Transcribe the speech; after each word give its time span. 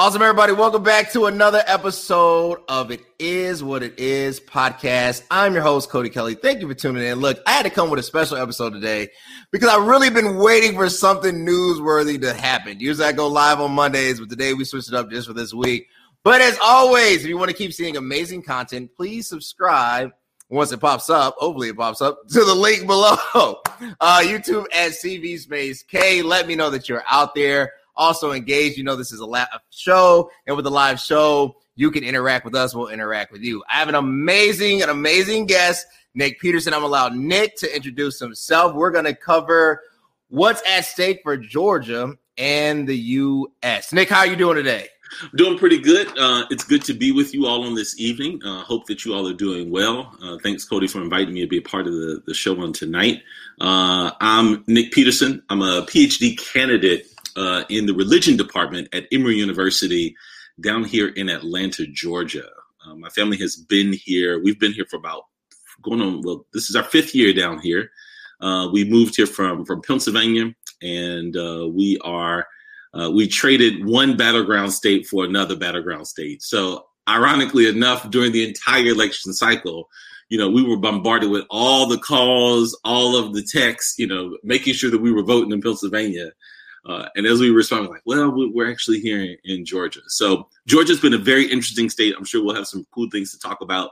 Awesome, 0.00 0.22
everybody. 0.22 0.54
Welcome 0.54 0.82
back 0.82 1.12
to 1.12 1.26
another 1.26 1.62
episode 1.66 2.60
of 2.70 2.90
It 2.90 3.02
Is 3.18 3.62
What 3.62 3.82
It 3.82 3.98
Is 3.98 4.40
podcast. 4.40 5.24
I'm 5.30 5.52
your 5.52 5.60
host, 5.60 5.90
Cody 5.90 6.08
Kelly. 6.08 6.34
Thank 6.34 6.62
you 6.62 6.68
for 6.68 6.72
tuning 6.72 7.04
in. 7.04 7.20
Look, 7.20 7.38
I 7.46 7.50
had 7.50 7.64
to 7.64 7.70
come 7.70 7.90
with 7.90 8.00
a 8.00 8.02
special 8.02 8.38
episode 8.38 8.72
today 8.72 9.10
because 9.50 9.68
I've 9.68 9.86
really 9.86 10.08
been 10.08 10.38
waiting 10.38 10.74
for 10.74 10.88
something 10.88 11.44
newsworthy 11.44 12.18
to 12.22 12.32
happen. 12.32 12.80
Usually 12.80 13.06
I 13.06 13.12
go 13.12 13.28
live 13.28 13.60
on 13.60 13.72
Mondays, 13.72 14.18
but 14.18 14.30
today 14.30 14.54
we 14.54 14.64
switched 14.64 14.88
it 14.88 14.94
up 14.94 15.10
just 15.10 15.28
for 15.28 15.34
this 15.34 15.52
week. 15.52 15.86
But 16.24 16.40
as 16.40 16.58
always, 16.64 17.22
if 17.22 17.26
you 17.26 17.36
want 17.36 17.50
to 17.50 17.56
keep 17.56 17.74
seeing 17.74 17.98
amazing 17.98 18.40
content, 18.40 18.92
please 18.96 19.28
subscribe 19.28 20.12
once 20.48 20.72
it 20.72 20.80
pops 20.80 21.10
up. 21.10 21.34
Hopefully, 21.36 21.68
it 21.68 21.76
pops 21.76 22.00
up 22.00 22.26
to 22.28 22.42
the 22.42 22.54
link 22.54 22.86
below. 22.86 23.16
Uh, 23.98 24.20
YouTube 24.22 24.66
at 24.74 24.90
CV 24.90 25.38
Space 25.38 25.82
K. 25.82 26.20
Let 26.20 26.46
me 26.46 26.54
know 26.54 26.68
that 26.68 26.86
you're 26.86 27.02
out 27.08 27.34
there 27.34 27.72
also 28.00 28.32
engaged. 28.32 28.78
You 28.78 28.84
know, 28.84 28.96
this 28.96 29.12
is 29.12 29.20
a 29.20 29.26
live 29.26 29.46
show, 29.68 30.30
and 30.46 30.56
with 30.56 30.66
a 30.66 30.70
live 30.70 30.98
show, 30.98 31.56
you 31.76 31.90
can 31.90 32.02
interact 32.02 32.44
with 32.44 32.54
us. 32.54 32.74
We'll 32.74 32.88
interact 32.88 33.30
with 33.30 33.42
you. 33.42 33.62
I 33.70 33.74
have 33.74 33.88
an 33.88 33.94
amazing, 33.94 34.82
an 34.82 34.88
amazing 34.88 35.46
guest, 35.46 35.86
Nick 36.14 36.40
Peterson. 36.40 36.74
I'm 36.74 36.82
allowed 36.82 37.14
Nick 37.14 37.56
to 37.58 37.74
introduce 37.74 38.18
himself. 38.18 38.74
We're 38.74 38.90
going 38.90 39.04
to 39.04 39.14
cover 39.14 39.82
what's 40.28 40.62
at 40.68 40.86
stake 40.86 41.20
for 41.22 41.36
Georgia 41.36 42.14
and 42.38 42.88
the 42.88 42.96
U.S. 42.96 43.92
Nick, 43.92 44.08
how 44.08 44.20
are 44.20 44.26
you 44.26 44.36
doing 44.36 44.56
today? 44.56 44.88
Doing 45.34 45.58
pretty 45.58 45.78
good. 45.78 46.06
Uh, 46.16 46.44
it's 46.50 46.64
good 46.64 46.84
to 46.84 46.94
be 46.94 47.10
with 47.10 47.34
you 47.34 47.44
all 47.44 47.64
on 47.64 47.74
this 47.74 47.98
evening. 47.98 48.40
Uh, 48.44 48.62
hope 48.62 48.86
that 48.86 49.04
you 49.04 49.12
all 49.12 49.26
are 49.28 49.34
doing 49.34 49.70
well. 49.70 50.16
Uh, 50.22 50.38
thanks, 50.42 50.64
Cody, 50.64 50.86
for 50.86 51.02
inviting 51.02 51.34
me 51.34 51.40
to 51.40 51.48
be 51.48 51.58
a 51.58 51.62
part 51.62 51.86
of 51.88 51.92
the, 51.92 52.22
the 52.26 52.32
show 52.32 52.58
on 52.60 52.72
tonight. 52.72 53.22
Uh, 53.60 54.12
I'm 54.20 54.62
Nick 54.68 54.92
Peterson. 54.92 55.42
I'm 55.50 55.62
a 55.62 55.82
PhD 55.82 56.38
candidate 56.38 57.06
uh, 57.36 57.64
in 57.68 57.86
the 57.86 57.94
religion 57.94 58.36
department 58.36 58.88
at 58.92 59.06
Emory 59.12 59.36
University 59.36 60.16
down 60.60 60.84
here 60.84 61.08
in 61.08 61.28
Atlanta, 61.28 61.86
Georgia. 61.86 62.48
Uh, 62.84 62.94
my 62.94 63.08
family 63.10 63.36
has 63.38 63.56
been 63.56 63.92
here. 63.92 64.42
We've 64.42 64.58
been 64.58 64.72
here 64.72 64.86
for 64.88 64.96
about 64.96 65.24
going 65.82 66.00
on. 66.00 66.22
Well, 66.22 66.46
this 66.52 66.70
is 66.70 66.76
our 66.76 66.84
fifth 66.84 67.14
year 67.14 67.32
down 67.32 67.58
here. 67.58 67.90
Uh, 68.40 68.68
we 68.72 68.84
moved 68.84 69.16
here 69.16 69.26
from 69.26 69.64
from 69.64 69.82
Pennsylvania, 69.82 70.54
and 70.82 71.36
uh, 71.36 71.68
we 71.68 71.98
are 72.02 72.46
uh, 72.98 73.10
we 73.10 73.28
traded 73.28 73.84
one 73.84 74.16
battleground 74.16 74.72
state 74.72 75.06
for 75.06 75.24
another 75.24 75.56
battleground 75.56 76.06
state. 76.06 76.42
So, 76.42 76.86
ironically 77.08 77.68
enough, 77.68 78.10
during 78.10 78.32
the 78.32 78.48
entire 78.48 78.86
election 78.86 79.32
cycle, 79.32 79.88
you 80.30 80.38
know, 80.38 80.48
we 80.48 80.62
were 80.62 80.76
bombarded 80.76 81.30
with 81.30 81.44
all 81.50 81.86
the 81.86 81.98
calls, 81.98 82.78
all 82.84 83.16
of 83.16 83.34
the 83.34 83.42
texts, 83.42 83.98
you 83.98 84.06
know, 84.06 84.38
making 84.42 84.74
sure 84.74 84.90
that 84.90 85.00
we 85.00 85.12
were 85.12 85.22
voting 85.22 85.52
in 85.52 85.60
Pennsylvania. 85.60 86.30
Uh, 86.84 87.06
and 87.14 87.26
as 87.26 87.40
we 87.40 87.50
responded, 87.50 87.90
like, 87.90 88.02
well, 88.06 88.32
we're 88.52 88.70
actually 88.70 89.00
here 89.00 89.20
in, 89.20 89.36
in, 89.44 89.64
Georgia. 89.64 90.00
So 90.08 90.48
Georgia's 90.66 91.00
been 91.00 91.14
a 91.14 91.18
very 91.18 91.44
interesting 91.44 91.90
state. 91.90 92.14
I'm 92.16 92.24
sure 92.24 92.42
we'll 92.42 92.54
have 92.54 92.66
some 92.66 92.86
cool 92.92 93.08
things 93.10 93.32
to 93.32 93.38
talk 93.38 93.60
about, 93.60 93.90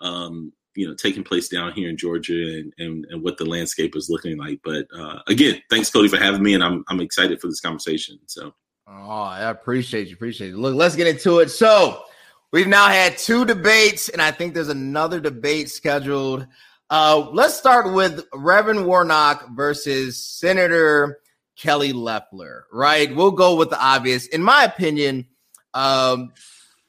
um, 0.00 0.52
you 0.76 0.86
know, 0.86 0.94
taking 0.94 1.24
place 1.24 1.48
down 1.48 1.72
here 1.72 1.88
in 1.88 1.96
Georgia 1.96 2.58
and, 2.58 2.72
and, 2.78 3.06
and 3.10 3.22
what 3.22 3.38
the 3.38 3.44
landscape 3.44 3.96
is 3.96 4.08
looking 4.08 4.38
like. 4.38 4.60
But 4.62 4.86
uh, 4.96 5.20
again, 5.26 5.60
thanks, 5.68 5.90
Cody, 5.90 6.08
for 6.08 6.18
having 6.18 6.42
me, 6.42 6.54
and 6.54 6.62
I'm 6.62 6.84
I'm 6.88 7.00
excited 7.00 7.40
for 7.40 7.48
this 7.48 7.60
conversation. 7.60 8.18
So. 8.26 8.54
Oh, 8.86 9.22
I 9.22 9.50
appreciate 9.50 10.08
you. 10.08 10.14
Appreciate 10.14 10.50
it. 10.50 10.56
Look, 10.56 10.74
let's 10.74 10.96
get 10.96 11.06
into 11.06 11.40
it. 11.40 11.50
So 11.50 12.04
we've 12.52 12.68
now 12.68 12.86
had 12.86 13.18
two 13.18 13.44
debates, 13.44 14.08
and 14.08 14.22
I 14.22 14.30
think 14.30 14.54
there's 14.54 14.70
another 14.70 15.20
debate 15.20 15.68
scheduled. 15.68 16.46
Uh, 16.88 17.28
let's 17.32 17.54
start 17.54 17.92
with 17.92 18.24
Reverend 18.32 18.86
Warnock 18.86 19.48
versus 19.54 20.24
Senator 20.24 21.18
Kelly 21.58 21.92
Loeffler, 21.92 22.66
right? 22.72 23.14
We'll 23.14 23.32
go 23.32 23.56
with 23.56 23.70
the 23.70 23.82
obvious. 23.82 24.26
In 24.28 24.42
my 24.42 24.64
opinion, 24.64 25.26
um, 25.74 26.32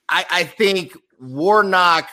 I, 0.08 0.26
I 0.30 0.44
think 0.44 0.96
Warnock 1.20 2.08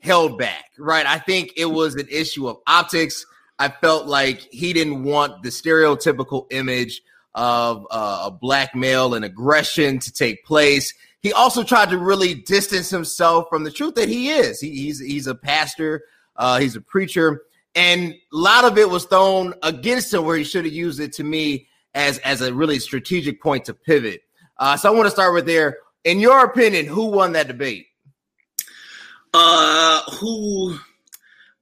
held 0.00 0.38
back, 0.38 0.66
right? 0.78 1.04
I 1.04 1.18
think 1.18 1.52
it 1.56 1.66
was 1.66 1.96
an 1.96 2.06
issue 2.10 2.48
of 2.48 2.58
optics. 2.66 3.26
I 3.58 3.68
felt 3.68 4.06
like 4.06 4.40
he 4.52 4.72
didn't 4.72 5.02
want 5.02 5.42
the 5.42 5.48
stereotypical 5.48 6.46
image 6.52 7.02
of 7.34 7.86
uh, 7.90 8.24
a 8.26 8.30
black 8.30 8.74
male 8.74 9.14
and 9.14 9.24
aggression 9.24 9.98
to 9.98 10.12
take 10.12 10.44
place. 10.44 10.94
He 11.20 11.32
also 11.32 11.64
tried 11.64 11.90
to 11.90 11.98
really 11.98 12.34
distance 12.34 12.90
himself 12.90 13.46
from 13.50 13.64
the 13.64 13.72
truth 13.72 13.96
that 13.96 14.08
he 14.08 14.30
is. 14.30 14.60
He, 14.60 14.70
he's 14.70 15.00
he's 15.00 15.26
a 15.26 15.34
pastor, 15.34 16.04
uh, 16.36 16.60
he's 16.60 16.76
a 16.76 16.80
preacher, 16.80 17.42
and 17.74 18.12
a 18.12 18.16
lot 18.32 18.64
of 18.64 18.78
it 18.78 18.88
was 18.88 19.04
thrown 19.04 19.54
against 19.64 20.14
him 20.14 20.24
where 20.24 20.36
he 20.36 20.44
should 20.44 20.64
have 20.64 20.74
used 20.74 21.00
it 21.00 21.12
to 21.14 21.24
me 21.24 21.66
as 21.98 22.18
as 22.18 22.40
a 22.40 22.54
really 22.54 22.78
strategic 22.78 23.42
point 23.42 23.66
to 23.66 23.74
pivot. 23.74 24.22
Uh, 24.56 24.76
so 24.76 24.90
I 24.90 24.94
want 24.94 25.06
to 25.06 25.10
start 25.10 25.34
with 25.34 25.46
there. 25.46 25.78
In 26.04 26.20
your 26.20 26.44
opinion, 26.44 26.86
who 26.86 27.06
won 27.06 27.32
that 27.32 27.48
debate? 27.48 27.86
Uh, 29.34 30.00
who? 30.12 30.78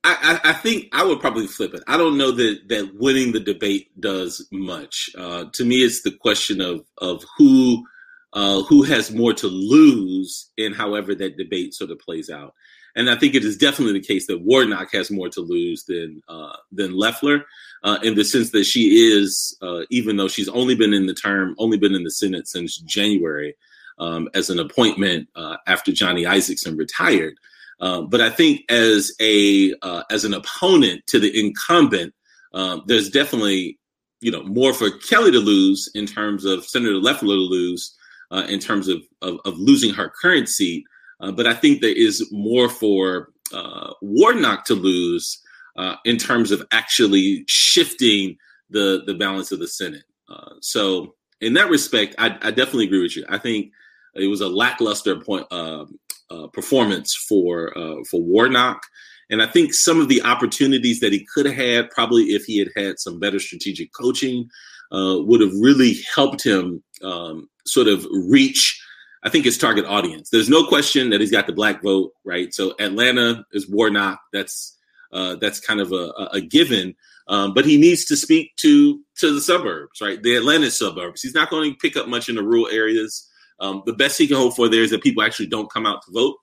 I, 0.05 0.39
I, 0.45 0.53
think 0.53 0.89
I 0.93 1.03
would 1.03 1.19
probably 1.19 1.49
flip 1.49 1.75
it. 1.75 1.83
I 1.89 1.97
don't 1.97 2.17
know 2.17 2.31
that 2.31 2.69
that 2.69 2.93
winning 2.95 3.33
the 3.33 3.41
debate 3.41 3.89
does 4.01 4.47
much. 4.53 5.11
Uh, 5.19 5.47
to 5.55 5.65
me, 5.65 5.83
it's 5.83 6.03
the 6.03 6.13
question 6.13 6.61
of 6.61 6.85
of 6.99 7.25
who 7.37 7.85
uh, 8.33 8.63
who 8.63 8.83
has 8.85 9.13
more 9.13 9.33
to 9.33 9.49
lose 9.49 10.51
in 10.57 10.75
however 10.75 11.13
that 11.17 11.37
debate 11.37 11.75
sort 11.75 11.91
of 11.91 11.99
plays 11.99 12.31
out. 12.31 12.55
And 12.95 13.11
I 13.11 13.17
think 13.17 13.35
it 13.35 13.45
is 13.45 13.57
definitely 13.57 13.95
the 13.95 14.07
case 14.07 14.29
that 14.29 14.43
Warnock 14.43 14.93
has 14.93 15.11
more 15.11 15.29
to 15.31 15.41
lose 15.41 15.85
than 15.85 16.23
uh, 16.29 16.57
than 16.71 16.93
Loeffler, 16.93 17.45
uh, 17.83 17.99
in 18.03 18.15
the 18.15 18.25
sense 18.25 18.51
that 18.51 18.65
she 18.65 19.13
is, 19.13 19.57
uh, 19.63 19.83
even 19.91 20.17
though 20.17 20.29
she's 20.29 20.49
only 20.49 20.75
been 20.75 20.93
in 20.93 21.07
the 21.07 21.15
term, 21.15 21.55
only 21.59 21.79
been 21.79 21.95
in 21.95 22.05
the 22.05 22.11
Senate 22.11 22.49
since 22.49 22.79
January, 22.79 23.55
um, 23.99 24.29
as 24.35 24.51
an 24.51 24.59
appointment 24.59 25.29
uh, 25.37 25.57
after 25.67 25.93
Johnny 25.93 26.25
Isakson 26.25 26.79
retired. 26.79 27.35
Um, 27.81 28.09
but 28.09 28.21
I 28.21 28.31
think 28.31 28.63
as 28.71 29.13
a 29.21 29.75
uh, 29.83 30.03
as 30.11 30.25
an 30.25 30.35
opponent 30.35 31.07
to 31.09 31.19
the 31.19 31.39
incumbent, 31.39 32.15
um, 32.55 32.83
there's 32.87 33.11
definitely 33.11 33.79
you 34.21 34.31
know 34.31 34.43
more 34.43 34.73
for 34.73 34.91
Kelly 34.91 35.31
to 35.33 35.39
lose 35.39 35.91
in 35.95 36.07
terms 36.07 36.45
of 36.45 36.65
Senator 36.65 36.95
Loeffler 36.95 37.35
to 37.35 37.41
lose 37.41 37.95
uh, 38.31 38.45
in 38.49 38.59
terms 38.59 38.89
of, 38.89 39.03
of, 39.23 39.39
of 39.45 39.59
losing 39.59 39.93
her 39.95 40.13
current 40.21 40.49
seat. 40.49 40.85
Uh, 41.21 41.33
but 41.33 41.47
I 41.47 41.55
think 41.55 41.81
there 41.81 41.97
is 41.97 42.27
more 42.33 42.69
for 42.69 43.31
uh, 43.53 43.93
Warnock 44.03 44.65
to 44.67 44.75
lose 44.75 45.41
uh, 45.77 45.97
in 46.05 46.17
terms 46.17 46.51
of 46.51 46.67
actually 46.73 47.45
shifting 47.49 48.37
the 48.71 49.03
the 49.07 49.15
balance 49.15 49.53
of 49.53 49.59
the 49.59 49.69
Senate. 49.69 50.05
Uh, 50.29 50.55
so 50.61 51.15
in 51.41 51.55
that 51.55 51.71
respect, 51.71 52.15
I, 52.19 52.37
I, 52.43 52.51
definitely 52.51 52.87
agree 52.87 53.03
with 53.03 53.17
you. 53.17 53.25
I 53.29 53.39
think 53.39 53.71
it 54.15 54.27
was 54.27 54.41
a 54.41 54.49
lackluster 54.49 55.21
point 55.21 55.47
um, 55.53 55.99
uh, 56.31 56.49
performance 56.49 57.15
for 57.15 57.73
for 58.11 58.23
Warnock. 58.23 58.83
And 59.29 59.43
I 59.43 59.47
think 59.47 59.75
some 59.75 60.01
of 60.01 60.09
the 60.09 60.23
opportunities 60.23 61.01
that 61.01 61.13
he 61.13 61.27
could 61.35 61.47
have 61.47 61.57
had, 61.57 61.91
probably 61.91 62.27
if 62.27 62.45
he 62.45 62.59
had 62.59 62.69
had 62.77 63.01
some 63.01 63.19
better 63.19 63.41
strategic 63.41 63.93
coaching, 63.93 64.49
would 64.93 65.41
have 65.41 65.53
really 65.55 65.97
helped 66.15 66.45
him 66.45 66.83
um, 67.03 67.49
sort 67.67 67.89
of 67.89 68.07
reach 68.13 68.81
I 69.27 69.29
think 69.29 69.45
his 69.45 69.59
target 69.59 69.85
audience. 69.87 70.31
There's 70.31 70.49
no 70.49 70.65
question 70.65 71.11
that 71.11 71.21
he's 71.21 71.33
got 71.33 71.49
the 71.49 71.53
black 71.53 71.83
vote, 71.83 72.13
right? 72.25 72.55
So 72.55 72.75
Atlanta 72.79 73.45
is 73.53 73.69
Warnock. 73.69 74.21
That's 74.33 74.76
uh, 75.17 75.37
that's 75.37 75.61
kind 75.61 75.81
of 75.81 75.93
a, 75.93 76.13
a 76.33 76.41
given. 76.41 76.95
Um, 77.29 77.55
but 77.55 77.65
he 77.65 77.77
needs 77.77 78.05
to 78.07 78.17
speak 78.17 78.55
to 78.57 79.01
to 79.17 79.35
the 79.35 79.41
suburbs, 79.41 80.01
right? 80.01 80.23
The 80.23 80.37
Atlanta 80.37 80.71
suburbs. 80.71 81.23
He's 81.23 81.35
not 81.35 81.51
going 81.51 81.73
to 81.73 81.79
pick 81.79 81.97
up 81.97 82.07
much 82.07 82.29
in 82.29 82.37
the 82.37 82.43
rural 82.43 82.69
areas. 82.69 83.29
Um, 83.59 83.83
the 83.87 83.95
best 83.95 84.19
he 84.19 84.29
can 84.29 84.37
hope 84.37 84.55
for 84.55 84.69
there 84.69 84.83
is 84.83 84.91
that 84.91 85.03
people 85.03 85.23
actually 85.23 85.47
don't 85.47 85.73
come 85.73 85.87
out 85.87 86.03
to 86.03 86.13
vote. 86.13 86.37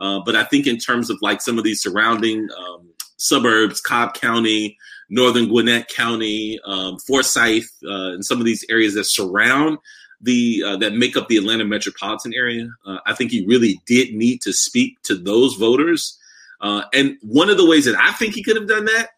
Uh, 0.00 0.20
but 0.24 0.36
I 0.36 0.44
think 0.44 0.66
in 0.66 0.78
terms 0.78 1.10
of 1.10 1.18
like 1.20 1.42
some 1.42 1.58
of 1.58 1.64
these 1.64 1.82
surrounding 1.82 2.48
um, 2.56 2.88
suburbs, 3.18 3.80
Cobb 3.80 4.14
County, 4.14 4.78
Northern 5.10 5.48
Gwinnett 5.48 5.88
County, 5.88 6.58
um, 6.64 6.96
Forsyth, 7.06 7.70
uh, 7.84 8.14
and 8.14 8.24
some 8.24 8.38
of 8.38 8.46
these 8.46 8.64
areas 8.70 8.94
that 8.94 9.04
surround 9.04 9.78
the 10.20 10.62
uh, 10.64 10.76
that 10.76 10.94
make 10.94 11.16
up 11.16 11.28
the 11.28 11.36
Atlanta 11.36 11.64
metropolitan 11.64 12.32
area. 12.34 12.68
Uh, 12.86 12.98
I 13.06 13.14
think 13.14 13.30
he 13.30 13.44
really 13.46 13.80
did 13.86 14.14
need 14.14 14.40
to 14.42 14.52
speak 14.52 15.02
to 15.02 15.16
those 15.16 15.54
voters. 15.54 16.18
Uh, 16.60 16.82
and 16.92 17.16
one 17.22 17.50
of 17.50 17.56
the 17.56 17.66
ways 17.66 17.84
that 17.86 17.96
I 17.98 18.12
think 18.12 18.34
he 18.34 18.42
could 18.42 18.56
have 18.56 18.68
done 18.68 18.84
that 18.86 19.10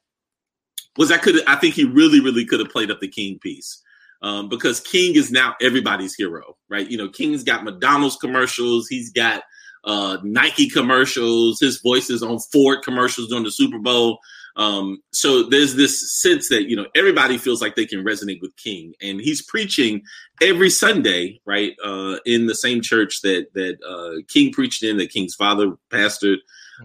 was 0.96 1.10
I 1.10 1.18
could 1.18 1.42
I 1.46 1.56
think 1.56 1.74
he 1.74 1.84
really 1.84 2.20
really 2.20 2.44
could 2.44 2.60
have 2.60 2.70
played 2.70 2.90
up 2.90 3.00
the 3.00 3.08
King 3.08 3.38
piece. 3.40 3.80
Um, 4.22 4.48
because 4.48 4.78
King 4.78 5.16
is 5.16 5.32
now 5.32 5.56
everybody's 5.60 6.14
hero, 6.14 6.56
right? 6.70 6.88
You 6.88 6.96
know, 6.96 7.08
King's 7.08 7.42
got 7.42 7.64
McDonald's 7.64 8.16
commercials, 8.16 8.86
he's 8.86 9.10
got 9.10 9.42
uh, 9.84 10.18
Nike 10.22 10.68
commercials, 10.68 11.58
his 11.58 11.80
voice 11.80 12.08
is 12.08 12.22
on 12.22 12.38
Ford 12.38 12.82
commercials 12.84 13.28
during 13.28 13.42
the 13.42 13.50
Super 13.50 13.80
Bowl. 13.80 14.20
Um, 14.56 15.02
so 15.12 15.44
there's 15.44 15.74
this 15.74 16.20
sense 16.20 16.48
that 16.50 16.68
you 16.68 16.76
know 16.76 16.86
everybody 16.94 17.38
feels 17.38 17.62
like 17.62 17.74
they 17.74 17.86
can 17.86 18.04
resonate 18.04 18.40
with 18.40 18.56
King, 18.56 18.94
and 19.00 19.20
he's 19.20 19.42
preaching 19.42 20.02
every 20.42 20.70
Sunday, 20.70 21.40
right, 21.46 21.74
uh, 21.82 22.16
in 22.26 22.46
the 22.46 22.54
same 22.54 22.80
church 22.80 23.22
that 23.22 23.46
that 23.54 23.78
uh, 23.82 24.22
King 24.28 24.52
preached 24.52 24.82
in, 24.82 24.98
that 24.98 25.10
King's 25.10 25.34
father 25.34 25.72
pastored. 25.90 26.38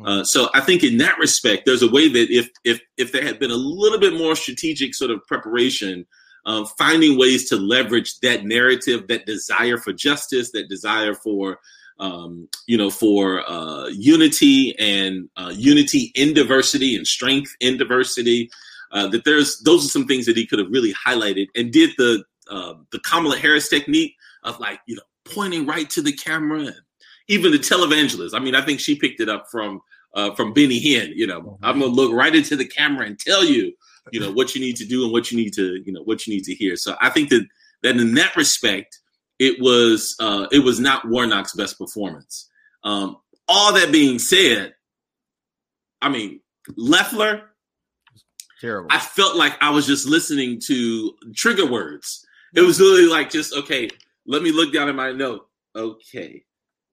Uh, 0.06 0.24
so 0.24 0.50
I 0.54 0.62
think 0.62 0.84
in 0.84 0.98
that 0.98 1.18
respect, 1.18 1.64
there's 1.66 1.84
a 1.84 1.90
way 1.90 2.08
that 2.08 2.30
if 2.30 2.50
if 2.64 2.82
if 2.98 3.12
there 3.12 3.24
had 3.24 3.40
been 3.40 3.52
a 3.52 3.56
little 3.56 4.00
bit 4.00 4.14
more 4.14 4.36
strategic 4.36 4.96
sort 4.96 5.12
of 5.12 5.26
preparation, 5.28 6.06
um, 6.46 6.66
finding 6.78 7.18
ways 7.18 7.50
to 7.50 7.56
leverage 7.56 8.20
that 8.20 8.46
narrative, 8.46 9.08
that 9.08 9.26
desire 9.26 9.78
for 9.78 9.94
justice, 9.94 10.52
that 10.52 10.70
desire 10.70 11.14
for 11.14 11.60
um, 12.00 12.48
you 12.68 12.78
know, 12.78 12.90
for 12.90 13.48
uh, 13.50 13.88
unity 13.88 14.78
and 14.78 15.30
uh, 15.36 15.52
unity 15.56 16.12
in 16.16 16.34
diversity 16.34 16.96
and 16.96 17.08
strength 17.08 17.56
in 17.60 17.78
diversity. 17.78 18.50
Uh, 18.92 19.08
that 19.08 19.26
there's 19.26 19.60
those 19.66 19.86
are 19.86 19.90
some 19.90 20.08
things 20.08 20.26
that 20.26 20.38
he 20.38 20.46
could 20.46 20.60
have 20.60 20.70
really 20.72 20.94
highlighted 20.94 21.48
and 21.56 21.74
did 21.74 21.92
the 21.98 22.24
uh, 22.50 22.74
the 22.92 23.00
Kamala 23.00 23.38
Harris 23.38 23.68
technique 23.68 24.16
of 24.44 24.60
like 24.60 24.80
you 24.88 24.96
know 24.96 25.02
pointing 25.26 25.66
right 25.66 25.90
to 25.90 26.02
the 26.02 26.14
camera 26.14 26.60
and 26.62 26.76
even 27.27 27.51
the 27.51 27.59
televangelist. 27.59 28.33
I 28.33 28.39
mean, 28.39 28.56
I 28.56 28.62
think 28.62 28.79
she 28.79 28.95
picked 28.95 29.19
it 29.19 29.29
up 29.29 29.47
from 29.50 29.81
uh, 30.13 30.33
from 30.35 30.53
Benny 30.53 30.79
Hinn. 30.79 31.12
You 31.15 31.27
know, 31.27 31.41
mm-hmm. 31.41 31.65
I'm 31.65 31.79
gonna 31.79 31.91
look 31.91 32.13
right 32.13 32.33
into 32.33 32.56
the 32.56 32.65
camera 32.65 33.06
and 33.06 33.19
tell 33.19 33.44
you, 33.44 33.74
you 34.12 34.19
know, 34.19 34.31
what 34.31 34.56
you 34.56 34.62
need 34.62 34.77
to 34.77 34.85
do 34.85 35.03
and 35.03 35.12
what 35.12 35.31
you 35.31 35.38
need 35.38 35.53
to, 35.53 35.81
you 35.85 35.91
know, 35.91 36.03
what 36.03 36.25
you 36.25 36.33
need 36.33 36.44
to 36.45 36.53
hear. 36.53 36.75
So 36.75 36.95
I 37.01 37.09
think 37.09 37.29
that 37.29 37.45
that 37.83 37.97
in 37.97 38.13
that 38.15 38.35
respect, 38.35 39.00
it 39.39 39.62
was 39.62 40.15
uh, 40.19 40.47
it 40.51 40.63
was 40.63 40.79
not 40.79 41.07
Warnock's 41.07 41.53
best 41.53 41.77
performance. 41.77 42.50
Um, 42.83 43.18
all 43.47 43.74
that 43.74 43.91
being 43.91 44.19
said, 44.19 44.75
I 46.01 46.09
mean 46.09 46.41
Loeffler, 46.75 47.44
Terrible. 48.59 48.89
I 48.91 49.00
felt 49.00 49.35
like 49.35 49.56
I 49.62 49.69
was 49.69 49.85
just 49.85 50.07
listening 50.07 50.59
to 50.65 51.13
trigger 51.35 51.65
words. 51.69 52.25
It 52.56 52.62
was 52.62 52.79
literally 52.79 53.07
like 53.07 53.29
just 53.29 53.53
okay. 53.53 53.89
Let 54.25 54.41
me 54.41 54.51
look 54.51 54.74
down 54.74 54.89
at 54.89 54.95
my 54.95 55.12
note. 55.12 55.47
Okay, 55.75 56.44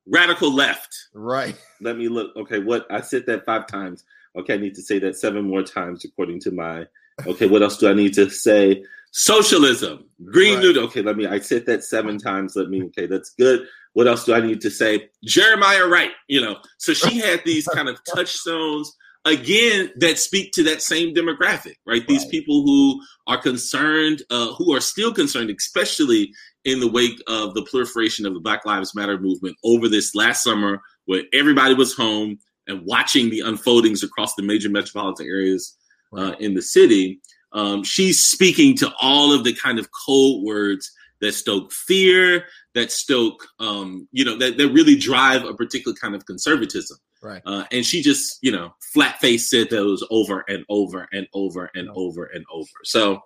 radical 0.07 0.53
left. 0.53 1.09
Right. 1.13 1.57
Let 1.81 1.97
me 1.97 2.09
look. 2.09 2.35
Okay, 2.37 2.59
what 2.59 2.87
I 2.91 3.01
said 3.01 3.27
that 3.27 3.45
five 3.45 3.67
times. 3.67 4.05
Okay, 4.37 4.55
I 4.55 4.57
need 4.57 4.75
to 4.75 4.83
say 4.83 4.99
that 4.99 5.17
seven 5.17 5.45
more 5.49 5.63
times 5.63 6.05
according 6.05 6.41
to 6.41 6.51
my. 6.51 6.87
Okay, 7.27 7.47
what 7.47 7.63
else 7.63 7.77
do 7.77 7.89
I 7.89 7.95
need 7.95 8.15
to 8.15 8.29
say? 8.29 8.85
Socialism, 9.13 10.05
Green 10.25 10.55
right. 10.55 10.75
New 10.75 10.83
Okay, 10.83 11.03
let 11.03 11.17
me. 11.17 11.27
I 11.27 11.39
said 11.39 11.67
that 11.67 11.85
seven 11.85 12.19
times. 12.19 12.57
Let 12.57 12.69
me. 12.69 12.83
Okay, 12.85 13.07
that's 13.07 13.31
good. 13.31 13.67
What 13.93 14.09
else 14.09 14.25
do 14.25 14.35
I 14.35 14.41
need 14.41 14.61
to 14.63 14.71
say? 14.71 15.09
Jeremiah 15.23 15.87
Wright. 15.87 16.11
You 16.29 16.41
know, 16.41 16.57
so 16.79 16.93
she 16.93 17.19
had 17.21 17.43
these 17.45 17.69
kind 17.69 17.89
of 17.89 18.01
touchstones 18.13 18.97
again 19.25 19.91
that 19.97 20.19
speak 20.19 20.53
to 20.53 20.63
that 20.65 20.83
same 20.83 21.15
demographic, 21.15 21.77
right? 21.87 22.07
These 22.07 22.27
people 22.27 22.63
who 22.63 23.01
are 23.27 23.41
concerned, 23.41 24.23
uh, 24.31 24.53
who 24.55 24.75
are 24.75 24.81
still 24.81 25.15
concerned, 25.15 25.51
especially 25.51 26.33
in 26.65 26.81
the 26.81 26.89
wake 26.89 27.21
of 27.27 27.55
the 27.55 27.63
proliferation 27.63 28.27
of 28.27 28.35
the 28.35 28.41
Black 28.41 28.65
Lives 28.65 28.95
Matter 28.95 29.19
movement 29.19 29.57
over 29.65 29.89
this 29.89 30.15
last 30.15 30.43
summer, 30.43 30.81
where 31.07 31.23
everybody 31.33 31.75
was 31.75 31.95
home 31.95 32.39
and 32.67 32.83
watching 32.85 33.31
the 33.31 33.41
unfoldings 33.41 34.03
across 34.03 34.35
the 34.35 34.43
major 34.43 34.71
metropolitan 34.71 35.27
areas 35.27 35.77
uh, 36.17 36.35
in 36.41 36.55
the 36.55 36.63
city. 36.63 37.21
Um, 37.53 37.85
she's 37.85 38.23
speaking 38.23 38.77
to 38.79 38.93
all 39.01 39.33
of 39.33 39.45
the 39.45 39.55
kind 39.55 39.79
of 39.79 39.89
code 40.07 40.43
words 40.43 40.91
that 41.21 41.33
stoke 41.33 41.73
fear, 41.73 42.47
that 42.75 42.91
stoke, 42.91 43.47
um, 43.61 44.09
you 44.13 44.25
know, 44.25 44.37
that, 44.39 44.59
that 44.59 44.69
really 44.71 44.97
drive 44.97 45.45
a 45.45 45.55
particular 45.55 45.97
kind 46.01 46.15
of 46.15 46.27
conservatism. 46.27 46.99
Right. 47.23 47.43
Uh, 47.47 47.65
and 47.71 47.87
she 47.87 48.03
just, 48.03 48.39
you 48.43 48.53
know, 48.53 48.75
flat 48.93 49.21
face 49.21 49.49
said 49.49 49.71
those 49.71 50.05
over 50.11 50.45
and 50.49 50.65
over 50.69 51.09
and 51.13 51.27
over 51.33 51.71
and 51.75 51.89
over 51.95 52.25
and 52.25 52.45
over. 52.53 52.69
So 52.83 53.21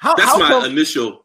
how, 0.00 0.14
that's 0.14 0.28
how 0.28 0.38
my 0.38 0.48
come, 0.48 0.64
initial 0.64 1.24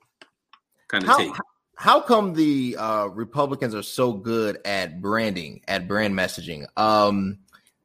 kind 0.87 1.03
of 1.03 1.09
how, 1.09 1.17
take. 1.17 1.33
How 1.75 2.01
come 2.01 2.33
the 2.33 2.75
uh, 2.77 3.07
Republicans 3.07 3.75
are 3.75 3.83
so 3.83 4.13
good 4.13 4.59
at 4.65 5.01
branding, 5.01 5.61
at 5.67 5.87
brand 5.87 6.15
messaging? 6.15 6.65
Um, 6.75 7.37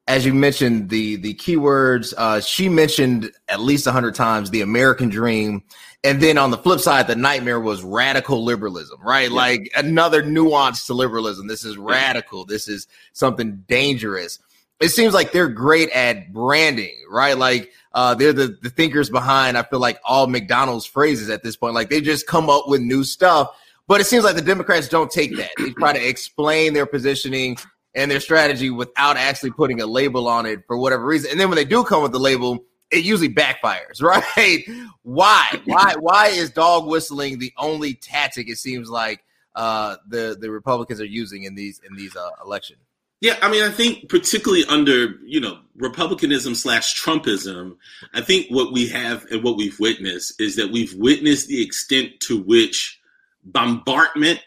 as 0.09 0.27
you 0.27 0.35
mentioned 0.35 0.89
the 0.89 1.17
the 1.17 1.35
keywords 1.35 2.13
uh, 2.17 2.41
she 2.41 2.69
mentioned 2.69 3.31
at 3.49 3.61
least 3.61 3.87
100 3.87 4.15
times 4.15 4.51
the 4.51 4.61
american 4.61 5.09
dream 5.09 5.63
and 6.05 6.21
then 6.21 6.37
on 6.39 6.51
the 6.51 6.59
flip 6.59 6.81
side 6.81 7.07
the 7.07 7.17
nightmare 7.17 7.61
was 7.61 7.83
radical 7.83 8.45
liberalism 8.45 9.01
right 9.03 9.31
yeah. 9.31 9.37
like 9.37 9.71
another 9.77 10.23
nuance 10.23 10.87
to 10.87 10.95
liberalism 10.95 11.47
this 11.47 11.65
is 11.65 11.77
radical 11.77 12.45
this 12.45 12.69
is 12.69 12.87
something 13.13 13.63
dangerous 13.69 14.39
it 14.83 14.91
seems 14.91 15.15
like 15.15 15.33
they're 15.33 15.49
great 15.49 15.91
at 15.91 16.33
branding 16.33 16.97
right 17.09 17.39
like 17.39 17.71
uh, 17.95 18.15
they're 18.15 18.33
the, 18.33 18.59
the 18.63 18.71
thinkers 18.71 19.11
behind 19.11 19.57
i 19.57 19.63
feel 19.63 19.79
like 19.79 19.99
all 20.05 20.27
mcdonald's 20.27 20.87
phrases 20.87 21.31
at 21.31 21.43
this 21.43 21.57
point 21.57 21.75
like 21.75 21.91
they 21.91 22.01
just 22.01 22.27
come 22.27 22.51
up 22.51 22.65
with 22.69 22.81
new 22.81 23.05
stuff 23.05 23.55
but 23.89 24.01
it 24.01 24.05
seems 24.05 24.25
like 24.25 24.37
the 24.37 24.43
Democrats 24.43 24.89
don't 24.89 25.11
take 25.11 25.37
that. 25.37 25.51
They 25.59 25.71
try 25.71 25.93
to 25.93 26.09
explain 26.09 26.73
their 26.73 26.87
positioning 26.87 27.59
and 27.95 28.11
their 28.11 28.21
strategy 28.21 28.71
without 28.71 29.17
actually 29.17 29.51
putting 29.51 29.81
a 29.81 29.87
label 29.87 30.29
on 30.29 30.47
it 30.47 30.61
for 30.67 30.79
whatever 30.79 31.05
reason. 31.05 31.31
And 31.31 31.39
then 31.39 31.49
when 31.49 31.57
they 31.57 31.65
do 31.65 31.85
come 31.85 32.03
with 32.03 32.13
the 32.13 32.19
label, 32.19 32.65
it 32.91 33.05
usually 33.05 33.29
backfires, 33.29 34.01
right? 34.01 34.65
why? 35.03 35.61
Why? 35.65 35.95
Why 35.99 36.29
is 36.29 36.51
dog 36.51 36.87
whistling 36.87 37.39
the 37.39 37.53
only 37.59 37.95
tactic 37.95 38.49
it 38.49 38.59
seems 38.59 38.89
like 38.89 39.23
uh, 39.55 39.97
the 40.09 40.37
the 40.41 40.51
Republicans 40.51 41.01
are 41.01 41.05
using 41.05 41.43
in 41.43 41.55
these 41.55 41.81
in 41.87 41.97
these 41.97 42.17
uh, 42.17 42.31
elections? 42.45 42.81
Yeah, 43.23 43.39
I 43.41 43.49
mean, 43.49 43.63
I 43.63 43.71
think 43.71 44.09
particularly 44.09 44.65
under 44.69 45.15
you 45.25 45.41
know 45.41 45.61
republicanism 45.77 46.57
slash 46.57 47.01
Trumpism, 47.01 47.77
I 48.13 48.21
think 48.21 48.49
what 48.51 48.73
we 48.73 48.89
have 48.89 49.25
and 49.31 49.45
what 49.45 49.57
we've 49.57 49.79
witnessed 49.79 50.41
is 50.41 50.57
that 50.57 50.73
we've 50.73 50.93
witnessed 50.95 51.47
the 51.47 51.63
extent 51.63 52.19
to 52.23 52.43
which 52.43 53.01
bombardment 53.45 54.41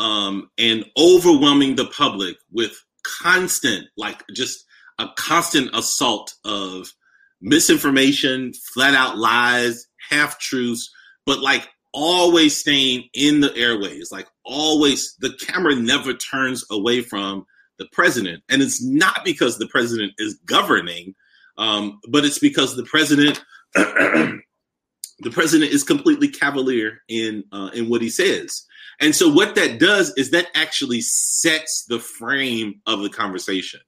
um, 0.00 0.50
and 0.58 0.84
overwhelming 0.98 1.76
the 1.76 1.86
public 1.86 2.36
with 2.50 2.72
constant, 3.04 3.86
like 3.96 4.24
just 4.34 4.64
a 4.98 5.06
constant 5.16 5.70
assault 5.72 6.34
of 6.44 6.92
misinformation, 7.40 8.52
flat 8.74 8.94
out 8.94 9.16
lies, 9.16 9.86
half 10.10 10.40
truths, 10.40 10.92
but 11.26 11.38
like 11.38 11.68
always 11.94 12.56
staying 12.56 13.04
in 13.14 13.38
the 13.38 13.56
airways, 13.56 14.10
like 14.10 14.26
always, 14.44 15.14
the 15.20 15.32
camera 15.46 15.76
never 15.76 16.12
turns 16.12 16.64
away 16.72 17.02
from 17.02 17.46
the 17.78 17.86
president. 17.92 18.42
And 18.48 18.62
it's 18.62 18.82
not 18.82 19.24
because 19.24 19.58
the 19.58 19.68
president 19.68 20.12
is 20.18 20.34
governing, 20.46 21.14
um, 21.58 22.00
but 22.08 22.24
it's 22.24 22.38
because 22.38 22.76
the 22.76 22.84
president. 22.84 23.42
the 25.20 25.30
president 25.30 25.72
is 25.72 25.82
completely 25.82 26.28
cavalier 26.28 27.02
in 27.08 27.44
uh, 27.52 27.70
in 27.74 27.88
what 27.88 28.02
he 28.02 28.10
says. 28.10 28.64
And 29.00 29.14
so 29.14 29.28
what 29.28 29.54
that 29.56 29.78
does 29.78 30.12
is 30.16 30.30
that 30.30 30.48
actually 30.54 31.00
sets 31.02 31.84
the 31.88 31.98
frame 31.98 32.80
of 32.86 33.02
the 33.02 33.10
conversation. 33.10 33.80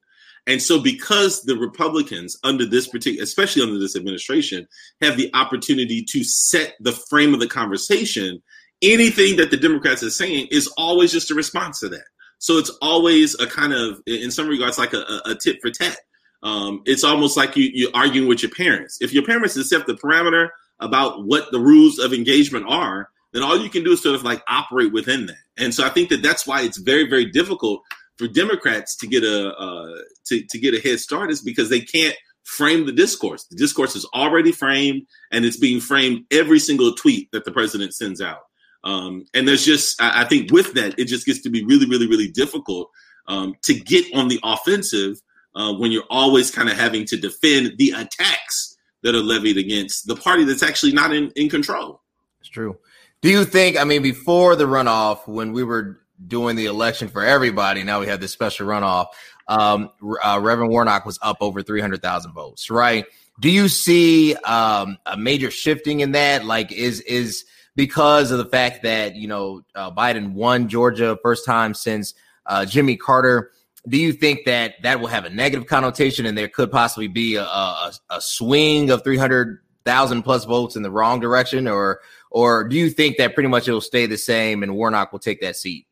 And 0.47 0.61
so 0.61 0.81
because 0.81 1.43
the 1.43 1.57
Republicans 1.57 2.37
under 2.43 2.65
this 2.65 2.87
particular 2.87 3.23
especially 3.23 3.61
under 3.61 3.77
this 3.77 3.95
administration 3.95 4.67
have 5.01 5.17
the 5.17 5.29
opportunity 5.33 6.03
to 6.09 6.23
set 6.23 6.75
the 6.79 6.91
frame 6.91 7.33
of 7.33 7.39
the 7.39 7.47
conversation, 7.47 8.41
anything 8.81 9.37
that 9.37 9.51
the 9.51 9.57
Democrats 9.57 10.03
are 10.03 10.09
saying 10.09 10.47
is 10.51 10.67
always 10.77 11.11
just 11.11 11.31
a 11.31 11.35
response 11.35 11.79
to 11.79 11.89
that. 11.89 12.05
So 12.39 12.57
it's 12.57 12.69
always 12.81 13.39
a 13.39 13.45
kind 13.45 13.73
of 13.73 14.01
in 14.05 14.31
some 14.31 14.47
regards 14.47 14.77
like 14.77 14.93
a, 14.93 15.21
a 15.25 15.35
tit 15.35 15.59
for 15.61 15.69
tat. 15.69 15.97
Um, 16.41 16.81
it's 16.85 17.03
almost 17.03 17.35
like 17.35 17.55
you, 17.55 17.69
you're 17.73 17.91
arguing 17.93 18.27
with 18.27 18.41
your 18.41 18.51
parents. 18.51 18.97
If 19.01 19.13
your 19.13 19.23
parents 19.23 19.57
accept 19.57 19.87
the 19.87 19.93
parameter 19.93 20.49
about 20.79 21.25
what 21.25 21.51
the 21.51 21.59
rules 21.59 21.99
of 21.99 22.13
engagement 22.13 22.65
are, 22.67 23.09
then 23.33 23.43
all 23.43 23.57
you 23.57 23.69
can 23.69 23.83
do 23.83 23.91
is 23.91 24.01
sort 24.01 24.15
of 24.15 24.23
like 24.23 24.41
operate 24.47 24.93
within 24.93 25.25
that. 25.27 25.37
And 25.57 25.73
so 25.73 25.85
I 25.85 25.89
think 25.89 26.09
that 26.09 26.23
that's 26.23 26.47
why 26.47 26.61
it's 26.61 26.77
very, 26.77 27.09
very 27.09 27.25
difficult 27.25 27.81
for 28.17 28.27
Democrats 28.27 28.95
to 28.97 29.07
get 29.07 29.23
a 29.23 29.55
uh, 29.55 30.01
to 30.25 30.43
to 30.49 30.59
get 30.59 30.73
a 30.73 30.79
head 30.81 30.99
start 30.99 31.31
is 31.31 31.41
because 31.41 31.69
they 31.69 31.81
can't 31.81 32.15
frame 32.43 32.85
the 32.85 32.91
discourse. 32.91 33.45
The 33.45 33.55
discourse 33.55 33.95
is 33.95 34.05
already 34.13 34.51
framed, 34.51 35.03
and 35.31 35.45
it's 35.45 35.57
being 35.57 35.79
framed 35.79 36.25
every 36.31 36.59
single 36.59 36.93
tweet 36.93 37.29
that 37.31 37.45
the 37.45 37.51
president 37.51 37.93
sends 37.93 38.21
out. 38.21 38.41
Um, 38.83 39.25
and 39.33 39.47
there's 39.47 39.65
just, 39.65 40.01
I, 40.01 40.23
think, 40.25 40.51
with 40.51 40.73
that, 40.73 40.97
it 40.97 41.05
just 41.05 41.25
gets 41.25 41.41
to 41.41 41.49
be 41.49 41.65
really, 41.65 41.87
really, 41.87 42.07
really 42.07 42.29
difficult 42.29 42.89
um, 43.27 43.55
to 43.63 43.73
get 43.73 44.05
on 44.15 44.27
the 44.27 44.39
offensive 44.43 45.21
uh, 45.55 45.73
when 45.73 45.91
you're 45.91 46.05
always 46.09 46.51
kind 46.51 46.69
of 46.69 46.77
having 46.77 47.05
to 47.05 47.17
defend 47.17 47.73
the 47.77 47.91
attacks 47.91 48.77
that 49.03 49.15
are 49.15 49.21
levied 49.21 49.57
against 49.57 50.07
the 50.07 50.15
party 50.15 50.43
that's 50.43 50.63
actually 50.63 50.93
not 50.93 51.13
in, 51.13 51.31
in 51.35 51.49
control. 51.49 52.01
It's 52.39 52.49
true. 52.49 52.77
Do 53.21 53.29
you 53.29 53.43
think, 53.45 53.77
I 53.77 53.83
mean, 53.83 54.01
before 54.01 54.55
the 54.55 54.65
runoff, 54.65 55.27
when 55.27 55.51
we 55.51 55.63
were 55.63 55.99
doing 56.27 56.55
the 56.55 56.65
election 56.65 57.07
for 57.07 57.23
everybody, 57.23 57.83
now 57.83 57.99
we 57.99 58.07
have 58.07 58.21
this 58.21 58.31
special 58.31 58.67
runoff, 58.67 59.07
um, 59.47 59.89
uh, 60.23 60.39
Reverend 60.41 60.71
Warnock 60.71 61.05
was 61.05 61.19
up 61.21 61.37
over 61.41 61.61
300,000 61.61 62.31
votes, 62.33 62.69
right? 62.69 63.05
Do 63.39 63.49
you 63.49 63.67
see 63.67 64.35
um, 64.35 64.97
a 65.05 65.17
major 65.17 65.49
shifting 65.49 66.01
in 66.01 66.11
that? 66.11 66.45
Like, 66.45 66.71
is, 66.71 67.01
is 67.01 67.45
because 67.79 68.29
of 68.31 68.37
the 68.37 68.45
fact 68.45 68.83
that, 68.83 69.15
you 69.15 69.25
know, 69.25 69.61
uh, 69.73 69.89
Biden 69.89 70.33
won 70.33 70.67
Georgia 70.67 71.17
first 71.23 71.45
time 71.45 71.73
since 71.73 72.13
uh, 72.45 72.65
Jimmy 72.65 72.97
Carter, 72.97 73.51
do 73.87 73.97
you 73.97 74.11
think 74.11 74.41
that 74.47 74.73
that 74.83 74.99
will 74.99 75.07
have 75.07 75.23
a 75.23 75.29
negative 75.29 75.65
connotation 75.65 76.25
and 76.25 76.37
there 76.37 76.49
could 76.49 76.71
possibly 76.71 77.07
be 77.07 77.37
a, 77.37 77.45
a, 77.45 77.93
a 78.09 78.19
swing 78.19 78.89
of 78.89 79.01
300,000 79.05 80.23
plus 80.23 80.43
votes 80.43 80.75
in 80.75 80.81
the 80.83 80.91
wrong 80.91 81.21
direction? 81.21 81.69
Or, 81.69 82.01
or 82.29 82.67
do 82.67 82.75
you 82.75 82.89
think 82.89 83.15
that 83.15 83.33
pretty 83.33 83.47
much 83.47 83.69
it 83.69 83.71
will 83.71 83.79
stay 83.79 84.07
the 84.07 84.17
same 84.17 84.61
and 84.61 84.75
Warnock 84.75 85.13
will 85.13 85.19
take 85.19 85.39
that 85.39 85.55
seat? 85.55 85.87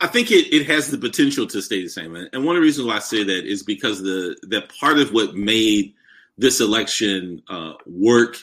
I 0.00 0.08
think 0.08 0.32
it, 0.32 0.52
it 0.52 0.66
has 0.66 0.90
the 0.90 0.98
potential 0.98 1.46
to 1.46 1.62
stay 1.62 1.84
the 1.84 1.88
same. 1.88 2.16
And 2.16 2.44
one 2.44 2.56
of 2.56 2.62
the 2.62 2.66
reasons 2.66 2.88
why 2.88 2.96
I 2.96 2.98
say 2.98 3.22
that 3.22 3.44
is 3.44 3.62
because 3.62 4.02
the 4.02 4.36
that 4.48 4.72
part 4.80 4.98
of 4.98 5.12
what 5.12 5.36
made 5.36 5.94
this 6.36 6.60
election 6.60 7.44
uh, 7.48 7.74
work 7.86 8.38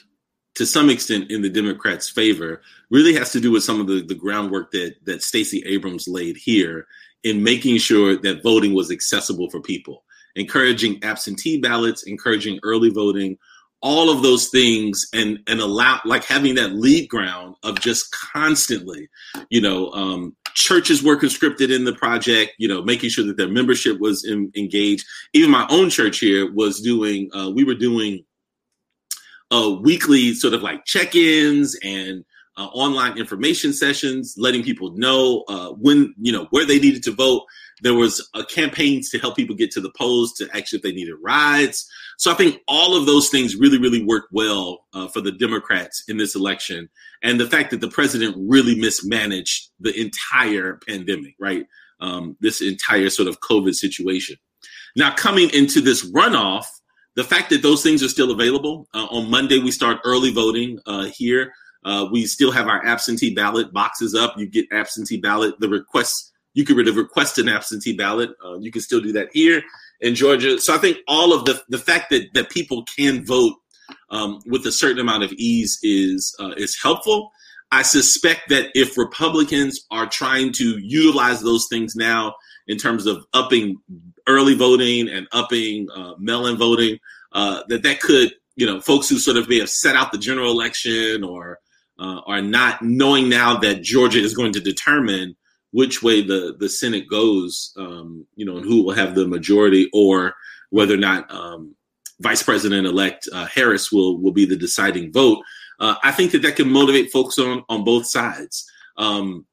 to 0.56 0.66
some 0.66 0.90
extent 0.90 1.32
in 1.32 1.42
the 1.42 1.50
Democrats' 1.50 2.10
favor 2.10 2.62
really 2.90 3.14
has 3.14 3.32
to 3.32 3.40
do 3.40 3.52
with 3.52 3.64
some 3.64 3.82
of 3.82 3.88
the, 3.88 4.04
the 4.04 4.16
groundwork 4.16 4.72
that 4.72 4.96
that 5.06 5.24
Stacey 5.24 5.64
Abrams 5.66 6.08
laid 6.08 6.38
here 6.38 6.88
in 7.24 7.44
making 7.44 7.78
sure 7.78 8.18
that 8.18 8.44
voting 8.44 8.74
was 8.74 8.92
accessible 8.92 9.50
for 9.50 9.62
people, 9.62 10.04
encouraging 10.36 11.04
absentee 11.04 11.60
ballots, 11.60 12.04
encouraging 12.04 12.60
early 12.64 12.90
voting, 12.90 13.38
all 13.84 14.10
of 14.10 14.24
those 14.24 14.48
things 14.48 15.06
and 15.14 15.40
and 15.46 15.60
allow 15.60 16.00
like 16.06 16.24
having 16.24 16.56
that 16.56 16.72
lead 16.72 17.08
ground 17.10 17.54
of 17.64 17.80
just 17.82 18.12
constantly 18.12 19.10
you 19.50 19.60
know 19.60 19.92
um, 19.92 20.34
churches 20.54 21.04
were 21.04 21.18
conscripted 21.18 21.70
in 21.70 21.84
the 21.84 21.94
project 21.94 22.54
you 22.58 22.68
know 22.68 22.82
making 22.82 23.10
sure 23.10 23.26
that 23.26 23.36
their 23.36 23.50
membership 23.50 24.00
was 24.00 24.24
in, 24.24 24.52
engaged. 24.56 25.06
Even 25.34 25.52
my 25.52 25.68
own 25.70 25.90
church 25.90 26.20
here 26.20 26.52
was 26.54 26.80
doing 26.80 27.30
uh, 27.36 27.52
we 27.54 27.66
were 27.66 27.76
doing 27.76 28.24
uh, 29.54 29.70
weekly 29.82 30.34
sort 30.34 30.54
of 30.54 30.62
like 30.62 30.84
check-ins 30.86 31.78
and 31.84 32.26
uh, 32.58 32.66
online 32.66 33.18
information 33.18 33.74
sessions 33.74 34.36
letting 34.38 34.64
people 34.64 34.92
know 34.96 35.44
uh, 35.48 35.70
when 35.70 36.14
you 36.20 36.32
know 36.32 36.48
where 36.52 36.66
they 36.66 36.80
needed 36.80 37.04
to 37.04 37.12
vote 37.12 37.44
there 37.84 37.94
was 37.94 38.28
a 38.34 38.46
campaigns 38.46 39.10
to 39.10 39.20
help 39.20 39.36
people 39.36 39.56
get 39.56 39.72
to 39.72 39.82
the 39.82 39.92
polls 39.98 40.34
to 40.34 40.50
actually 40.56 40.78
if 40.78 40.84
they 40.84 40.92
needed 40.94 41.16
rides. 41.22 41.88
So 42.18 42.32
I 42.32 42.36
think 42.36 42.62
all 42.68 42.96
of 42.96 43.06
those 43.06 43.30
things 43.30 43.58
really, 43.58 43.78
really 43.78 44.04
worked 44.04 44.30
well 44.32 44.86
uh, 44.94 45.08
for 45.08 45.22
the 45.22 45.32
Democrats 45.32 46.04
in 46.08 46.18
this 46.18 46.34
election. 46.34 46.90
And 47.22 47.40
the 47.40 47.50
fact 47.50 47.72
that 47.72 47.82
the 47.82 47.90
president 47.90 48.36
really 48.40 48.80
mismanaged 48.80 49.70
the 49.80 50.00
entire 50.00 50.80
pandemic, 50.88 51.36
right? 51.40 51.66
Um, 52.00 52.38
this 52.40 52.62
entire 52.62 53.10
sort 53.10 53.28
of 53.28 53.40
COVID 53.42 53.76
situation. 53.76 54.38
Now, 54.96 55.14
coming 55.14 55.50
into 55.54 55.82
this 55.82 56.10
runoff, 56.12 56.66
the 57.16 57.24
fact 57.24 57.50
that 57.52 57.62
those 57.62 57.84
things 57.84 58.02
are 58.04 58.10
still 58.10 58.32
available 58.32 58.88
uh, 58.94 59.06
on 59.06 59.30
Monday, 59.30 59.60
we 59.60 59.72
start 59.72 60.00
early 60.04 60.32
voting 60.32 60.80
uh, 60.86 61.06
here. 61.06 61.54
Uh, 61.86 62.08
we 62.12 62.26
still 62.26 62.52
have 62.52 62.68
our 62.68 62.84
absentee 62.86 63.34
ballot 63.34 63.74
boxes 63.74 64.16
up. 64.16 64.36
You 64.38 64.48
get 64.48 64.66
absentee 64.72 65.20
ballot. 65.20 65.60
The 65.60 65.70
requests 65.70 66.32
you 66.54 66.66
could 66.66 66.78
request 66.78 67.40
an 67.40 67.50
absentee 67.50 67.96
ballot. 67.96 68.32
Uh, 68.44 68.60
you 68.60 68.72
can 68.72 68.82
still 68.82 69.02
do 69.02 69.12
that 69.14 69.30
here 69.34 69.64
in 70.00 70.16
Georgia. 70.16 70.60
So 70.60 70.74
I 70.74 70.78
think 70.78 70.98
all 71.08 71.34
of 71.34 71.46
the 71.46 71.62
the 71.70 71.78
fact 71.78 72.10
that 72.12 72.34
that 72.34 72.50
people 72.50 72.86
can 72.96 73.26
vote 73.26 73.56
um, 74.10 74.40
with 74.46 74.66
a 74.66 74.72
certain 74.72 75.00
amount 75.00 75.24
of 75.24 75.32
ease 75.34 75.80
is 75.84 76.36
uh, 76.40 76.54
is 76.58 76.80
helpful. 76.82 77.32
I 77.72 77.82
suspect 77.82 78.50
that 78.50 78.70
if 78.76 78.98
Republicans 78.98 79.84
are 79.90 80.06
trying 80.06 80.52
to 80.54 80.78
utilize 80.80 81.42
those 81.42 81.68
things 81.72 81.96
now 81.96 82.36
in 82.68 82.78
terms 82.78 83.08
of 83.08 83.26
upping 83.34 83.78
early 84.28 84.56
voting 84.56 85.10
and 85.10 85.28
upping 85.32 85.90
uh, 85.96 86.14
mail-in 86.18 86.58
voting, 86.58 87.00
uh, 87.34 87.64
that 87.68 87.84
that 87.84 88.00
could 88.00 88.34
you 88.56 88.66
know 88.66 88.80
folks 88.80 89.10
who 89.10 89.18
sort 89.18 89.38
of 89.38 89.50
may 89.50 89.60
have 89.60 89.70
set 89.70 89.96
out 89.96 90.12
the 90.12 90.18
general 90.18 90.52
election 90.52 91.24
or 91.24 91.60
uh, 92.00 92.22
are 92.26 92.42
not 92.42 92.82
knowing 92.82 93.30
now 93.30 93.58
that 93.58 93.82
Georgia 93.82 94.20
is 94.20 94.34
going 94.34 94.54
to 94.54 94.60
determine 94.60 95.36
which 95.72 96.04
way 96.04 96.22
the 96.22 96.56
the 96.60 96.70
Senate 96.70 97.08
goes, 97.10 97.74
um, 97.78 98.26
you 98.36 98.46
know, 98.46 98.58
and 98.58 98.66
who 98.66 98.84
will 98.84 98.94
have 98.94 99.16
the 99.16 99.28
majority, 99.28 99.90
or 99.94 100.34
whether 100.70 100.94
or 100.94 100.98
not 100.98 101.32
um, 101.34 101.76
Vice 102.20 102.44
President 102.44 102.88
elect 102.88 103.28
uh, 103.34 103.46
Harris 103.46 103.92
will 103.92 104.20
will 104.20 104.32
be 104.32 104.46
the 104.46 104.56
deciding 104.56 105.12
vote. 105.12 105.40
Uh, 105.80 105.96
I 106.04 106.12
think 106.12 106.32
that 106.32 106.44
that 106.44 106.56
can 106.56 106.72
motivate 106.72 107.12
folks 107.12 107.38
on 107.40 107.64
on 107.70 107.84
both 107.84 108.06
sides. 108.06 108.70
Um, 108.98 109.46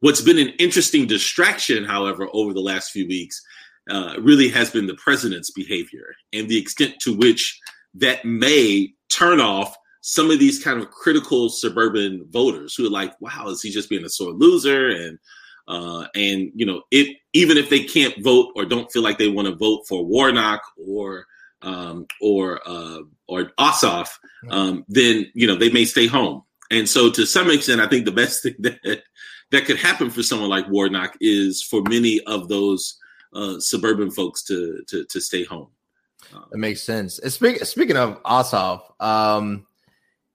what's 0.00 0.20
been 0.20 0.38
an 0.38 0.54
interesting 0.58 1.06
distraction, 1.06 1.84
however, 1.84 2.28
over 2.32 2.52
the 2.52 2.60
last 2.60 2.90
few 2.90 3.06
weeks, 3.06 3.40
uh, 3.90 4.14
really 4.20 4.48
has 4.48 4.70
been 4.70 4.86
the 4.86 4.94
president's 4.94 5.50
behavior 5.50 6.14
and 6.32 6.48
the 6.48 6.58
extent 6.58 6.94
to 7.00 7.16
which 7.16 7.60
that 7.94 8.24
may 8.24 8.92
turn 9.08 9.40
off 9.40 9.76
some 10.02 10.30
of 10.30 10.38
these 10.38 10.62
kind 10.62 10.80
of 10.80 10.90
critical 10.90 11.48
suburban 11.48 12.24
voters 12.30 12.74
who 12.74 12.86
are 12.86 12.90
like, 12.90 13.12
wow, 13.20 13.48
is 13.48 13.62
he 13.62 13.70
just 13.70 13.90
being 13.90 14.04
a 14.04 14.08
sore 14.08 14.32
loser? 14.32 14.88
And 14.88 15.18
uh, 15.68 16.06
and 16.14 16.50
you 16.54 16.66
know, 16.66 16.82
if 16.90 17.08
even 17.32 17.56
if 17.56 17.70
they 17.70 17.84
can't 17.84 18.22
vote 18.24 18.52
or 18.56 18.64
don't 18.64 18.90
feel 18.90 19.02
like 19.02 19.18
they 19.18 19.28
want 19.28 19.46
to 19.46 19.54
vote 19.54 19.82
for 19.86 20.04
Warnock 20.04 20.62
or 20.76 21.26
um, 21.62 22.06
or 22.20 22.60
uh, 22.66 23.00
or 23.28 23.52
Ossoff, 23.58 24.10
um, 24.48 24.84
then 24.88 25.26
you 25.34 25.46
know 25.46 25.54
they 25.54 25.70
may 25.70 25.84
stay 25.84 26.06
home. 26.06 26.42
And 26.72 26.88
so, 26.88 27.10
to 27.10 27.26
some 27.26 27.50
extent, 27.50 27.80
I 27.80 27.86
think 27.86 28.04
the 28.04 28.12
best 28.12 28.42
thing 28.42 28.54
that 28.60 29.02
that 29.52 29.64
could 29.64 29.78
happen 29.78 30.10
for 30.10 30.22
someone 30.22 30.48
like 30.48 30.68
Warnock 30.68 31.16
is 31.20 31.62
for 31.62 31.82
many 31.82 32.20
of 32.26 32.48
those 32.48 32.96
uh, 33.32 33.58
suburban 33.58 34.10
folks 34.10 34.42
to 34.44 34.82
to 34.88 35.04
to 35.04 35.20
stay 35.20 35.44
home. 35.44 35.68
That 36.50 36.58
makes 36.58 36.82
sense. 36.82 37.16
Speaking 37.16 37.64
speaking 37.64 37.96
of 37.96 38.22
Ossoff, 38.22 38.82
um, 39.00 39.66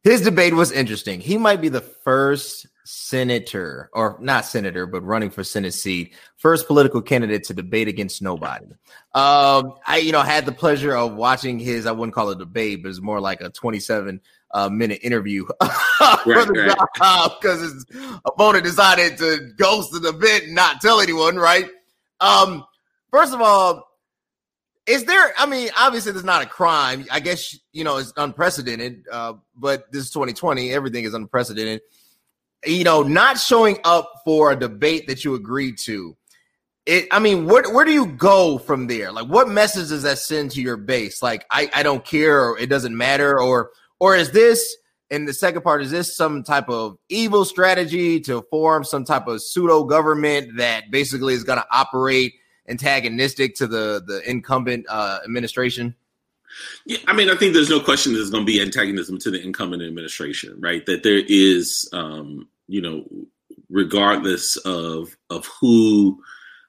his 0.04 0.22
debate 0.22 0.54
was 0.54 0.72
interesting. 0.72 1.20
He 1.20 1.38
might 1.38 1.62
be 1.62 1.70
the 1.70 1.82
first 1.82 2.68
senator, 2.86 3.90
or 3.94 4.18
not 4.22 4.46
senator, 4.46 4.86
but 4.86 5.02
running 5.02 5.30
for 5.30 5.44
Senate 5.44 5.74
seat, 5.74 6.14
first 6.38 6.68
political 6.68 7.02
candidate 7.02 7.44
to 7.46 7.54
debate 7.54 7.88
against 7.88 8.22
nobody. 8.22 8.68
Um, 9.14 9.74
I, 9.86 9.98
you 10.04 10.12
know, 10.12 10.22
had 10.22 10.46
the 10.46 10.52
pleasure 10.52 10.96
of 10.96 11.16
watching 11.16 11.60
his. 11.60 11.86
I 11.86 11.92
wouldn't 11.92 12.14
call 12.14 12.30
it 12.30 12.36
a 12.36 12.40
debate, 12.40 12.84
but 12.84 12.90
it's 12.90 13.02
more 13.02 13.20
like 13.20 13.42
a 13.42 13.50
27 13.50 14.22
uh, 14.52 14.70
minute 14.70 15.00
interview 15.02 15.46
right, 15.62 16.76
because 17.42 17.62
his 17.62 17.86
opponent 18.26 18.64
decided 18.64 19.18
to 19.18 19.52
ghost 19.58 19.92
the 19.92 20.00
debate 20.00 20.44
and 20.44 20.56
not 20.56 20.82
tell 20.82 21.02
anyone. 21.02 21.36
Right. 21.36 21.66
Um, 22.22 22.64
first 23.16 23.34
of 23.34 23.42
all, 23.42 23.90
is 24.88 25.06
there? 25.06 25.34
I 25.38 25.46
mean, 25.46 25.70
obviously, 25.78 26.12
there's 26.12 26.26
not 26.26 26.44
a 26.44 26.46
crime. 26.46 27.06
I 27.10 27.20
guess 27.20 27.58
you 27.72 27.84
know 27.84 27.98
it's 27.98 28.14
unprecedented. 28.18 29.06
Uh, 29.12 29.34
but 29.56 29.92
this 29.92 30.04
is 30.04 30.10
2020. 30.12 30.72
Everything 30.72 31.06
is 31.06 31.14
unprecedented. 31.14 31.82
You 32.66 32.84
know, 32.84 33.02
not 33.02 33.40
showing 33.40 33.80
up 33.84 34.12
for 34.26 34.52
a 34.52 34.56
debate 34.56 35.08
that 35.08 35.24
you 35.24 35.34
agreed 35.34 35.78
to. 35.86 36.16
It. 36.86 37.08
I 37.12 37.20
mean, 37.20 37.46
where 37.46 37.72
where 37.74 37.86
do 37.86 37.94
you 37.94 38.06
go 38.06 38.60
from 38.60 38.86
there? 38.86 39.12
Like, 39.12 39.28
what 39.28 39.50
message 39.50 39.90
does 39.90 40.04
that 40.04 40.20
send 40.20 40.52
to 40.52 40.62
your 40.62 40.78
base? 40.78 41.24
Like, 41.24 41.46
I 41.50 41.70
I 41.74 41.82
don't 41.82 42.06
care, 42.06 42.50
or 42.50 42.60
it 42.60 42.70
doesn't 42.70 42.96
matter, 42.96 43.40
or 43.40 43.72
or 44.00 44.16
is 44.16 44.32
this? 44.32 44.76
And 45.10 45.28
the 45.28 45.34
second 45.34 45.62
part 45.62 45.82
is 45.82 45.92
this 45.92 46.16
some 46.16 46.44
type 46.44 46.68
of 46.70 46.98
evil 47.10 47.46
strategy 47.46 48.20
to 48.22 48.44
form 48.52 48.84
some 48.84 49.06
type 49.06 49.28
of 49.28 49.42
pseudo 49.42 49.84
government 49.84 50.58
that 50.58 50.92
basically 50.92 51.34
is 51.36 51.44
going 51.44 51.60
to 51.60 51.66
operate 51.72 52.34
antagonistic 52.68 53.56
to 53.56 53.68
the 53.68 54.04
the 54.06 54.22
incumbent 54.30 54.86
uh, 54.90 55.20
administration? 55.24 55.96
Yeah, 56.86 57.00
I 57.08 57.14
mean, 57.14 57.30
I 57.30 57.36
think 57.36 57.54
there's 57.54 57.70
no 57.70 57.80
question 57.80 58.14
there's 58.14 58.30
going 58.30 58.46
to 58.46 58.52
be 58.52 58.62
antagonism 58.62 59.18
to 59.20 59.32
the 59.32 59.42
incumbent 59.42 59.84
administration, 59.84 60.56
right? 60.60 60.86
That 60.86 61.04
there 61.04 61.22
is, 61.28 61.90
um, 61.92 62.48
you 62.68 62.82
know, 62.82 63.06
regardless 63.70 64.56
of 64.58 65.16
of 65.30 65.46
who, 65.60 66.22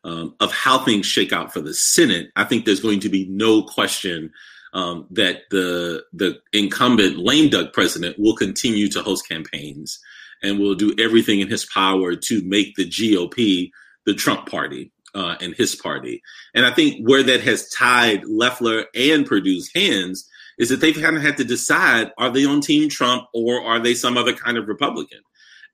um, 0.05 0.35
of 0.41 0.53
how 0.53 0.79
things 0.79 1.07
shake 1.07 1.33
out 1.33 1.53
for 1.53 1.61
the 1.61 1.75
Senate, 1.75 2.31
I 2.37 2.45
think 2.45 2.65
there's 2.65 2.81
going 2.81 3.01
to 3.01 3.09
be 3.09 3.27
no 3.29 3.63
question 3.63 4.33
um, 4.73 5.07
that 5.11 5.43
the 5.51 6.05
the 6.13 6.41
incumbent 6.53 7.19
lame 7.19 7.51
duck 7.51 7.73
president 7.73 8.19
will 8.19 8.37
continue 8.37 8.89
to 8.89 9.03
host 9.03 9.29
campaigns 9.29 9.99
and 10.43 10.59
will 10.59 10.75
do 10.75 10.95
everything 10.99 11.41
in 11.41 11.49
his 11.49 11.65
power 11.65 12.15
to 12.15 12.43
make 12.43 12.77
the 12.77 12.89
GOP 12.89 13.71
the 14.05 14.15
Trump 14.15 14.49
party 14.49 14.93
uh, 15.17 15.37
and 15.41 15.55
his 15.55 15.75
party. 15.75 16.23
And 16.55 16.67
I 16.67 16.71
think 16.71 17.07
where 17.07 17.23
that 17.23 17.41
has 17.41 17.71
tied 17.71 18.25
Loeffler 18.27 18.85
and 18.95 19.27
Perdue's 19.27 19.71
hands 19.75 20.29
is 20.59 20.69
that 20.69 20.81
they've 20.81 20.95
kind 20.95 21.17
of 21.17 21.23
had 21.23 21.39
to 21.39 21.45
decide 21.45 22.13
are 22.19 22.31
they 22.31 22.45
on 22.45 22.61
Team 22.61 22.91
Trump 22.91 23.25
or 23.33 23.63
are 23.63 23.81
they 23.81 23.95
some 23.95 24.19
other 24.19 24.35
kind 24.35 24.59
of 24.59 24.69
Republican? 24.69 25.21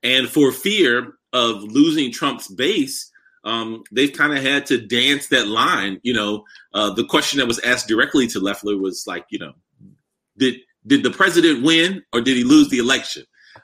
And 0.01 0.29
for 0.29 0.51
fear 0.51 1.13
of 1.33 1.61
losing 1.61 2.11
Trump's 2.11 2.47
base, 2.47 3.11
um, 3.43 3.83
they've 3.91 4.13
kind 4.13 4.31
of 4.31 4.41
had 4.41 4.65
to 4.67 4.77
dance 4.77 5.27
that 5.27 5.47
line. 5.47 5.99
You 6.03 6.13
know, 6.13 6.45
uh, 6.73 6.93
the 6.93 7.05
question 7.05 7.39
that 7.39 7.47
was 7.47 7.59
asked 7.59 7.89
directly 7.89 8.27
to 8.27 8.39
Loeffler 8.39 8.77
was 8.77 9.03
like, 9.05 9.25
you 9.29 9.39
know, 9.39 9.53
did 10.37 10.55
did 10.87 11.03
the 11.03 11.11
president 11.11 11.63
win 11.63 12.03
or 12.13 12.21
did 12.21 12.37
he 12.37 12.45
lose 12.45 12.69
the 12.69 12.77
election? 12.77 13.23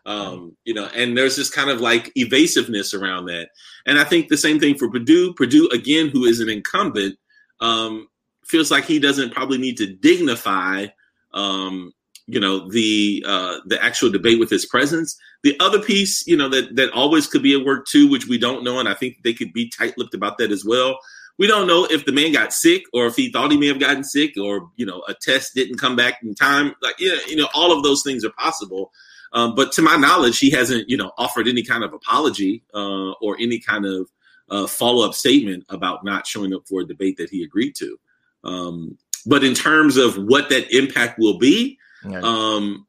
Um, 0.10 0.58
you 0.66 0.74
know, 0.74 0.90
and 0.96 1.16
there's 1.16 1.36
this 1.36 1.52
kind 1.52 1.70
of 1.70 1.82
like 1.82 2.12
evasiveness 2.16 2.96
around 2.96 3.28
that. 3.28 3.50
And 3.86 4.00
I 4.00 4.04
think 4.04 4.28
the 4.28 4.38
same 4.38 4.60
thing 4.60 4.76
for 4.76 4.90
Perdue. 4.90 5.36
Perdue, 5.36 5.70
again, 5.72 6.10
who 6.10 6.26
is 6.26 6.40
an 6.40 6.50
incumbent, 6.50 7.16
um, 7.62 8.08
feels 8.44 8.72
like 8.72 8.86
he 8.86 8.98
doesn't 8.98 9.36
probably 9.36 9.60
need 9.60 9.78
to 9.78 9.86
dignify, 9.86 10.88
um, 11.36 11.94
you 12.26 12.40
know, 12.40 12.68
the 12.72 13.24
uh, 13.28 13.58
the 13.68 13.82
actual 13.84 14.10
debate 14.10 14.40
with 14.40 14.50
his 14.50 14.66
presence. 14.66 15.16
The 15.44 15.56
other 15.60 15.80
piece, 15.80 16.26
you 16.26 16.36
know, 16.36 16.50
that 16.50 16.76
that 16.76 16.92
always 16.92 17.28
could 17.28 17.44
be 17.44 17.54
at 17.54 17.64
work 17.64 17.86
too, 17.86 18.10
which 18.10 18.28
we 18.28 18.40
don't 18.40 18.64
know, 18.64 18.80
and 18.80 18.90
I 18.90 18.96
think 18.96 19.18
they 19.24 19.34
could 19.34 19.54
be 19.54 19.70
tight-lipped 19.70 20.16
about 20.16 20.40
that 20.40 20.52
as 20.52 20.66
well. 20.66 20.98
We 21.38 21.46
don't 21.46 21.68
know 21.68 21.86
if 21.86 22.06
the 22.06 22.14
man 22.14 22.34
got 22.34 22.52
sick 22.52 22.82
or 22.94 23.06
if 23.06 23.16
he 23.16 23.32
thought 23.32 23.52
he 23.52 23.58
may 23.58 23.68
have 23.68 23.80
gotten 23.80 24.04
sick 24.04 24.34
or 24.42 24.72
you 24.76 24.88
know 24.88 25.04
a 25.08 25.14
test 25.14 25.54
didn't 25.54 25.78
come 25.78 25.96
back 25.96 26.16
in 26.24 26.34
time. 26.34 26.74
Like 26.82 26.96
yeah, 26.98 27.18
you 27.28 27.36
know, 27.36 27.48
all 27.54 27.72
of 27.72 27.84
those 27.84 28.02
things 28.02 28.26
are 28.26 28.32
possible. 28.32 28.92
Um, 29.34 29.56
but 29.56 29.72
to 29.74 29.82
my 29.82 29.96
knowledge, 29.96 30.40
he 30.40 30.50
hasn't, 30.50 30.90
you 30.90 30.98
know, 30.98 31.12
offered 31.18 31.48
any 31.48 31.64
kind 31.64 31.84
of 31.84 31.94
apology 31.94 32.64
uh, 32.74 33.12
or 33.22 33.38
any 33.40 33.60
kind 33.60 33.86
of 33.86 34.10
uh, 34.50 34.68
follow 34.68 35.06
up 35.06 35.14
statement 35.14 35.66
about 35.70 36.04
not 36.04 36.26
showing 36.26 36.54
up 36.54 36.68
for 36.68 36.82
a 36.82 36.86
debate 36.86 37.18
that 37.18 37.30
he 37.30 37.44
agreed 37.44 37.76
to. 37.76 38.00
Um, 38.44 38.98
but 39.26 39.44
in 39.44 39.54
terms 39.54 39.98
of 39.98 40.16
what 40.18 40.50
that 40.50 40.72
impact 40.76 41.20
will 41.20 41.38
be, 41.38 41.78
um, 42.24 42.88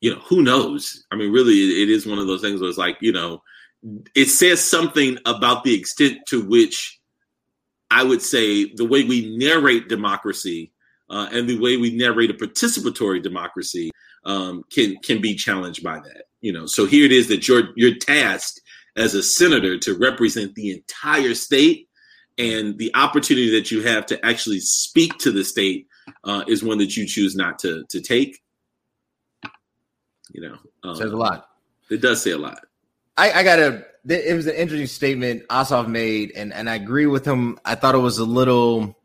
you 0.00 0.12
know, 0.12 0.20
who 0.20 0.42
knows? 0.42 1.06
I 1.10 1.16
mean, 1.16 1.32
really, 1.32 1.82
it 1.82 1.88
is 1.88 2.06
one 2.06 2.18
of 2.18 2.26
those 2.26 2.42
things 2.42 2.60
where 2.60 2.68
it's 2.68 2.78
like, 2.78 2.98
you 3.00 3.12
know, 3.12 3.42
it 4.14 4.26
says 4.26 4.62
something 4.62 5.18
about 5.26 5.64
the 5.64 5.74
extent 5.74 6.18
to 6.28 6.44
which 6.44 7.00
I 7.90 8.02
would 8.02 8.22
say 8.22 8.72
the 8.74 8.84
way 8.84 9.04
we 9.04 9.36
narrate 9.36 9.88
democracy 9.88 10.72
uh, 11.08 11.28
and 11.32 11.48
the 11.48 11.58
way 11.58 11.76
we 11.76 11.96
narrate 11.96 12.30
a 12.30 12.34
participatory 12.34 13.22
democracy 13.22 13.90
um, 14.26 14.64
can 14.70 14.96
can 15.02 15.22
be 15.22 15.34
challenged 15.34 15.82
by 15.82 15.98
that. 15.98 16.24
You 16.42 16.52
know, 16.52 16.66
so 16.66 16.84
here 16.84 17.06
it 17.06 17.12
is 17.12 17.28
that 17.28 17.48
you're 17.48 17.70
you're 17.76 17.96
tasked 17.96 18.60
as 18.96 19.14
a 19.14 19.22
senator 19.22 19.78
to 19.78 19.96
represent 19.96 20.54
the 20.54 20.72
entire 20.72 21.34
state, 21.34 21.88
and 22.36 22.76
the 22.76 22.90
opportunity 22.94 23.50
that 23.52 23.70
you 23.70 23.82
have 23.82 24.04
to 24.06 24.26
actually 24.26 24.60
speak 24.60 25.16
to 25.18 25.30
the 25.30 25.44
state 25.44 25.86
uh, 26.24 26.44
is 26.46 26.62
one 26.62 26.78
that 26.78 26.96
you 26.96 27.06
choose 27.06 27.34
not 27.34 27.58
to 27.60 27.84
to 27.88 28.00
take. 28.00 28.42
You 30.32 30.42
know, 30.42 30.56
um, 30.82 30.96
says 30.96 31.12
a 31.12 31.16
lot. 31.16 31.48
It 31.88 32.02
does 32.02 32.20
say 32.20 32.32
a 32.32 32.38
lot. 32.38 32.66
I, 33.16 33.32
I 33.32 33.42
got 33.42 33.58
a. 33.58 33.84
It 34.08 34.36
was 34.36 34.46
an 34.46 34.54
interesting 34.54 34.86
statement 34.86 35.48
Ossoff 35.48 35.88
made, 35.88 36.32
and 36.36 36.52
and 36.52 36.68
I 36.68 36.74
agree 36.74 37.06
with 37.06 37.24
him. 37.24 37.58
I 37.64 37.76
thought 37.76 37.94
it 37.94 37.98
was 37.98 38.18
a 38.18 38.24
little. 38.24 38.96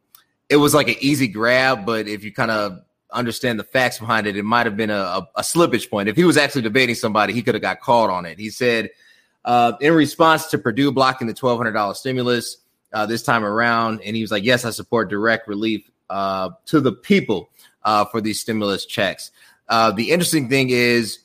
It 0.49 0.57
was 0.57 0.73
like 0.73 0.89
an 0.89 0.95
easy 0.99 1.27
grab, 1.27 1.85
but 1.85 2.07
if 2.07 2.23
you 2.23 2.33
kind 2.33 2.51
of 2.51 2.81
understand 3.11 3.59
the 3.59 3.63
facts 3.63 3.99
behind 3.99 4.27
it, 4.27 4.35
it 4.35 4.43
might 4.43 4.65
have 4.65 4.77
been 4.77 4.89
a, 4.89 4.95
a, 4.95 5.27
a, 5.35 5.41
slippage 5.41 5.89
point. 5.89 6.09
If 6.09 6.15
he 6.15 6.23
was 6.23 6.37
actually 6.37 6.61
debating 6.61 6.95
somebody, 6.95 7.33
he 7.33 7.41
could 7.41 7.55
have 7.55 7.61
got 7.61 7.81
called 7.81 8.09
on 8.09 8.25
it. 8.25 8.39
He 8.39 8.49
said, 8.49 8.89
uh, 9.43 9.73
in 9.81 9.93
response 9.93 10.47
to 10.47 10.57
Perdue 10.57 10.91
blocking 10.91 11.27
the 11.27 11.33
twelve 11.33 11.57
hundred 11.57 11.73
dollars 11.73 11.99
stimulus 11.99 12.57
uh, 12.93 13.05
this 13.05 13.23
time 13.23 13.43
around, 13.43 14.01
and 14.05 14.15
he 14.15 14.21
was 14.21 14.31
like, 14.31 14.43
"Yes, 14.43 14.65
I 14.65 14.69
support 14.69 15.09
direct 15.09 15.47
relief 15.47 15.89
uh, 16.09 16.51
to 16.67 16.79
the 16.79 16.91
people 16.91 17.49
uh, 17.83 18.05
for 18.05 18.21
these 18.21 18.39
stimulus 18.39 18.85
checks." 18.85 19.31
Uh, 19.67 19.91
the 19.91 20.11
interesting 20.11 20.47
thing 20.49 20.69
is 20.69 21.19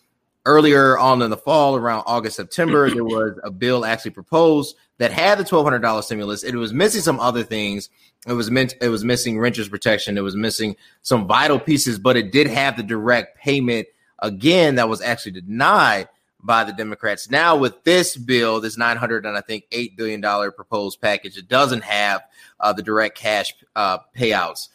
earlier 0.46 0.96
on 0.98 1.20
in 1.20 1.30
the 1.30 1.36
fall, 1.36 1.76
around 1.76 2.04
August, 2.06 2.36
September, 2.36 2.88
there 2.88 3.04
was 3.04 3.38
a 3.42 3.50
bill 3.50 3.84
actually 3.84 4.12
proposed 4.12 4.76
that 4.98 5.12
had 5.12 5.38
the 5.38 5.44
twelve 5.44 5.64
hundred 5.64 5.80
dollars 5.80 6.06
stimulus. 6.06 6.42
It 6.42 6.54
was 6.54 6.72
missing 6.72 7.02
some 7.02 7.20
other 7.20 7.42
things. 7.42 7.90
It 8.26 8.32
was 8.32 8.50
meant. 8.50 8.74
It 8.80 8.88
was 8.88 9.04
missing 9.04 9.38
renters 9.38 9.68
protection. 9.68 10.16
It 10.16 10.22
was 10.22 10.36
missing 10.36 10.76
some 11.02 11.26
vital 11.26 11.58
pieces, 11.58 11.98
but 11.98 12.16
it 12.16 12.32
did 12.32 12.46
have 12.46 12.76
the 12.76 12.82
direct 12.82 13.38
payment 13.38 13.86
again 14.20 14.76
that 14.76 14.88
was 14.88 15.02
actually 15.02 15.32
denied 15.32 16.08
by 16.42 16.64
the 16.64 16.72
Democrats. 16.72 17.30
Now 17.30 17.56
with 17.56 17.82
this 17.84 18.16
bill, 18.16 18.60
this 18.60 18.78
nine 18.78 18.96
hundred 18.96 19.26
and 19.26 19.36
I 19.36 19.40
think 19.40 19.64
eight 19.72 19.96
billion 19.96 20.20
dollar 20.20 20.50
proposed 20.50 21.00
package, 21.00 21.36
it 21.36 21.48
doesn't 21.48 21.84
have 21.84 22.22
uh, 22.60 22.72
the 22.72 22.82
direct 22.82 23.18
cash 23.18 23.52
uh, 23.74 23.98
payouts. 24.16 24.68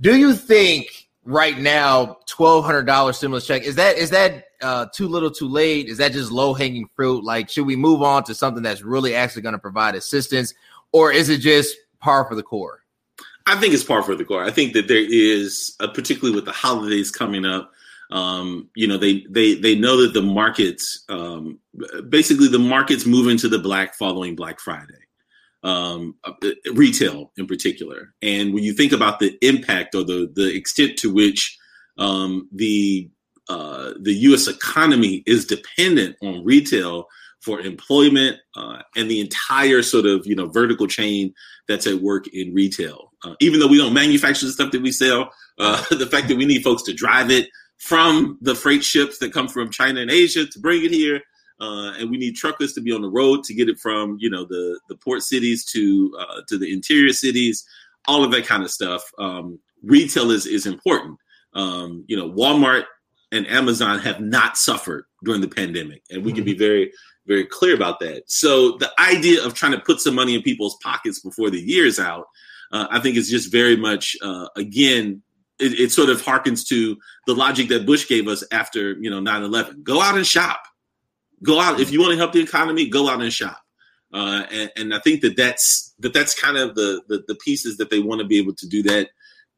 Do 0.00 0.16
you 0.16 0.34
think 0.34 1.08
right 1.24 1.58
now 1.58 2.18
twelve 2.26 2.64
hundred 2.64 2.84
dollar 2.84 3.12
stimulus 3.12 3.46
check 3.46 3.62
is 3.62 3.76
that 3.76 3.96
is 3.96 4.10
that 4.10 4.46
uh, 4.62 4.86
too 4.94 5.08
little, 5.08 5.30
too 5.30 5.48
late? 5.48 5.88
Is 5.88 5.98
that 5.98 6.12
just 6.12 6.30
low 6.30 6.54
hanging 6.54 6.88
fruit? 6.94 7.24
Like, 7.24 7.48
should 7.48 7.66
we 7.66 7.76
move 7.76 8.02
on 8.02 8.24
to 8.24 8.34
something 8.34 8.62
that's 8.62 8.82
really 8.82 9.14
actually 9.14 9.42
going 9.42 9.54
to 9.54 9.58
provide 9.58 9.94
assistance, 9.94 10.54
or 10.92 11.12
is 11.12 11.28
it 11.28 11.38
just 11.38 11.76
par 12.00 12.26
for 12.26 12.34
the 12.34 12.42
core? 12.42 12.82
I 13.46 13.56
think 13.56 13.74
it's 13.74 13.84
par 13.84 14.02
for 14.02 14.14
the 14.14 14.24
core. 14.24 14.44
I 14.44 14.50
think 14.50 14.74
that 14.74 14.88
there 14.88 15.04
is, 15.04 15.74
uh, 15.80 15.88
particularly 15.88 16.34
with 16.34 16.44
the 16.44 16.52
holidays 16.52 17.10
coming 17.10 17.44
up, 17.44 17.72
um, 18.10 18.68
you 18.74 18.86
know, 18.86 18.98
they 18.98 19.24
they 19.30 19.54
they 19.54 19.74
know 19.76 20.02
that 20.02 20.14
the 20.14 20.22
markets, 20.22 21.04
um, 21.08 21.58
basically, 22.08 22.48
the 22.48 22.58
markets 22.58 23.06
move 23.06 23.28
into 23.28 23.48
the 23.48 23.58
black 23.58 23.94
following 23.94 24.34
Black 24.34 24.58
Friday 24.60 24.94
um, 25.62 26.16
uh, 26.24 26.32
retail 26.74 27.32
in 27.36 27.46
particular. 27.46 28.14
And 28.22 28.54
when 28.54 28.64
you 28.64 28.72
think 28.72 28.92
about 28.92 29.20
the 29.20 29.36
impact 29.42 29.94
or 29.94 30.04
the 30.04 30.30
the 30.34 30.54
extent 30.54 30.98
to 30.98 31.12
which 31.12 31.58
um, 31.98 32.48
the 32.52 33.10
uh, 33.50 33.92
the 34.00 34.14
U.S. 34.28 34.46
economy 34.48 35.22
is 35.26 35.44
dependent 35.44 36.16
on 36.22 36.44
retail 36.44 37.06
for 37.40 37.60
employment 37.60 38.36
uh, 38.54 38.82
and 38.96 39.10
the 39.10 39.20
entire 39.20 39.82
sort 39.82 40.06
of 40.06 40.26
you 40.26 40.36
know 40.36 40.46
vertical 40.46 40.86
chain 40.86 41.34
that's 41.68 41.86
at 41.86 41.96
work 41.96 42.26
in 42.28 42.54
retail. 42.54 43.12
Uh, 43.24 43.34
even 43.40 43.60
though 43.60 43.68
we 43.68 43.78
don't 43.78 43.92
manufacture 43.92 44.46
the 44.46 44.52
stuff 44.52 44.70
that 44.72 44.82
we 44.82 44.92
sell, 44.92 45.30
uh, 45.58 45.84
the 45.90 46.06
fact 46.06 46.28
that 46.28 46.36
we 46.36 46.46
need 46.46 46.62
folks 46.62 46.82
to 46.84 46.94
drive 46.94 47.30
it 47.30 47.48
from 47.78 48.38
the 48.40 48.54
freight 48.54 48.84
ships 48.84 49.18
that 49.18 49.32
come 49.32 49.48
from 49.48 49.70
China 49.70 50.00
and 50.00 50.10
Asia 50.10 50.46
to 50.46 50.60
bring 50.60 50.84
it 50.84 50.90
here 50.90 51.20
uh, 51.60 51.92
and 51.98 52.10
we 52.10 52.16
need 52.16 52.36
truckers 52.36 52.72
to 52.72 52.80
be 52.80 52.92
on 52.92 53.02
the 53.02 53.10
road 53.10 53.44
to 53.44 53.54
get 53.54 53.68
it 53.68 53.78
from 53.78 54.16
you 54.18 54.30
know 54.30 54.44
the 54.44 54.80
the 54.88 54.96
port 54.96 55.22
cities 55.22 55.64
to 55.66 56.16
uh, 56.18 56.40
to 56.48 56.58
the 56.58 56.72
interior 56.72 57.12
cities, 57.12 57.66
all 58.08 58.24
of 58.24 58.30
that 58.32 58.46
kind 58.46 58.62
of 58.62 58.70
stuff. 58.70 59.02
Um, 59.18 59.58
retail 59.82 60.30
is 60.30 60.46
is 60.46 60.66
important. 60.66 61.18
Um, 61.52 62.04
you 62.08 62.16
know, 62.16 62.30
Walmart 62.30 62.84
and 63.32 63.46
Amazon 63.46 63.98
have 64.00 64.20
not 64.20 64.56
suffered 64.56 65.04
during 65.24 65.40
the 65.40 65.48
pandemic, 65.48 66.02
and 66.10 66.24
we 66.24 66.32
can 66.32 66.44
be 66.44 66.52
mm-hmm. 66.52 66.58
very 66.58 66.92
very 67.26 67.44
clear 67.44 67.74
about 67.74 68.00
that. 68.00 68.22
So 68.26 68.76
the 68.78 68.90
idea 68.98 69.44
of 69.44 69.54
trying 69.54 69.72
to 69.72 69.80
put 69.80 70.00
some 70.00 70.14
money 70.14 70.34
in 70.34 70.42
people's 70.42 70.76
pockets 70.82 71.20
before 71.20 71.50
the 71.50 71.60
year's 71.60 72.00
out, 72.00 72.26
uh, 72.72 72.88
I 72.90 72.98
think 72.98 73.16
is 73.16 73.30
just 73.30 73.52
very 73.52 73.76
much 73.76 74.16
uh, 74.22 74.48
again 74.56 75.22
it, 75.60 75.78
it, 75.78 75.92
sort 75.92 76.08
of 76.08 76.22
harkens 76.22 76.66
to 76.68 76.96
the 77.26 77.34
logic 77.34 77.68
that 77.68 77.86
Bush 77.86 78.08
gave 78.08 78.26
us 78.28 78.42
after 78.50 78.92
you 79.00 79.10
know 79.10 79.20
9-11. 79.20 79.82
Go 79.82 80.00
out 80.00 80.16
and 80.16 80.26
shop. 80.26 80.62
Go 81.42 81.60
out 81.60 81.80
if 81.80 81.92
you 81.92 82.00
want 82.00 82.12
to 82.12 82.16
help 82.16 82.32
the 82.32 82.40
economy. 82.40 82.88
Go 82.88 83.08
out 83.08 83.20
and 83.20 83.32
shop. 83.32 83.60
Uh, 84.12 84.44
and, 84.50 84.70
and, 84.76 84.94
I 84.94 84.98
think 84.98 85.20
that 85.20 85.36
that's 85.36 85.94
that 86.00 86.12
that's 86.12 86.38
kind 86.38 86.56
of 86.56 86.74
the, 86.74 87.00
the, 87.06 87.22
the 87.28 87.36
pieces 87.36 87.76
that 87.76 87.90
they 87.90 88.00
want 88.00 88.20
to 88.20 88.26
be 88.26 88.38
able 88.38 88.54
to 88.54 88.66
do 88.66 88.82
that 88.82 89.10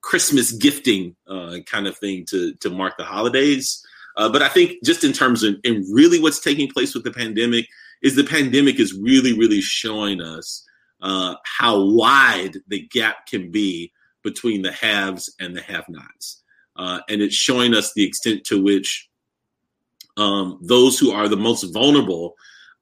Christmas 0.02 0.52
gifting 0.52 1.16
uh, 1.26 1.58
kind 1.66 1.86
of 1.86 1.96
thing 1.96 2.24
to 2.26 2.54
to 2.54 2.70
mark 2.70 2.96
the 2.98 3.04
holidays. 3.04 3.84
Uh, 4.16 4.28
but 4.28 4.42
I 4.42 4.48
think 4.48 4.82
just 4.84 5.04
in 5.04 5.12
terms 5.12 5.42
of 5.42 5.56
and 5.64 5.84
really 5.92 6.20
what's 6.20 6.40
taking 6.40 6.68
place 6.68 6.94
with 6.94 7.04
the 7.04 7.12
pandemic 7.12 7.66
is 8.02 8.14
the 8.14 8.24
pandemic 8.24 8.78
is 8.78 8.92
really 8.94 9.32
really 9.32 9.60
showing 9.60 10.20
us 10.20 10.66
uh, 11.00 11.34
how 11.44 11.84
wide 11.84 12.58
the 12.68 12.86
gap 12.88 13.26
can 13.26 13.50
be 13.50 13.92
between 14.22 14.62
the 14.62 14.72
haves 14.72 15.34
and 15.40 15.56
the 15.56 15.62
have-nots, 15.62 16.42
uh, 16.76 17.00
and 17.08 17.22
it's 17.22 17.34
showing 17.34 17.74
us 17.74 17.92
the 17.92 18.04
extent 18.04 18.44
to 18.44 18.62
which 18.62 19.08
um, 20.16 20.58
those 20.62 20.98
who 20.98 21.10
are 21.10 21.28
the 21.28 21.36
most 21.36 21.64
vulnerable 21.72 22.34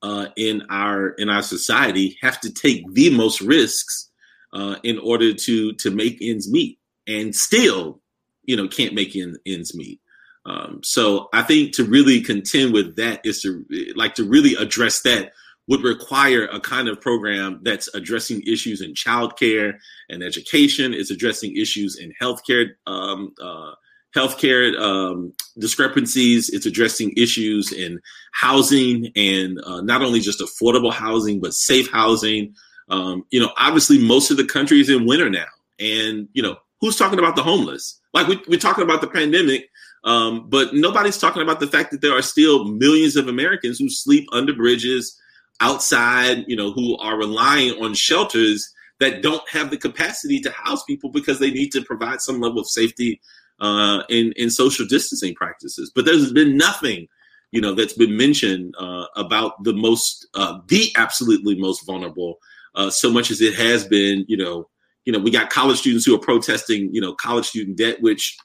uh, 0.03 0.27
in 0.37 0.63
our 0.71 1.11
in 1.11 1.29
our 1.29 1.43
society 1.43 2.19
have 2.21 2.41
to 2.41 2.53
take 2.53 2.91
the 2.93 3.11
most 3.11 3.41
risks 3.41 4.11
uh, 4.53 4.77
in 4.83 4.99
order 4.99 5.33
to 5.33 5.73
to 5.75 5.91
make 5.91 6.19
ends 6.21 6.51
meet, 6.51 6.79
and 7.11 7.35
still, 7.35 8.01
you 8.45 8.57
know, 8.57 8.69
can't 8.69 8.95
make 8.95 9.17
ends 9.17 9.75
meet. 9.75 10.01
Um, 10.47 10.81
so 10.83 11.29
I 11.33 11.43
think 11.43 11.75
to 11.75 11.85
really 11.85 12.23
contend 12.23 12.73
with 12.73 12.97
that 12.97 13.21
is 13.25 13.43
to 13.43 13.65
like 13.95 14.15
to 14.15 14.25
really 14.25 14.55
address 14.55 15.03
that 15.03 15.33
would 15.69 15.83
require 15.83 16.47
a 16.47 16.59
kind 16.59 16.89
of 16.89 17.01
program 17.01 17.61
that's 17.63 17.95
addressing 17.95 18.43
issues 18.43 18.81
in 18.81 18.95
childcare 18.95 19.75
and 20.09 20.23
education. 20.23 20.95
It's 20.95 21.11
addressing 21.11 21.57
issues 21.57 21.99
in 21.99 22.13
healthcare 22.21 22.71
um, 22.87 23.35
uh, 23.41 23.73
healthcare 24.17 24.77
um, 24.81 25.33
discrepancies. 25.59 26.49
It's 26.51 26.67
addressing 26.67 27.13
issues 27.17 27.73
in 27.73 28.01
housing 28.33 29.13
and 29.15 29.61
uh, 29.65 29.81
not 29.83 30.03
only 30.03 30.21
just 30.21 30.41
affordable 30.41 30.93
housing, 30.93 31.41
but 31.41 31.55
safe 31.55 31.91
housing. 31.91 32.55
Um, 32.89 33.25
you 33.31 33.41
know, 33.41 33.53
obviously, 33.57 33.99
most 33.99 34.31
of 34.31 34.37
the 34.37 34.45
country 34.45 34.81
is 34.81 34.91
in 34.91 35.07
winter 35.07 35.31
now. 35.31 35.47
And, 35.79 36.29
you 36.33 36.43
know, 36.43 36.57
who's 36.81 36.97
talking 36.97 37.19
about 37.19 37.37
the 37.37 37.43
homeless? 37.43 38.01
Like, 38.13 38.27
we, 38.27 38.41
we're 38.49 38.59
talking 38.59 38.85
about 38.85 39.01
the 39.01 39.07
pandemic, 39.07 39.69
um, 40.05 40.49
but 40.49 40.75
nobody's 40.75 41.19
talking 41.19 41.43
about 41.43 41.61
the 41.61 41.67
fact 41.67 41.91
that 41.91 42.01
there 42.01 42.17
are 42.17 42.23
still 42.23 42.65
millions 42.65 43.17
of 43.17 43.29
Americans 43.29 43.79
who 43.79 43.89
sleep 43.89 44.27
under 44.33 44.53
bridges, 44.53 45.17
outside, 45.61 46.45
you 46.49 46.57
know, 46.57 46.73
who 46.73 46.97
are 46.99 47.19
relying 47.19 47.73
on 47.83 47.95
shelters 47.95 48.73
that 48.99 49.23
don't 49.23 49.47
have 49.49 49.71
the 49.71 49.77
capacity 49.77 50.41
to 50.41 50.51
house 50.51 50.83
people 50.85 51.11
because 51.11 51.39
they 51.39 51.51
need 51.51 51.71
to 51.73 51.83
provide 51.83 52.21
some 52.21 52.41
level 52.41 52.61
of 52.61 52.67
safety 52.67 53.21
uh, 53.61 54.03
in 54.09 54.33
in 54.37 54.51
social 54.51 54.87
distancing 54.87 55.35
practices. 55.35 55.93
But 55.95 56.05
there's 56.05 56.33
been 56.33 56.57
nothing, 56.57 57.09
you 57.51 57.61
know, 57.61 57.75
that's 57.75 57.93
been 57.93 58.17
mentioned 58.17 58.75
uh, 58.79 59.07
about 59.17 59.63
the 59.65 59.75
most, 59.75 60.27
uh, 60.35 60.61
the 60.69 60.91
absolutely 60.97 61.59
most 61.61 61.85
vulnerable, 61.85 62.39
uh, 62.75 62.91
so 62.91 63.11
much 63.11 63.31
as 63.31 63.41
it 63.41 63.55
has 63.55 63.87
been, 63.87 64.25
you 64.29 64.37
know, 64.37 64.69
you 65.11 65.19
know, 65.19 65.25
we 65.25 65.33
got 65.33 65.51
college 65.51 65.79
students 65.79 66.07
who 66.07 66.15
are 66.15 66.21
protesting, 66.21 66.89
you 66.93 67.01
know, 67.01 67.13
college 67.15 67.49
student 67.49 67.77
debt, 67.77 68.01
which, 68.01 68.39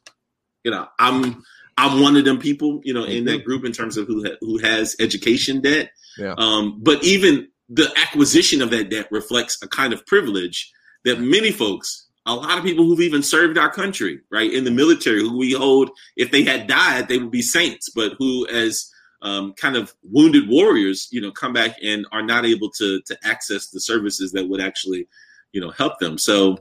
you 0.63 0.71
know, 0.71 0.87
I'm 0.97 1.43
I'm 1.77 2.01
one 2.01 2.17
of 2.17 2.25
them 2.25 2.39
people, 2.39 2.81
you 2.83 2.91
know, 2.91 3.03
in 3.03 3.25
that 3.25 3.31
mm-hmm. 3.31 3.45
group 3.45 3.65
in 3.65 3.71
terms 3.71 3.97
of 3.97 4.07
who 4.07 4.25
ha- 4.25 4.37
who 4.41 4.57
has 4.57 4.95
education 4.99 5.61
debt. 5.61 5.91
Yeah. 6.17 6.33
Um, 6.39 6.79
but 6.81 7.03
even 7.03 7.49
the 7.69 7.93
acquisition 7.97 8.63
of 8.63 8.71
that 8.71 8.89
debt 8.89 9.09
reflects 9.11 9.59
a 9.61 9.67
kind 9.67 9.93
of 9.93 10.03
privilege 10.07 10.71
that 11.03 11.19
many 11.19 11.51
folks 11.51 12.07
a 12.25 12.33
lot 12.33 12.57
of 12.57 12.63
people 12.63 12.83
who've 12.83 13.01
even 13.01 13.21
served 13.21 13.59
our 13.59 13.71
country, 13.71 14.21
right, 14.31 14.51
in 14.51 14.63
the 14.63 14.71
military, 14.71 15.21
who 15.21 15.37
we 15.37 15.53
hold, 15.53 15.91
if 16.15 16.31
they 16.31 16.43
had 16.43 16.65
died, 16.65 17.07
they 17.07 17.19
would 17.19 17.29
be 17.29 17.43
saints, 17.43 17.91
but 17.91 18.13
who, 18.17 18.47
as 18.47 18.89
um, 19.21 19.53
kind 19.53 19.75
of 19.75 19.93
wounded 20.01 20.49
warriors, 20.49 21.07
you 21.11 21.21
know, 21.21 21.31
come 21.31 21.53
back 21.53 21.75
and 21.83 22.07
are 22.11 22.23
not 22.23 22.43
able 22.43 22.71
to 22.71 23.01
to 23.01 23.15
access 23.23 23.69
the 23.69 23.79
services 23.79 24.31
that 24.31 24.49
would 24.49 24.61
actually, 24.61 25.07
you 25.51 25.61
know, 25.61 25.71
help 25.71 25.99
them. 25.99 26.17
So, 26.17 26.57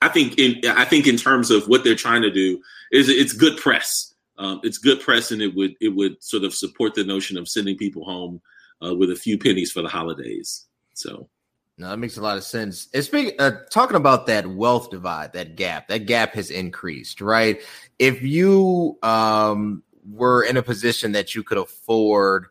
I 0.00 0.08
think 0.08 0.38
in 0.38 0.60
I 0.68 0.84
think 0.84 1.06
in 1.06 1.16
terms 1.16 1.50
of 1.50 1.66
what 1.68 1.84
they're 1.84 1.94
trying 1.94 2.22
to 2.22 2.30
do 2.30 2.60
is 2.92 3.08
it's 3.08 3.32
good 3.32 3.56
press 3.56 4.14
um, 4.38 4.60
it's 4.62 4.78
good 4.78 5.00
press, 5.00 5.32
and 5.32 5.42
it 5.42 5.54
would 5.54 5.74
it 5.80 5.88
would 5.88 6.22
sort 6.22 6.44
of 6.44 6.54
support 6.54 6.94
the 6.94 7.04
notion 7.04 7.36
of 7.36 7.48
sending 7.48 7.76
people 7.76 8.04
home 8.04 8.40
uh, 8.84 8.94
with 8.94 9.10
a 9.10 9.16
few 9.16 9.36
pennies 9.36 9.72
for 9.72 9.82
the 9.82 9.88
holidays. 9.88 10.66
So. 10.94 11.28
No, 11.80 11.90
that 11.90 11.98
makes 11.98 12.16
a 12.16 12.20
lot 12.20 12.36
of 12.36 12.42
sense. 12.42 12.88
And 12.92 13.04
speaking, 13.04 13.34
uh, 13.38 13.52
talking 13.70 13.96
about 13.96 14.26
that 14.26 14.48
wealth 14.48 14.90
divide, 14.90 15.32
that 15.34 15.54
gap, 15.54 15.86
that 15.86 16.06
gap 16.06 16.34
has 16.34 16.50
increased, 16.50 17.20
right? 17.20 17.60
If 18.00 18.20
you 18.20 18.98
um, 19.04 19.84
were 20.04 20.42
in 20.42 20.56
a 20.56 20.62
position 20.62 21.12
that 21.12 21.36
you 21.36 21.44
could 21.44 21.56
afford 21.56 22.46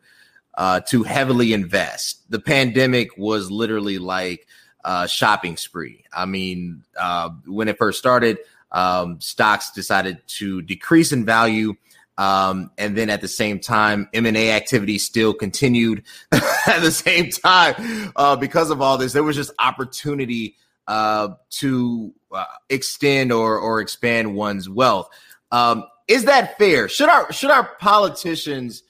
uh, 0.58 0.80
to 0.88 1.04
heavily 1.04 1.52
invest, 1.52 2.32
the 2.32 2.40
pandemic 2.40 3.18
was 3.18 3.52
literally 3.52 3.98
like 3.98 4.48
a 4.88 5.08
shopping 5.08 5.58
spree. 5.58 6.06
I 6.14 6.26
mean, 6.26 6.84
uh, 6.98 7.30
when 7.46 7.68
it 7.68 7.78
first 7.78 8.00
started, 8.00 8.38
um, 8.72 9.20
stocks 9.20 9.72
decided 9.72 10.20
to 10.28 10.62
decrease 10.62 11.12
in 11.12 11.26
value. 11.26 11.76
Um, 12.18 12.72
and 12.78 12.98
then 12.98 13.10
at 13.10 13.20
the 13.20 13.28
same 13.28 13.60
time, 13.60 14.08
M&A 14.14 14.52
activity 14.52 14.98
still 14.98 15.34
continued 15.34 16.04
at 16.32 16.80
the 16.80 16.92
same 16.92 17.30
time 17.30 18.14
uh, 18.16 18.38
because 18.38 18.70
of 18.72 18.82
all 18.82 18.98
this. 18.98 19.12
There 19.12 19.24
was 19.24 19.36
just 19.36 19.52
opportunity 19.60 20.56
uh, 20.88 21.30
to 21.50 22.14
uh, 22.32 22.46
extend 22.70 23.34
or 23.34 23.60
or 23.60 23.82
expand 23.82 24.36
one's 24.36 24.70
wealth. 24.70 25.10
Um, 25.52 25.84
is 26.08 26.24
that 26.26 26.58
fair? 26.58 26.88
Should 26.88 27.10
our 27.10 27.32
should 27.32 27.52
our 27.52 27.76
politicians 27.76 28.84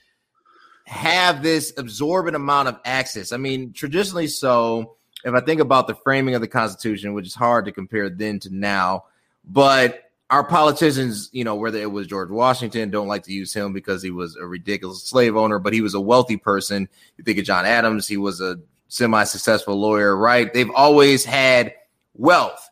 have 0.85 1.41
this 1.41 1.73
absorbent 1.75 2.35
amount 2.35 2.67
of 2.69 2.79
access? 2.85 3.31
I 3.31 3.37
mean, 3.37 3.73
traditionally, 3.73 4.27
so 4.27 4.96
if 5.27 5.33
I 5.33 5.45
think 5.45 5.61
about 5.61 5.87
the 5.87 5.95
framing 5.95 6.35
of 6.35 6.41
the 6.41 6.47
Constitution, 6.47 7.13
which 7.13 7.27
is 7.27 7.35
hard 7.35 7.65
to 7.65 7.71
compare 7.71 8.09
then 8.09 8.39
to 8.39 8.53
now, 8.53 9.05
but 9.45 10.03
our 10.29 10.43
politicians, 10.43 11.29
you 11.31 11.43
know, 11.43 11.55
whether 11.55 11.79
it 11.79 11.91
was 11.91 12.07
George 12.07 12.29
Washington, 12.29 12.89
don't 12.89 13.07
like 13.07 13.23
to 13.23 13.33
use 13.33 13.53
him 13.53 13.71
because 13.71 14.03
he 14.03 14.11
was 14.11 14.35
a 14.35 14.45
ridiculous 14.45 15.03
slave 15.03 15.37
owner, 15.37 15.57
but 15.57 15.73
he 15.73 15.81
was 15.81 15.93
a 15.93 16.01
wealthy 16.01 16.37
person. 16.37 16.89
You 17.17 17.23
think 17.23 17.37
of 17.37 17.45
John 17.45 17.65
Adams, 17.65 18.07
he 18.07 18.17
was 18.17 18.41
a 18.41 18.59
semi-successful 18.89 19.75
lawyer, 19.75 20.15
right? 20.15 20.53
They've 20.53 20.71
always 20.71 21.23
had 21.23 21.73
wealth. 22.13 22.69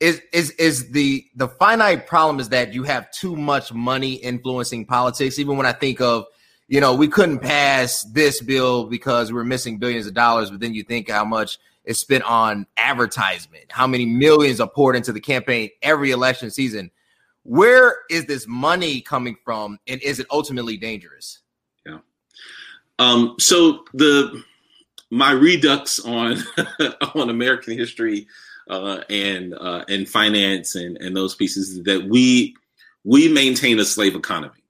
Is 0.00 0.22
is 0.32 0.50
is 0.52 0.92
the 0.92 1.24
the 1.34 1.48
finite 1.48 2.06
problem 2.06 2.38
is 2.38 2.50
that 2.50 2.72
you 2.72 2.84
have 2.84 3.10
too 3.10 3.34
much 3.34 3.72
money 3.72 4.14
influencing 4.14 4.86
politics. 4.86 5.40
Even 5.40 5.56
when 5.56 5.66
I 5.66 5.72
think 5.72 6.00
of, 6.00 6.26
you 6.68 6.80
know, 6.80 6.94
we 6.94 7.08
couldn't 7.08 7.40
pass 7.40 8.02
this 8.02 8.40
bill 8.40 8.84
because 8.84 9.32
we're 9.32 9.42
missing 9.42 9.78
billions 9.78 10.06
of 10.06 10.14
dollars, 10.14 10.52
but 10.52 10.60
then 10.60 10.72
you 10.72 10.84
think 10.84 11.10
how 11.10 11.24
much 11.24 11.58
is 11.88 11.98
spent 11.98 12.22
on 12.24 12.66
advertisement, 12.76 13.64
how 13.70 13.86
many 13.86 14.04
millions 14.04 14.60
are 14.60 14.68
poured 14.68 14.94
into 14.94 15.10
the 15.10 15.20
campaign 15.20 15.70
every 15.80 16.10
election 16.10 16.50
season. 16.50 16.90
Where 17.44 18.00
is 18.10 18.26
this 18.26 18.46
money 18.46 19.00
coming 19.00 19.38
from, 19.42 19.78
and 19.88 20.00
is 20.02 20.20
it 20.20 20.26
ultimately 20.30 20.76
dangerous? 20.76 21.40
Yeah. 21.86 22.00
Um, 22.98 23.36
so 23.38 23.86
the 23.94 24.44
my 25.10 25.30
redux 25.30 25.98
on 26.00 26.36
on 27.14 27.30
American 27.30 27.78
history 27.78 28.26
uh, 28.68 29.00
and 29.08 29.54
uh, 29.54 29.86
and 29.88 30.06
finance 30.06 30.74
and 30.74 30.98
and 30.98 31.16
those 31.16 31.34
pieces 31.34 31.82
that 31.84 32.04
we 32.04 32.54
we 33.02 33.32
maintain 33.32 33.78
a 33.78 33.84
slave 33.86 34.14
economy, 34.14 34.62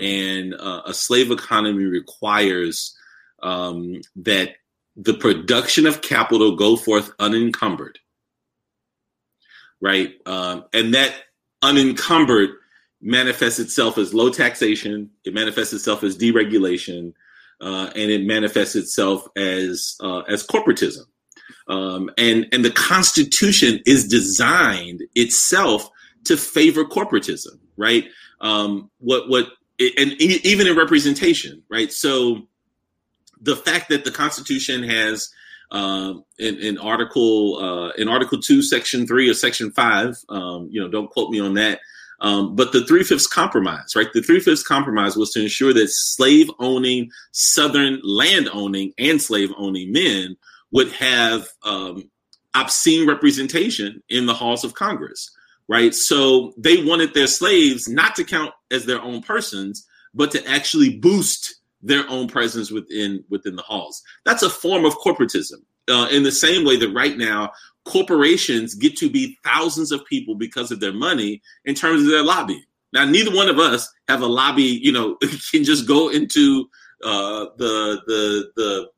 and 0.00 0.54
uh, 0.54 0.82
a 0.86 0.94
slave 0.94 1.32
economy 1.32 1.82
requires 1.82 2.96
um, 3.42 4.00
that 4.14 4.54
the 4.96 5.14
production 5.14 5.86
of 5.86 6.02
capital 6.02 6.56
go 6.56 6.76
forth 6.76 7.12
unencumbered, 7.18 7.98
right? 9.80 10.12
Um, 10.26 10.64
and 10.72 10.94
that 10.94 11.14
unencumbered 11.62 12.50
manifests 13.00 13.58
itself 13.58 13.98
as 13.98 14.12
low 14.12 14.30
taxation. 14.30 15.10
It 15.24 15.34
manifests 15.34 15.72
itself 15.72 16.02
as 16.02 16.18
deregulation, 16.18 17.14
uh, 17.60 17.90
and 17.94 18.10
it 18.10 18.26
manifests 18.26 18.76
itself 18.76 19.26
as 19.36 19.96
uh, 20.00 20.20
as 20.20 20.46
corporatism. 20.46 21.04
Um, 21.68 22.10
and 22.18 22.46
and 22.52 22.64
the 22.64 22.70
Constitution 22.70 23.80
is 23.86 24.08
designed 24.08 25.02
itself 25.14 25.88
to 26.24 26.36
favor 26.36 26.84
corporatism, 26.84 27.58
right? 27.76 28.08
Um, 28.40 28.90
what 28.98 29.28
what 29.28 29.46
and 29.78 30.12
even 30.20 30.66
in 30.66 30.76
representation, 30.76 31.62
right? 31.70 31.90
So 31.92 32.48
the 33.40 33.56
fact 33.56 33.88
that 33.88 34.04
the 34.04 34.10
Constitution 34.10 34.82
has 34.82 35.30
uh, 35.70 36.14
in, 36.38 36.56
in, 36.58 36.78
Article 36.78 37.58
uh, 37.58 37.90
in 37.90 38.08
Article 38.08 38.40
Two, 38.40 38.62
Section 38.62 39.06
Three 39.06 39.30
or 39.30 39.34
Section 39.34 39.70
Five, 39.70 40.16
um, 40.28 40.68
you 40.70 40.80
know, 40.80 40.88
don't 40.88 41.10
quote 41.10 41.30
me 41.30 41.40
on 41.40 41.54
that. 41.54 41.80
Um, 42.20 42.54
but 42.54 42.72
the 42.72 42.84
Three 42.84 43.02
Fifths 43.02 43.26
Compromise, 43.26 43.96
right? 43.96 44.12
The 44.12 44.20
Three 44.20 44.40
Fifths 44.40 44.62
Compromise 44.62 45.16
was 45.16 45.30
to 45.30 45.42
ensure 45.42 45.72
that 45.72 45.88
slave 45.88 46.50
owning, 46.58 47.10
Southern 47.32 48.00
land 48.02 48.48
owning, 48.52 48.92
and 48.98 49.22
slave 49.22 49.50
owning 49.56 49.92
men 49.92 50.36
would 50.70 50.92
have 50.92 51.48
um, 51.64 52.10
obscene 52.54 53.08
representation 53.08 54.02
in 54.08 54.26
the 54.26 54.34
halls 54.34 54.64
of 54.64 54.74
Congress, 54.74 55.30
right? 55.68 55.94
So 55.94 56.52
they 56.58 56.84
wanted 56.84 57.14
their 57.14 57.26
slaves 57.26 57.88
not 57.88 58.16
to 58.16 58.24
count 58.24 58.52
as 58.70 58.84
their 58.84 59.00
own 59.00 59.22
persons, 59.22 59.86
but 60.12 60.30
to 60.32 60.46
actually 60.46 60.98
boost 60.98 61.59
their 61.82 62.08
own 62.08 62.28
presence 62.28 62.70
within 62.70 63.24
within 63.28 63.56
the 63.56 63.62
halls. 63.62 64.02
That's 64.24 64.42
a 64.42 64.50
form 64.50 64.84
of 64.84 64.94
corporatism. 64.98 65.62
Uh, 65.88 66.06
in 66.12 66.22
the 66.22 66.30
same 66.30 66.64
way 66.64 66.76
that 66.76 66.92
right 66.92 67.16
now 67.18 67.50
corporations 67.84 68.74
get 68.74 68.96
to 68.96 69.10
be 69.10 69.36
thousands 69.44 69.90
of 69.90 70.04
people 70.04 70.34
because 70.34 70.70
of 70.70 70.78
their 70.78 70.92
money 70.92 71.42
in 71.64 71.74
terms 71.74 72.02
of 72.02 72.08
their 72.08 72.22
lobbying. 72.22 72.62
Now, 72.92 73.04
neither 73.04 73.34
one 73.34 73.48
of 73.48 73.58
us 73.58 73.88
have 74.08 74.22
a 74.22 74.26
lobby. 74.26 74.62
You 74.62 74.92
know, 74.92 75.16
can 75.50 75.64
just 75.64 75.86
go 75.86 76.10
into 76.10 76.68
uh, 77.04 77.46
the 77.56 78.00
the 78.06 78.50
the 78.56 78.88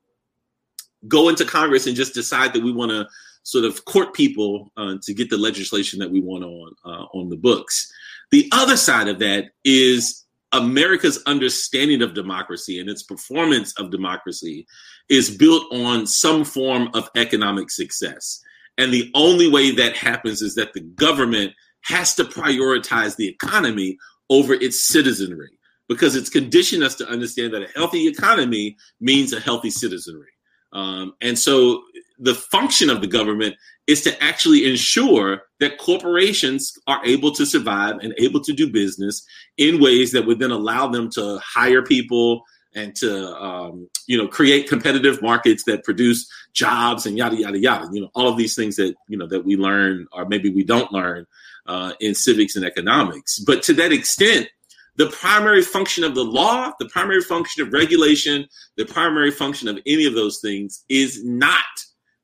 go 1.08 1.28
into 1.28 1.44
Congress 1.44 1.86
and 1.86 1.96
just 1.96 2.14
decide 2.14 2.52
that 2.52 2.62
we 2.62 2.72
want 2.72 2.90
to 2.90 3.06
sort 3.42 3.64
of 3.64 3.84
court 3.84 4.14
people 4.14 4.70
uh, 4.76 4.94
to 5.02 5.14
get 5.14 5.30
the 5.30 5.36
legislation 5.36 5.98
that 5.98 6.10
we 6.10 6.20
want 6.20 6.44
on 6.44 6.72
uh, 6.84 7.06
on 7.14 7.28
the 7.28 7.36
books. 7.36 7.92
The 8.30 8.48
other 8.52 8.76
side 8.76 9.08
of 9.08 9.18
that 9.18 9.50
is 9.64 10.21
America's 10.52 11.22
understanding 11.26 12.02
of 12.02 12.14
democracy 12.14 12.78
and 12.78 12.88
its 12.88 13.02
performance 13.02 13.72
of 13.78 13.90
democracy 13.90 14.66
is 15.08 15.34
built 15.36 15.64
on 15.72 16.06
some 16.06 16.44
form 16.44 16.88
of 16.94 17.08
economic 17.16 17.70
success. 17.70 18.40
And 18.78 18.92
the 18.92 19.10
only 19.14 19.48
way 19.48 19.70
that 19.72 19.96
happens 19.96 20.42
is 20.42 20.54
that 20.56 20.72
the 20.72 20.80
government 20.80 21.52
has 21.84 22.14
to 22.16 22.24
prioritize 22.24 23.16
the 23.16 23.28
economy 23.28 23.98
over 24.30 24.54
its 24.54 24.84
citizenry 24.86 25.50
because 25.88 26.16
it's 26.16 26.30
conditioned 26.30 26.82
us 26.82 26.94
to 26.96 27.08
understand 27.08 27.52
that 27.54 27.62
a 27.62 27.68
healthy 27.74 28.06
economy 28.06 28.76
means 29.00 29.32
a 29.32 29.40
healthy 29.40 29.70
citizenry. 29.70 30.30
Um, 30.72 31.14
and 31.20 31.38
so 31.38 31.82
the 32.18 32.34
function 32.34 32.90
of 32.90 33.00
the 33.00 33.06
government 33.06 33.56
is 33.86 34.02
to 34.02 34.22
actually 34.22 34.68
ensure 34.68 35.42
that 35.60 35.78
corporations 35.78 36.72
are 36.86 37.04
able 37.04 37.32
to 37.32 37.44
survive 37.44 37.96
and 37.98 38.14
able 38.18 38.40
to 38.40 38.52
do 38.52 38.70
business 38.70 39.24
in 39.56 39.80
ways 39.80 40.12
that 40.12 40.26
would 40.26 40.38
then 40.38 40.50
allow 40.50 40.86
them 40.86 41.10
to 41.10 41.40
hire 41.44 41.82
people 41.82 42.42
and 42.74 42.94
to 42.96 43.34
um, 43.36 43.88
you 44.06 44.16
know 44.16 44.26
create 44.26 44.68
competitive 44.68 45.20
markets 45.20 45.64
that 45.64 45.84
produce 45.84 46.26
jobs 46.52 47.06
and 47.06 47.18
yada 47.18 47.36
yada 47.36 47.58
yada. 47.58 47.88
You 47.92 48.02
know 48.02 48.10
all 48.14 48.28
of 48.28 48.36
these 48.36 48.54
things 48.54 48.76
that 48.76 48.94
you 49.08 49.18
know 49.18 49.26
that 49.26 49.44
we 49.44 49.56
learn 49.56 50.06
or 50.12 50.26
maybe 50.26 50.50
we 50.50 50.64
don't 50.64 50.92
learn 50.92 51.26
uh, 51.66 51.92
in 52.00 52.14
civics 52.14 52.56
and 52.56 52.64
economics. 52.64 53.38
But 53.40 53.62
to 53.64 53.74
that 53.74 53.92
extent 53.92 54.48
the 54.96 55.08
primary 55.08 55.62
function 55.62 56.04
of 56.04 56.14
the 56.14 56.24
law 56.24 56.72
the 56.78 56.88
primary 56.88 57.22
function 57.22 57.62
of 57.62 57.72
regulation 57.72 58.46
the 58.76 58.84
primary 58.84 59.30
function 59.30 59.68
of 59.68 59.78
any 59.86 60.04
of 60.04 60.14
those 60.14 60.38
things 60.40 60.84
is 60.88 61.24
not 61.24 61.64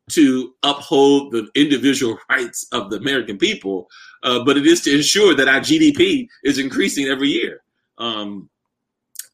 to 0.08 0.54
uphold 0.62 1.32
the 1.32 1.48
individual 1.54 2.18
rights 2.30 2.66
of 2.72 2.90
the 2.90 2.96
American 2.96 3.38
people, 3.38 3.88
uh, 4.22 4.44
but 4.44 4.56
it 4.56 4.66
is 4.66 4.80
to 4.82 4.94
ensure 4.94 5.34
that 5.34 5.48
our 5.48 5.60
GDP 5.60 6.28
is 6.44 6.58
increasing 6.58 7.06
every 7.06 7.28
year. 7.28 7.62
Um, 7.98 8.48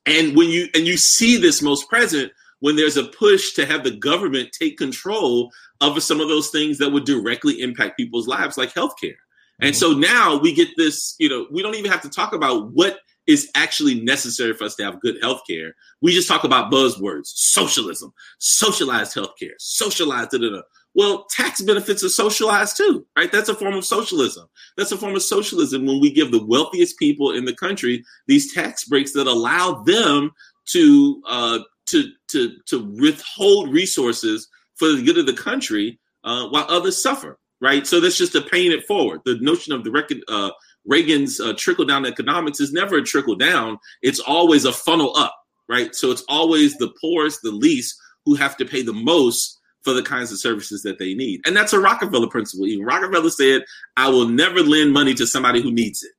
and 0.06 0.36
when 0.36 0.50
you 0.50 0.68
and 0.74 0.86
you 0.86 0.96
see 0.96 1.36
this 1.36 1.62
most 1.62 1.88
present 1.88 2.30
when 2.60 2.76
there's 2.76 2.96
a 2.96 3.04
push 3.04 3.52
to 3.52 3.66
have 3.66 3.84
the 3.84 3.90
government 3.90 4.50
take 4.58 4.78
control 4.78 5.52
of 5.82 6.02
some 6.02 6.18
of 6.20 6.28
those 6.28 6.48
things 6.48 6.78
that 6.78 6.90
would 6.90 7.04
directly 7.04 7.60
impact 7.60 7.96
people's 7.96 8.26
lives, 8.26 8.56
like 8.56 8.72
healthcare. 8.72 9.16
And 9.60 9.74
mm-hmm. 9.74 9.92
so 9.92 9.92
now 9.92 10.38
we 10.38 10.54
get 10.54 10.68
this, 10.76 11.14
you 11.18 11.28
know, 11.28 11.46
we 11.50 11.62
don't 11.62 11.74
even 11.74 11.90
have 11.90 12.00
to 12.02 12.08
talk 12.08 12.32
about 12.32 12.70
what 12.72 13.00
is 13.26 13.50
actually 13.54 14.00
necessary 14.02 14.52
for 14.54 14.64
us 14.64 14.74
to 14.76 14.84
have 14.84 15.00
good 15.00 15.16
health 15.22 15.42
care. 15.48 15.74
We 16.02 16.12
just 16.12 16.28
talk 16.28 16.44
about 16.44 16.70
buzzwords, 16.70 17.26
socialism, 17.26 18.12
socialized 18.38 19.14
healthcare, 19.14 19.54
socialized. 19.58 20.30
Da, 20.30 20.38
da, 20.38 20.50
da. 20.50 20.62
Well, 20.94 21.26
tax 21.30 21.60
benefits 21.60 22.04
are 22.04 22.08
socialized 22.08 22.76
too, 22.76 23.06
right? 23.16 23.32
That's 23.32 23.48
a 23.48 23.54
form 23.54 23.74
of 23.74 23.84
socialism. 23.84 24.46
That's 24.76 24.92
a 24.92 24.96
form 24.96 25.16
of 25.16 25.22
socialism 25.22 25.86
when 25.86 26.00
we 26.00 26.12
give 26.12 26.30
the 26.30 26.44
wealthiest 26.44 26.98
people 26.98 27.32
in 27.32 27.44
the 27.44 27.54
country 27.54 28.04
these 28.26 28.54
tax 28.54 28.84
breaks 28.84 29.12
that 29.12 29.26
allow 29.26 29.82
them 29.82 30.30
to 30.66 31.22
uh, 31.26 31.58
to 31.86 32.10
to 32.28 32.56
to 32.66 32.84
withhold 33.00 33.72
resources 33.72 34.48
for 34.76 34.92
the 34.92 35.02
good 35.02 35.18
of 35.18 35.26
the 35.26 35.32
country 35.32 35.98
uh, 36.24 36.48
while 36.48 36.66
others 36.68 37.02
suffer, 37.02 37.38
right? 37.60 37.86
So 37.86 38.00
that's 38.00 38.18
just 38.18 38.32
to 38.32 38.42
paying 38.42 38.72
it 38.72 38.86
forward. 38.86 39.20
The 39.24 39.38
notion 39.40 39.72
of 39.72 39.84
the 39.84 39.90
record. 39.90 40.18
Uh, 40.28 40.50
Reagan's 40.86 41.40
uh, 41.40 41.54
trickle 41.56 41.84
down 41.84 42.06
economics 42.06 42.60
is 42.60 42.72
never 42.72 42.98
a 42.98 43.02
trickle 43.02 43.36
down. 43.36 43.78
It's 44.02 44.20
always 44.20 44.64
a 44.64 44.72
funnel 44.72 45.16
up, 45.16 45.34
right? 45.68 45.94
So 45.94 46.10
it's 46.10 46.24
always 46.28 46.76
the 46.76 46.92
poorest, 47.00 47.40
the 47.42 47.50
least, 47.52 47.96
who 48.24 48.34
have 48.34 48.56
to 48.58 48.64
pay 48.64 48.82
the 48.82 48.92
most 48.92 49.58
for 49.82 49.92
the 49.92 50.02
kinds 50.02 50.32
of 50.32 50.38
services 50.38 50.82
that 50.82 50.98
they 50.98 51.14
need. 51.14 51.40
And 51.46 51.54
that's 51.56 51.72
a 51.74 51.80
Rockefeller 51.80 52.28
principle. 52.28 52.66
Even 52.66 52.84
Rockefeller 52.86 53.30
said, 53.30 53.64
I 53.96 54.08
will 54.08 54.28
never 54.28 54.60
lend 54.60 54.92
money 54.92 55.14
to 55.14 55.26
somebody 55.26 55.60
who 55.62 55.70
needs 55.72 56.02
it. 56.02 56.12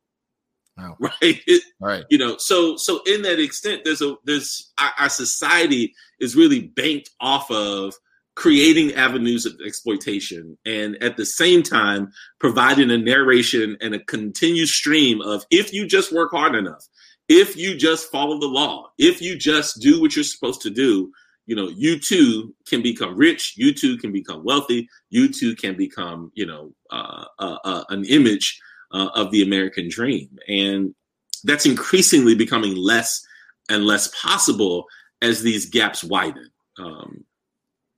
Wow. 0.77 0.97
Right. 0.99 1.41
It, 1.47 1.63
Right. 1.79 2.03
you 2.09 2.17
know, 2.17 2.35
so 2.37 2.75
so 2.75 3.01
in 3.05 3.21
that 3.21 3.39
extent, 3.39 3.83
there's 3.85 4.01
a 4.01 4.15
there's 4.25 4.71
our, 4.77 4.91
our 4.99 5.09
society 5.09 5.93
is 6.19 6.35
really 6.35 6.67
banked 6.75 7.09
off 7.21 7.49
of 7.49 7.95
creating 8.35 8.93
avenues 8.93 9.45
of 9.45 9.53
exploitation 9.65 10.57
and 10.65 11.01
at 11.01 11.17
the 11.17 11.25
same 11.25 11.63
time 11.63 12.11
providing 12.39 12.91
a 12.91 12.97
narration 12.97 13.77
and 13.81 13.95
a 13.95 14.03
continued 14.05 14.67
stream 14.67 15.21
of 15.21 15.45
if 15.51 15.73
you 15.73 15.87
just 15.87 16.11
work 16.11 16.31
hard 16.31 16.55
enough 16.55 16.85
if 17.29 17.55
you 17.57 17.75
just 17.75 18.11
follow 18.11 18.39
the 18.39 18.47
law 18.47 18.89
if 18.97 19.21
you 19.21 19.37
just 19.37 19.81
do 19.81 20.01
what 20.01 20.15
you're 20.15 20.23
supposed 20.23 20.61
to 20.61 20.69
do 20.69 21.11
you 21.45 21.55
know 21.55 21.69
you 21.69 21.99
too 21.99 22.53
can 22.67 22.81
become 22.81 23.15
rich 23.15 23.53
you 23.55 23.73
too 23.73 23.97
can 23.97 24.11
become 24.11 24.43
wealthy 24.43 24.87
you 25.09 25.29
too 25.31 25.55
can 25.55 25.75
become 25.77 26.31
you 26.35 26.45
know 26.45 26.71
uh, 26.91 27.25
uh, 27.39 27.57
uh, 27.63 27.83
an 27.89 28.03
image 28.05 28.59
uh, 28.91 29.09
of 29.15 29.31
the 29.31 29.43
american 29.43 29.89
dream. 29.89 30.29
And 30.47 30.95
that's 31.43 31.65
increasingly 31.65 32.35
becoming 32.35 32.75
less 32.75 33.25
and 33.69 33.85
less 33.85 34.09
possible 34.21 34.85
as 35.21 35.41
these 35.41 35.69
gaps 35.69 36.03
widen. 36.03 36.49
Um, 36.77 37.24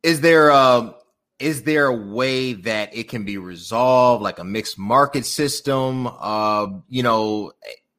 is 0.07 0.21
there 0.21 0.51
um 0.53 0.95
is 1.37 1.63
there 1.63 1.87
a 1.87 1.93
way 1.93 2.53
that 2.53 2.95
it 2.95 3.09
can 3.09 3.25
be 3.25 3.37
resolved 3.37 4.23
like 4.23 4.39
a 4.39 4.43
mixed 4.43 4.79
market 4.79 5.25
system? 5.25 6.07
Uh 6.07 6.67
you 6.87 7.03
know 7.03 7.51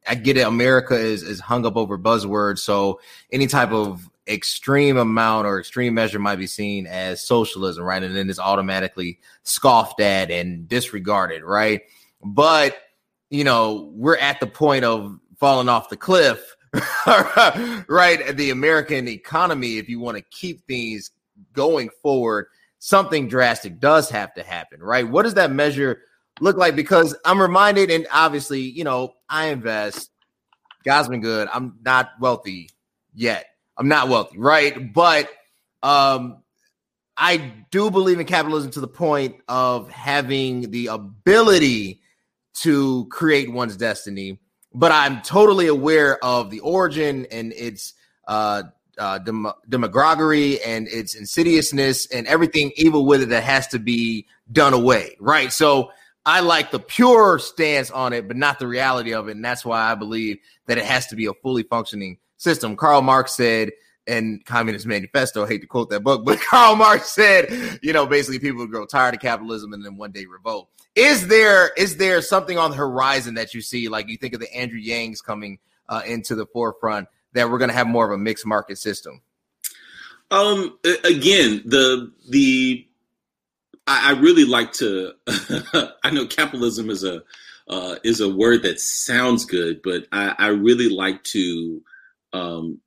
i 0.09 0.14
get 0.14 0.38
it 0.38 0.47
america 0.47 0.94
is 0.94 1.23
is 1.23 1.38
hung 1.38 1.66
up 1.66 1.77
over 1.77 1.99
buzzwords 1.99 2.61
so 2.61 2.99
any 3.31 3.47
type 3.47 3.73
of 3.73 4.09
extreme 4.27 4.97
amount 4.97 5.47
or 5.47 5.61
extreme 5.61 5.92
measure 5.92 6.18
might 6.18 6.37
be 6.37 6.47
seen 6.47 6.87
as 6.87 7.21
socialism 7.21 7.85
right? 7.85 8.03
And 8.03 8.16
then 8.16 8.31
it's 8.31 8.38
automatically 8.38 9.21
scoffed 9.42 10.01
at 10.01 10.31
and 10.31 10.66
disregarded 10.66 11.42
right? 11.42 11.83
But 12.25 12.79
you 13.29 13.44
know 13.44 13.92
we're 13.92 14.16
at 14.16 14.40
the 14.40 14.47
point 14.47 14.87
of 14.87 15.18
falling 15.37 15.68
off 15.68 15.90
the 15.90 15.97
cliff 15.99 16.57
right? 17.87 18.35
The 18.35 18.49
american 18.51 19.09
economy 19.09 19.77
if 19.77 19.90
you 19.90 20.01
want 20.01 20.16
to 20.16 20.25
keep 20.31 20.66
things 20.66 21.11
going 21.53 21.90
forward, 22.03 22.46
something 22.79 23.29
drastic 23.29 23.81
does 23.81 24.09
have 24.11 24.35
to 24.35 24.42
happen, 24.42 24.81
right? 24.81 25.09
What 25.09 25.24
does 25.24 25.35
that 25.35 25.51
measure 25.51 26.03
look 26.40 26.57
like? 26.57 26.77
Because 26.77 27.16
I'm 27.24 27.40
reminded, 27.40 27.90
and 27.90 28.07
obviously, 28.12 28.61
you 28.61 28.85
know, 28.85 29.14
I 29.29 29.46
invest. 29.46 30.11
God's 30.85 31.09
been 31.09 31.20
good. 31.20 31.48
I'm 31.53 31.74
not 31.83 32.11
wealthy 32.20 32.70
yet. 33.14 33.46
I'm 33.77 33.88
not 33.88 34.09
wealthy, 34.09 34.38
right? 34.38 34.92
But 34.92 35.29
um, 35.83 36.42
I 37.16 37.53
do 37.70 37.90
believe 37.90 38.20
in 38.20 38.27
capitalism 38.27 38.70
to 38.72 38.81
the 38.81 38.88
point 38.88 39.37
of 39.48 39.90
having 39.90 40.70
the 40.70 40.87
ability 40.87 42.01
to 42.61 43.07
create 43.11 43.53
one's 43.53 43.77
destiny. 43.77 44.38
But 44.72 44.92
I'm 44.92 45.22
totally 45.22 45.66
aware 45.66 46.22
of 46.24 46.51
the 46.51 46.61
origin 46.61 47.27
and 47.31 47.53
its 47.53 47.94
uh, 48.27 48.64
uh, 48.98 49.18
dem- 49.18 49.52
demagoguery 49.68 50.62
and 50.62 50.88
its 50.88 51.14
insidiousness 51.14 52.06
and 52.06 52.26
everything 52.26 52.72
evil 52.76 53.06
with 53.06 53.22
it 53.22 53.28
that 53.30 53.44
has 53.44 53.66
to 53.68 53.78
be 53.78 54.26
done 54.52 54.74
away, 54.74 55.16
right? 55.20 55.52
So 55.52 55.90
I 56.26 56.40
like 56.40 56.70
the 56.70 56.78
pure 56.78 57.38
stance 57.38 57.90
on 57.90 58.12
it, 58.12 58.28
but 58.28 58.37
not 58.37 58.58
the 58.58 58.66
reality 58.66 59.14
of 59.14 59.28
it, 59.28 59.37
and 59.37 59.44
that's 59.44 59.64
why 59.64 59.90
I 59.90 59.94
believe 59.94 60.38
that 60.66 60.78
it 60.78 60.84
has 60.84 61.06
to 61.08 61.16
be 61.16 61.26
a 61.26 61.34
fully 61.34 61.62
functioning 61.62 62.18
system. 62.37 62.76
Karl 62.76 63.02
Marx 63.02 63.32
said 63.32 63.70
in 64.06 64.40
Communist 64.44 64.87
Manifesto, 64.87 65.44
I 65.44 65.48
hate 65.48 65.61
to 65.61 65.66
quote 65.66 65.90
that 65.90 66.00
book, 66.00 66.24
but 66.26 66.40
Karl 66.40 66.76
Marx 66.76 67.11
said, 67.11 67.78
you 67.82 67.92
know, 67.92 68.06
basically 68.06 68.38
people 68.38 68.66
grow 68.66 68.87
tired 68.87 69.14
of 69.14 69.20
capitalism 69.20 69.72
and 69.72 69.84
then 69.84 69.96
one 69.96 70.12
day 70.12 70.26
revolt. 70.26 70.68
Is 70.94 71.28
there 71.28 71.72
is 71.76 71.96
there 71.96 72.20
something 72.20 72.58
on 72.58 72.70
the 72.72 72.76
horizon 72.76 73.34
that 73.34 73.54
you 73.54 73.61
see, 73.61 73.88
like 73.88 74.08
you 74.08 74.16
think 74.16 74.34
of 74.34 74.40
the 74.40 74.52
Andrew 74.54 74.80
Yangs 74.80 75.22
coming 75.22 75.58
uh, 75.88 76.02
into 76.04 76.34
the 76.34 76.46
forefront? 76.46 77.08
That 77.35 77.51
we're 77.51 77.59
going 77.59 77.71
to 77.71 77.77
have 77.77 77.87
more 77.87 78.07
of 78.07 78.12
a 78.12 78.19
mixed 78.19 78.47
market 78.47 78.79
system? 78.79 79.23
Um, 80.31 80.79
again, 81.05 81.62
the 81.64 82.12
the 82.29 82.87
I, 83.87 84.11
I 84.11 84.21
really 84.21 84.45
like 84.45 84.73
to. 84.75 85.12
I 86.05 86.11
know 86.11 86.27
capitalism 86.27 86.91
is 86.91 87.05
a 87.05 87.23
uh, 87.69 87.97
is 88.05 88.21
a 88.21 88.29
word 88.29 88.62
that 88.62 88.81
sounds 88.81 89.45
good, 89.45 89.81
but 89.83 90.07
I, 90.12 90.35
I 90.38 90.47
really 90.49 90.88
like 90.88 91.23
to 91.25 91.83
um, 92.33 92.81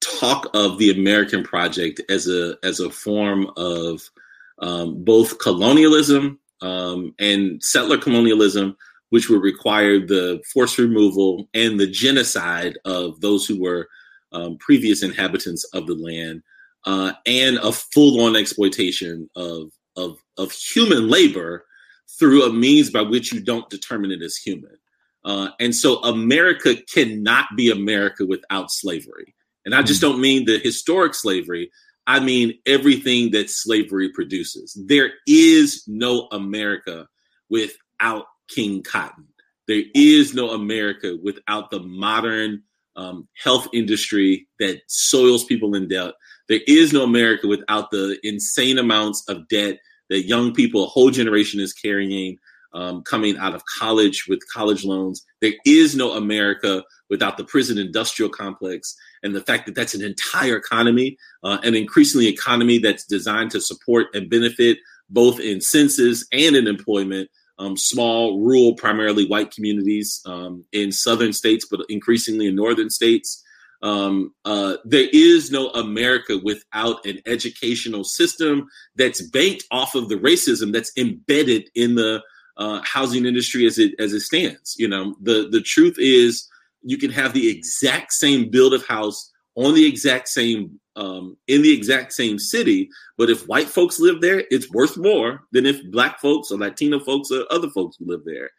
talk 0.00 0.48
of 0.54 0.78
the 0.78 0.90
American 0.90 1.44
project 1.44 2.00
as 2.08 2.28
a 2.28 2.56
as 2.62 2.80
a 2.80 2.90
form 2.90 3.50
of 3.56 4.10
um, 4.58 5.02
both 5.04 5.38
colonialism 5.38 6.38
um, 6.60 7.14
and 7.18 7.62
settler 7.62 7.98
colonialism, 7.98 8.76
which 9.12 9.28
would 9.28 9.42
require 9.42 9.98
the 9.98 10.42
forced 10.50 10.78
removal 10.78 11.46
and 11.52 11.78
the 11.78 11.86
genocide 11.86 12.78
of 12.86 13.20
those 13.20 13.44
who 13.44 13.60
were 13.60 13.86
um, 14.32 14.56
previous 14.56 15.02
inhabitants 15.02 15.64
of 15.74 15.86
the 15.86 15.94
land, 15.94 16.42
uh, 16.86 17.12
and 17.26 17.58
a 17.58 17.72
full-on 17.72 18.36
exploitation 18.36 19.28
of, 19.36 19.70
of 19.98 20.16
of 20.38 20.50
human 20.50 21.08
labor 21.08 21.66
through 22.18 22.44
a 22.44 22.52
means 22.54 22.88
by 22.88 23.02
which 23.02 23.34
you 23.34 23.40
don't 23.40 23.68
determine 23.68 24.10
it 24.10 24.22
as 24.22 24.36
human. 24.36 24.78
Uh, 25.26 25.50
and 25.60 25.76
so 25.76 25.96
America 26.04 26.74
cannot 26.90 27.48
be 27.54 27.70
America 27.70 28.24
without 28.24 28.70
slavery. 28.70 29.34
And 29.66 29.74
I 29.74 29.82
just 29.82 30.00
hmm. 30.00 30.08
don't 30.08 30.22
mean 30.22 30.46
the 30.46 30.58
historic 30.58 31.14
slavery. 31.14 31.70
I 32.06 32.18
mean 32.18 32.58
everything 32.64 33.32
that 33.32 33.50
slavery 33.50 34.08
produces. 34.08 34.74
There 34.86 35.10
is 35.26 35.84
no 35.86 36.28
America 36.32 37.08
without 37.50 38.24
King 38.54 38.82
Cotton. 38.82 39.26
There 39.68 39.82
is 39.94 40.34
no 40.34 40.50
America 40.50 41.16
without 41.22 41.70
the 41.70 41.80
modern 41.80 42.62
um, 42.96 43.28
health 43.42 43.68
industry 43.72 44.46
that 44.58 44.80
soils 44.86 45.44
people 45.44 45.74
in 45.74 45.88
debt. 45.88 46.14
There 46.48 46.60
is 46.66 46.92
no 46.92 47.04
America 47.04 47.46
without 47.46 47.90
the 47.90 48.18
insane 48.22 48.78
amounts 48.78 49.24
of 49.28 49.48
debt 49.48 49.78
that 50.10 50.26
young 50.26 50.52
people, 50.52 50.84
a 50.84 50.88
whole 50.88 51.10
generation 51.10 51.60
is 51.60 51.72
carrying 51.72 52.36
um, 52.74 53.02
coming 53.02 53.36
out 53.38 53.54
of 53.54 53.62
college 53.78 54.26
with 54.28 54.40
college 54.52 54.84
loans. 54.84 55.24
There 55.40 55.52
is 55.66 55.94
no 55.94 56.12
America 56.12 56.82
without 57.10 57.36
the 57.36 57.44
prison 57.44 57.78
industrial 57.78 58.30
complex 58.30 58.96
and 59.22 59.34
the 59.34 59.42
fact 59.42 59.66
that 59.66 59.74
that's 59.74 59.94
an 59.94 60.02
entire 60.02 60.56
economy, 60.56 61.18
uh, 61.42 61.58
an 61.62 61.74
increasingly 61.74 62.28
economy 62.28 62.78
that's 62.78 63.04
designed 63.04 63.50
to 63.50 63.60
support 63.60 64.08
and 64.14 64.30
benefit 64.30 64.78
both 65.10 65.38
in 65.38 65.60
census 65.60 66.26
and 66.32 66.56
in 66.56 66.66
employment 66.66 67.28
um, 67.58 67.76
small, 67.76 68.40
rural, 68.40 68.74
primarily 68.74 69.26
white 69.26 69.50
communities 69.50 70.20
um, 70.26 70.64
in 70.72 70.92
southern 70.92 71.32
states, 71.32 71.66
but 71.70 71.80
increasingly 71.88 72.46
in 72.46 72.54
northern 72.54 72.90
states. 72.90 73.42
Um, 73.82 74.32
uh, 74.44 74.76
there 74.84 75.08
is 75.12 75.50
no 75.50 75.68
America 75.70 76.38
without 76.42 77.04
an 77.04 77.20
educational 77.26 78.04
system 78.04 78.68
that's 78.94 79.20
banked 79.20 79.64
off 79.72 79.94
of 79.94 80.08
the 80.08 80.16
racism 80.16 80.72
that's 80.72 80.92
embedded 80.96 81.68
in 81.74 81.96
the 81.96 82.22
uh, 82.56 82.80
housing 82.84 83.26
industry 83.26 83.66
as 83.66 83.78
it 83.78 83.94
as 83.98 84.12
it 84.12 84.20
stands. 84.20 84.76
You 84.78 84.88
know, 84.88 85.16
the 85.20 85.48
the 85.50 85.60
truth 85.60 85.96
is, 85.98 86.48
you 86.82 86.96
can 86.96 87.10
have 87.10 87.32
the 87.32 87.48
exact 87.48 88.12
same 88.12 88.50
build 88.50 88.72
of 88.72 88.86
house 88.86 89.30
on 89.56 89.74
the 89.74 89.86
exact 89.86 90.28
same 90.28 90.78
um, 90.96 91.36
in 91.48 91.62
the 91.62 91.72
exact 91.72 92.12
same 92.12 92.38
city, 92.38 92.88
but 93.16 93.30
if 93.30 93.46
white 93.48 93.68
folks 93.68 93.98
live 93.98 94.20
there, 94.20 94.44
it's 94.50 94.70
worth 94.70 94.96
more 94.96 95.44
than 95.52 95.66
if 95.66 95.80
black 95.90 96.20
folks 96.20 96.50
or 96.50 96.58
Latino 96.58 97.00
folks 97.00 97.30
or 97.30 97.44
other 97.50 97.70
folks 97.70 97.96
live 98.00 98.24
there. 98.24 98.50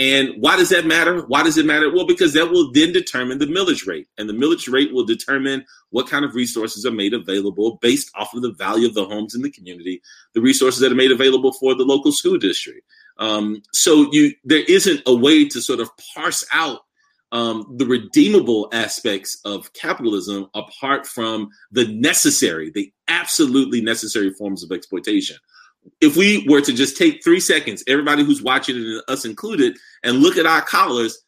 And 0.00 0.34
why 0.38 0.56
does 0.56 0.68
that 0.68 0.86
matter? 0.86 1.22
Why 1.26 1.42
does 1.42 1.58
it 1.58 1.66
matter? 1.66 1.92
Well, 1.92 2.06
because 2.06 2.32
that 2.34 2.50
will 2.50 2.70
then 2.72 2.92
determine 2.92 3.38
the 3.38 3.46
millage 3.46 3.86
rate, 3.86 4.06
and 4.16 4.28
the 4.28 4.32
millage 4.32 4.72
rate 4.72 4.92
will 4.92 5.04
determine 5.04 5.64
what 5.90 6.08
kind 6.08 6.24
of 6.24 6.36
resources 6.36 6.86
are 6.86 6.92
made 6.92 7.14
available 7.14 7.78
based 7.82 8.10
off 8.14 8.32
of 8.32 8.42
the 8.42 8.52
value 8.52 8.86
of 8.86 8.94
the 8.94 9.04
homes 9.04 9.34
in 9.34 9.42
the 9.42 9.50
community, 9.50 10.00
the 10.34 10.40
resources 10.40 10.80
that 10.80 10.92
are 10.92 10.96
made 10.96 11.10
available 11.10 11.52
for 11.52 11.74
the 11.74 11.82
local 11.84 12.12
school 12.12 12.38
district. 12.38 12.82
Um, 13.18 13.62
so 13.72 14.08
you 14.12 14.32
there 14.44 14.62
isn't 14.68 15.02
a 15.06 15.14
way 15.14 15.48
to 15.48 15.60
sort 15.60 15.80
of 15.80 15.90
parse 16.14 16.44
out 16.52 16.82
um, 17.32 17.74
the 17.76 17.86
redeemable 17.86 18.68
aspects 18.72 19.38
of 19.44 19.72
capitalism 19.72 20.48
apart 20.54 21.06
from 21.06 21.48
the 21.70 21.86
necessary, 21.88 22.70
the 22.70 22.92
absolutely 23.08 23.80
necessary 23.80 24.32
forms 24.32 24.64
of 24.64 24.72
exploitation. 24.72 25.36
If 26.00 26.16
we 26.16 26.46
were 26.48 26.60
to 26.60 26.72
just 26.72 26.96
take 26.96 27.22
three 27.22 27.40
seconds, 27.40 27.84
everybody 27.86 28.24
who's 28.24 28.42
watching 28.42 28.76
it, 28.76 29.04
us 29.08 29.24
included, 29.24 29.76
and 30.02 30.18
look 30.18 30.36
at 30.36 30.46
our 30.46 30.62
collars, 30.62 31.18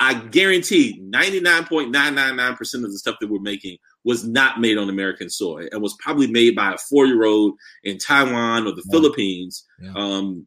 I 0.00 0.14
guarantee 0.14 1.00
99.999% 1.00 2.60
of 2.74 2.92
the 2.92 2.98
stuff 2.98 3.16
that 3.20 3.30
we're 3.30 3.40
making 3.40 3.78
was 4.04 4.26
not 4.26 4.60
made 4.60 4.76
on 4.76 4.88
American 4.88 5.30
soil 5.30 5.68
and 5.70 5.80
was 5.80 5.96
probably 6.00 6.26
made 6.26 6.56
by 6.56 6.72
a 6.72 6.78
four 6.78 7.06
year 7.06 7.24
old 7.24 7.54
in 7.84 7.98
Taiwan 7.98 8.66
or 8.66 8.72
the 8.72 8.82
yeah. 8.84 8.90
Philippines. 8.90 9.64
Yeah. 9.80 9.92
Um, 9.94 10.46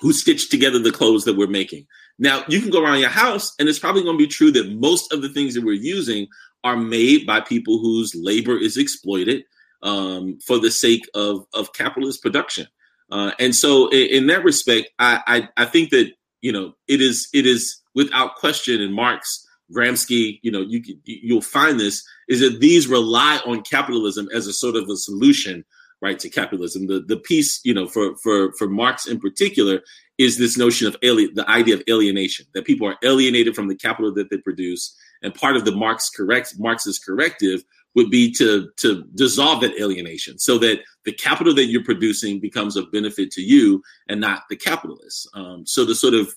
who 0.00 0.12
stitched 0.12 0.50
together 0.50 0.78
the 0.78 0.90
clothes 0.90 1.24
that 1.24 1.36
we're 1.36 1.46
making. 1.46 1.86
Now, 2.18 2.44
you 2.48 2.60
can 2.60 2.70
go 2.70 2.82
around 2.82 3.00
your 3.00 3.10
house, 3.10 3.54
and 3.58 3.68
it's 3.68 3.78
probably 3.78 4.02
going 4.02 4.18
to 4.18 4.24
be 4.24 4.30
true 4.30 4.50
that 4.52 4.72
most 4.72 5.12
of 5.12 5.22
the 5.22 5.28
things 5.28 5.54
that 5.54 5.64
we're 5.64 5.72
using 5.72 6.26
are 6.64 6.76
made 6.76 7.26
by 7.26 7.40
people 7.40 7.78
whose 7.78 8.14
labor 8.14 8.56
is 8.56 8.76
exploited 8.76 9.44
um, 9.82 10.38
for 10.46 10.58
the 10.58 10.70
sake 10.70 11.08
of, 11.14 11.46
of 11.54 11.72
capitalist 11.72 12.22
production. 12.22 12.66
Uh, 13.10 13.32
and 13.38 13.54
so, 13.54 13.88
in, 13.88 14.06
in 14.08 14.26
that 14.28 14.44
respect, 14.44 14.90
I, 14.98 15.20
I, 15.26 15.62
I 15.62 15.64
think 15.64 15.90
that 15.90 16.12
you 16.40 16.52
know 16.52 16.74
it 16.86 17.00
is 17.00 17.28
it 17.32 17.46
is 17.46 17.80
without 17.94 18.36
question, 18.36 18.80
and 18.80 18.94
Marx, 18.94 19.46
Gramsci, 19.74 20.38
you 20.42 20.50
know, 20.50 20.60
you 20.60 20.82
you'll 21.04 21.40
find 21.40 21.78
this 21.78 22.04
is 22.28 22.40
that 22.40 22.60
these 22.60 22.86
rely 22.86 23.40
on 23.46 23.62
capitalism 23.62 24.28
as 24.34 24.46
a 24.46 24.52
sort 24.52 24.76
of 24.76 24.88
a 24.88 24.96
solution 24.96 25.64
right 26.00 26.18
to 26.18 26.28
capitalism. 26.28 26.86
The 26.86 27.00
the 27.00 27.16
piece, 27.16 27.60
you 27.64 27.74
know, 27.74 27.86
for 27.86 28.16
for 28.16 28.52
for 28.52 28.68
Marx 28.68 29.06
in 29.06 29.20
particular 29.20 29.80
is 30.18 30.36
this 30.36 30.58
notion 30.58 30.86
of 30.86 30.96
alien, 31.02 31.34
the 31.34 31.48
idea 31.48 31.74
of 31.74 31.82
alienation 31.88 32.46
that 32.54 32.64
people 32.64 32.86
are 32.86 32.96
alienated 33.02 33.54
from 33.54 33.68
the 33.68 33.76
capital 33.76 34.12
that 34.14 34.30
they 34.30 34.38
produce, 34.38 34.96
and 35.22 35.34
part 35.34 35.56
of 35.56 35.64
the 35.64 35.74
Marx 35.74 36.10
correct 36.10 36.54
Marxist 36.58 37.04
corrective 37.04 37.62
would 37.94 38.10
be 38.10 38.30
to 38.32 38.70
to 38.76 39.04
dissolve 39.14 39.60
that 39.60 39.78
alienation 39.80 40.38
so 40.38 40.58
that 40.58 40.80
the 41.04 41.12
capital 41.12 41.54
that 41.54 41.66
you're 41.66 41.84
producing 41.84 42.38
becomes 42.38 42.76
of 42.76 42.90
benefit 42.92 43.30
to 43.32 43.42
you 43.42 43.82
and 44.08 44.20
not 44.20 44.42
the 44.48 44.56
capitalists. 44.56 45.26
Um, 45.34 45.66
so 45.66 45.84
to 45.86 45.94
sort 45.94 46.14
of 46.14 46.34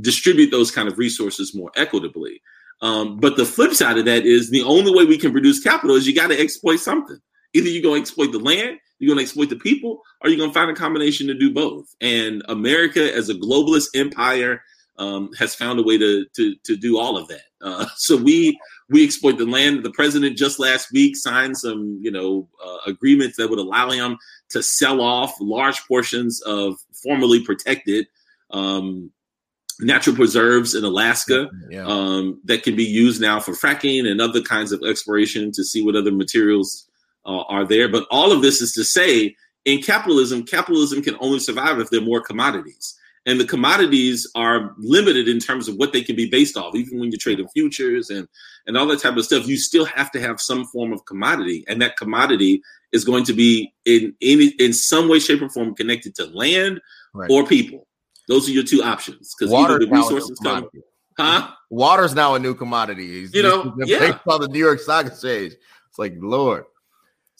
distribute 0.00 0.50
those 0.50 0.70
kind 0.70 0.88
of 0.88 0.98
resources 0.98 1.54
more 1.54 1.70
equitably. 1.76 2.42
Um, 2.82 3.18
but 3.18 3.36
the 3.36 3.44
flip 3.44 3.74
side 3.74 3.98
of 3.98 4.04
that 4.06 4.24
is 4.24 4.50
the 4.50 4.62
only 4.62 4.94
way 4.94 5.04
we 5.04 5.18
can 5.18 5.32
produce 5.32 5.60
capital 5.60 5.96
is 5.96 6.06
you 6.06 6.14
got 6.14 6.28
to 6.28 6.40
exploit 6.40 6.78
something. 6.78 7.20
Either 7.54 7.68
you're 7.68 7.82
going 7.82 7.96
to 7.96 8.00
exploit 8.00 8.32
the 8.32 8.38
land, 8.38 8.78
you're 8.98 9.08
going 9.08 9.18
to 9.18 9.24
exploit 9.24 9.48
the 9.48 9.56
people, 9.56 10.02
or 10.20 10.30
you're 10.30 10.38
going 10.38 10.50
to 10.50 10.54
find 10.54 10.70
a 10.70 10.74
combination 10.74 11.26
to 11.26 11.34
do 11.34 11.52
both. 11.52 11.94
And 12.00 12.42
America, 12.48 13.14
as 13.14 13.28
a 13.28 13.34
globalist 13.34 13.88
empire, 13.94 14.62
um, 14.98 15.30
has 15.38 15.54
found 15.54 15.78
a 15.80 15.82
way 15.82 15.98
to 15.98 16.26
to 16.36 16.54
to 16.64 16.76
do 16.76 16.98
all 16.98 17.16
of 17.16 17.26
that. 17.28 17.44
Uh, 17.60 17.86
so 17.96 18.16
we 18.16 18.58
we 18.88 19.02
exploit 19.04 19.38
the 19.38 19.46
land. 19.46 19.82
The 19.82 19.90
president 19.90 20.36
just 20.36 20.60
last 20.60 20.92
week 20.92 21.16
signed 21.16 21.56
some 21.56 21.98
you 22.00 22.10
know 22.10 22.48
uh, 22.64 22.78
agreements 22.86 23.36
that 23.38 23.48
would 23.48 23.58
allow 23.58 23.90
him 23.90 24.18
to 24.50 24.62
sell 24.62 25.00
off 25.00 25.34
large 25.40 25.86
portions 25.88 26.42
of 26.42 26.76
formerly 27.02 27.42
protected 27.44 28.06
um, 28.50 29.10
natural 29.80 30.14
preserves 30.14 30.74
in 30.74 30.84
Alaska 30.84 31.48
yeah. 31.70 31.86
um, 31.86 32.40
that 32.44 32.62
can 32.62 32.76
be 32.76 32.84
used 32.84 33.20
now 33.20 33.40
for 33.40 33.52
fracking 33.52 34.06
and 34.06 34.20
other 34.20 34.42
kinds 34.42 34.72
of 34.72 34.82
exploration 34.82 35.50
to 35.52 35.64
see 35.64 35.82
what 35.82 35.96
other 35.96 36.12
materials 36.12 36.89
uh, 37.30 37.44
are 37.44 37.64
there. 37.64 37.88
But 37.88 38.06
all 38.10 38.32
of 38.32 38.42
this 38.42 38.60
is 38.60 38.72
to 38.72 38.84
say, 38.84 39.36
in 39.64 39.82
capitalism, 39.82 40.44
capitalism 40.44 41.02
can 41.02 41.16
only 41.20 41.38
survive 41.38 41.78
if 41.78 41.90
there 41.90 42.00
are 42.00 42.04
more 42.04 42.20
commodities. 42.20 42.96
And 43.26 43.38
the 43.38 43.44
commodities 43.44 44.26
are 44.34 44.74
limited 44.78 45.28
in 45.28 45.38
terms 45.38 45.68
of 45.68 45.76
what 45.76 45.92
they 45.92 46.02
can 46.02 46.16
be 46.16 46.28
based 46.28 46.56
off. 46.56 46.74
Even 46.74 46.98
when 46.98 47.10
you're 47.10 47.18
trading 47.18 47.46
futures 47.48 48.08
and, 48.08 48.26
and 48.66 48.76
all 48.76 48.86
that 48.86 49.00
type 49.00 49.16
of 49.16 49.24
stuff, 49.24 49.46
you 49.46 49.58
still 49.58 49.84
have 49.84 50.10
to 50.12 50.20
have 50.20 50.40
some 50.40 50.64
form 50.64 50.92
of 50.92 51.04
commodity. 51.04 51.62
And 51.68 51.80
that 51.82 51.98
commodity 51.98 52.62
is 52.92 53.04
going 53.04 53.24
to 53.24 53.34
be 53.34 53.72
in 53.84 54.14
any 54.22 54.48
in 54.58 54.72
some 54.72 55.08
way, 55.08 55.18
shape, 55.18 55.42
or 55.42 55.50
form 55.50 55.74
connected 55.74 56.14
to 56.16 56.26
land 56.26 56.80
right. 57.12 57.30
or 57.30 57.46
people. 57.46 57.86
Those 58.26 58.48
are 58.48 58.52
your 58.52 58.64
two 58.64 58.82
options. 58.82 59.34
Because 59.38 59.52
either 59.52 59.78
the 59.78 59.86
resources 59.86 60.40
come. 60.42 60.68
Huh? 61.18 61.50
Water's 61.68 62.14
now 62.14 62.34
a 62.34 62.38
new 62.38 62.54
commodity. 62.54 63.28
You 63.32 63.42
know, 63.42 63.74
yeah. 63.84 64.18
on 64.26 64.40
the 64.40 64.48
New 64.48 64.58
York 64.58 64.80
Stock 64.80 65.06
Exchange. 65.06 65.52
It's 65.88 65.98
like, 65.98 66.14
Lord. 66.16 66.64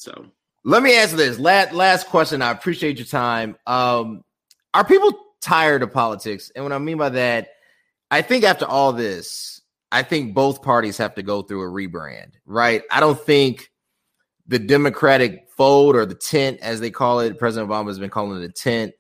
So 0.00 0.24
let 0.64 0.82
me 0.82 0.96
answer 0.96 1.16
this. 1.16 1.38
Last 1.38 1.74
last 1.74 2.06
question. 2.06 2.40
I 2.40 2.52
appreciate 2.52 2.96
your 2.96 3.06
time. 3.06 3.56
Um, 3.66 4.24
are 4.72 4.84
people 4.84 5.12
tired 5.42 5.82
of 5.82 5.92
politics? 5.92 6.50
And 6.56 6.64
what 6.64 6.72
I 6.72 6.78
mean 6.78 6.96
by 6.96 7.10
that, 7.10 7.48
I 8.10 8.22
think 8.22 8.44
after 8.44 8.64
all 8.64 8.94
this, 8.94 9.60
I 9.92 10.02
think 10.02 10.32
both 10.32 10.62
parties 10.62 10.96
have 10.96 11.14
to 11.16 11.22
go 11.22 11.42
through 11.42 11.62
a 11.62 11.70
rebrand, 11.70 12.32
right? 12.46 12.82
I 12.90 13.00
don't 13.00 13.20
think 13.20 13.70
the 14.46 14.58
Democratic 14.58 15.50
fold 15.54 15.96
or 15.96 16.06
the 16.06 16.14
tent, 16.14 16.60
as 16.62 16.80
they 16.80 16.90
call 16.90 17.20
it, 17.20 17.38
President 17.38 17.70
Obama 17.70 17.88
has 17.88 17.98
been 17.98 18.08
calling 18.08 18.42
it 18.42 18.44
a 18.46 18.52
tent. 18.52 18.94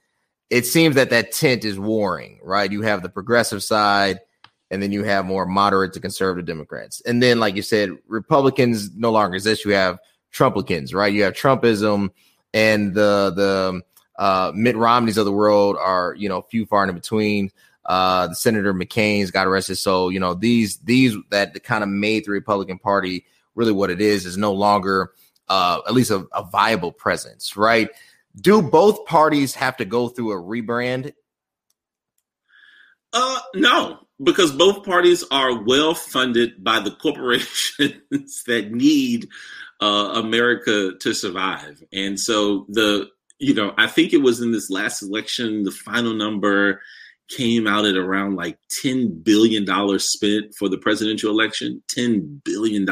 It 0.50 0.66
seems 0.66 0.96
that 0.96 1.08
that 1.10 1.32
tent 1.32 1.64
is 1.64 1.78
warring, 1.78 2.40
right? 2.42 2.70
You 2.70 2.82
have 2.82 3.02
the 3.02 3.08
progressive 3.08 3.62
side, 3.62 4.20
and 4.70 4.82
then 4.82 4.92
you 4.92 5.04
have 5.04 5.24
more 5.24 5.46
moderate 5.46 5.94
to 5.94 6.00
conservative 6.00 6.44
Democrats. 6.44 7.00
And 7.06 7.22
then, 7.22 7.40
like 7.40 7.56
you 7.56 7.62
said, 7.62 7.96
Republicans 8.06 8.94
no 8.94 9.10
longer 9.12 9.36
exist. 9.36 9.64
You 9.64 9.72
have 9.72 9.98
Trumplicans, 10.32 10.94
right? 10.94 11.12
You 11.12 11.24
have 11.24 11.34
Trumpism 11.34 12.10
and 12.52 12.94
the 12.94 13.32
the 13.34 13.82
uh, 14.22 14.52
Mitt 14.54 14.76
Romneys 14.76 15.16
of 15.16 15.24
the 15.24 15.32
world 15.32 15.76
are 15.78 16.14
you 16.14 16.28
know 16.28 16.42
few 16.42 16.66
far 16.66 16.86
in 16.88 16.94
between. 16.94 17.50
Uh, 17.84 18.28
the 18.28 18.34
Senator 18.34 18.74
McCain's 18.74 19.30
got 19.30 19.46
arrested, 19.46 19.76
so 19.76 20.08
you 20.08 20.20
know 20.20 20.34
these 20.34 20.78
these 20.78 21.16
that 21.30 21.62
kind 21.64 21.82
of 21.82 21.88
made 21.88 22.24
the 22.24 22.30
Republican 22.30 22.78
Party 22.78 23.24
really 23.54 23.72
what 23.72 23.90
it 23.90 24.00
is 24.00 24.26
is 24.26 24.36
no 24.36 24.52
longer 24.52 25.12
uh, 25.48 25.80
at 25.86 25.94
least 25.94 26.10
a, 26.10 26.26
a 26.32 26.44
viable 26.44 26.92
presence, 26.92 27.56
right? 27.56 27.90
Do 28.40 28.62
both 28.62 29.04
parties 29.06 29.54
have 29.56 29.76
to 29.78 29.84
go 29.84 30.08
through 30.08 30.32
a 30.32 30.40
rebrand? 30.40 31.12
Uh, 33.12 33.40
no, 33.56 33.98
because 34.22 34.52
both 34.52 34.84
parties 34.84 35.24
are 35.32 35.62
well 35.64 35.94
funded 35.94 36.62
by 36.62 36.78
the 36.78 36.92
corporations 36.92 38.44
that 38.46 38.68
need 38.70 39.28
uh, 39.80 40.12
America 40.14 40.92
to 41.00 41.14
survive. 41.14 41.82
And 41.92 42.18
so 42.18 42.66
the 42.68 43.08
you 43.40 43.54
know, 43.54 43.72
I 43.78 43.86
think 43.86 44.12
it 44.12 44.22
was 44.22 44.40
in 44.40 44.52
this 44.52 44.70
last 44.70 45.02
election, 45.02 45.64
the 45.64 45.70
final 45.70 46.14
number 46.14 46.80
came 47.30 47.66
out 47.66 47.86
at 47.86 47.96
around 47.96 48.36
like 48.36 48.58
$10 48.84 49.24
billion 49.24 49.66
spent 49.98 50.54
for 50.58 50.68
the 50.68 50.76
presidential 50.76 51.30
election. 51.30 51.82
$10 51.96 52.44
billion. 52.44 52.86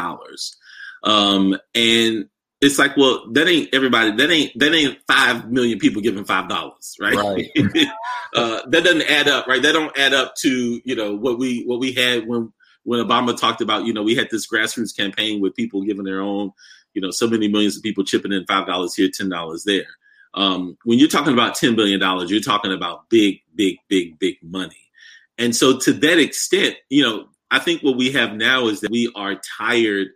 Um, 1.04 1.58
and 1.74 2.28
it's 2.60 2.78
like, 2.78 2.96
well, 2.96 3.30
that 3.32 3.46
ain't 3.46 3.72
everybody. 3.74 4.10
That 4.12 4.30
ain't 4.30 4.58
that 4.58 4.74
ain't 4.74 4.98
five 5.06 5.48
million 5.50 5.78
people 5.78 6.02
giving 6.02 6.24
five 6.24 6.48
dollars, 6.48 6.96
right? 7.00 7.14
right. 7.14 7.46
uh, 8.34 8.62
that 8.68 8.82
doesn't 8.82 9.08
add 9.08 9.28
up, 9.28 9.46
right? 9.46 9.62
That 9.62 9.72
don't 9.72 9.96
add 9.96 10.12
up 10.12 10.34
to 10.40 10.80
you 10.84 10.96
know 10.96 11.14
what 11.14 11.38
we 11.38 11.62
what 11.66 11.78
we 11.78 11.92
had 11.92 12.26
when 12.26 12.52
when 12.82 12.98
Obama 12.98 13.38
talked 13.38 13.60
about 13.60 13.84
you 13.84 13.92
know 13.92 14.02
we 14.02 14.16
had 14.16 14.28
this 14.32 14.48
grassroots 14.48 14.96
campaign 14.96 15.40
with 15.40 15.54
people 15.54 15.84
giving 15.84 16.04
their 16.04 16.20
own 16.20 16.50
you 16.98 17.02
know, 17.02 17.12
so 17.12 17.28
many 17.28 17.46
millions 17.46 17.76
of 17.76 17.82
people 17.84 18.02
chipping 18.02 18.32
in 18.32 18.44
five 18.46 18.66
dollars 18.66 18.92
here, 18.92 19.08
ten 19.08 19.28
dollars 19.28 19.62
there. 19.62 19.86
Um, 20.34 20.76
when 20.82 20.98
you're 20.98 21.08
talking 21.08 21.32
about 21.32 21.54
ten 21.54 21.76
billion 21.76 22.00
dollars, 22.00 22.28
you're 22.28 22.40
talking 22.40 22.72
about 22.72 23.08
big, 23.08 23.40
big, 23.54 23.76
big, 23.86 24.18
big 24.18 24.34
money. 24.42 24.90
And 25.38 25.54
so, 25.54 25.78
to 25.78 25.92
that 25.92 26.18
extent, 26.18 26.74
you 26.88 27.04
know, 27.04 27.28
I 27.52 27.60
think 27.60 27.84
what 27.84 27.96
we 27.96 28.10
have 28.10 28.34
now 28.34 28.66
is 28.66 28.80
that 28.80 28.90
we 28.90 29.12
are 29.14 29.40
tired 29.56 30.08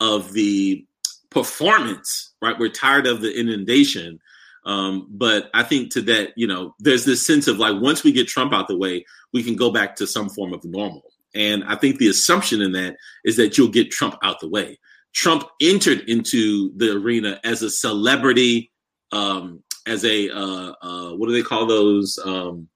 of 0.00 0.34
the 0.34 0.86
performance, 1.30 2.34
right? 2.42 2.58
We're 2.58 2.68
tired 2.68 3.06
of 3.06 3.22
the 3.22 3.32
inundation. 3.32 4.20
Um, 4.66 5.06
but 5.08 5.48
I 5.54 5.62
think 5.62 5.92
to 5.92 6.02
that, 6.02 6.34
you 6.36 6.46
know, 6.46 6.74
there's 6.78 7.06
this 7.06 7.26
sense 7.26 7.48
of 7.48 7.56
like 7.56 7.80
once 7.80 8.04
we 8.04 8.12
get 8.12 8.28
Trump 8.28 8.52
out 8.52 8.68
the 8.68 8.76
way, 8.76 9.06
we 9.32 9.42
can 9.42 9.56
go 9.56 9.70
back 9.70 9.96
to 9.96 10.06
some 10.06 10.28
form 10.28 10.52
of 10.52 10.62
normal. 10.62 11.04
And 11.34 11.64
I 11.64 11.76
think 11.76 11.96
the 11.96 12.08
assumption 12.08 12.60
in 12.60 12.72
that 12.72 12.98
is 13.24 13.36
that 13.38 13.56
you'll 13.56 13.68
get 13.68 13.90
Trump 13.90 14.16
out 14.22 14.40
the 14.40 14.48
way. 14.48 14.78
Trump 15.18 15.48
entered 15.60 16.08
into 16.08 16.70
the 16.76 16.92
arena 16.92 17.40
as 17.42 17.60
a 17.62 17.70
celebrity, 17.70 18.70
um, 19.10 19.64
as 19.84 20.04
a 20.04 20.30
uh, 20.30 20.74
uh, 20.80 21.10
what 21.16 21.26
do 21.26 21.32
they 21.32 21.42
call 21.42 21.66
those 21.66 22.20
um, 22.24 22.68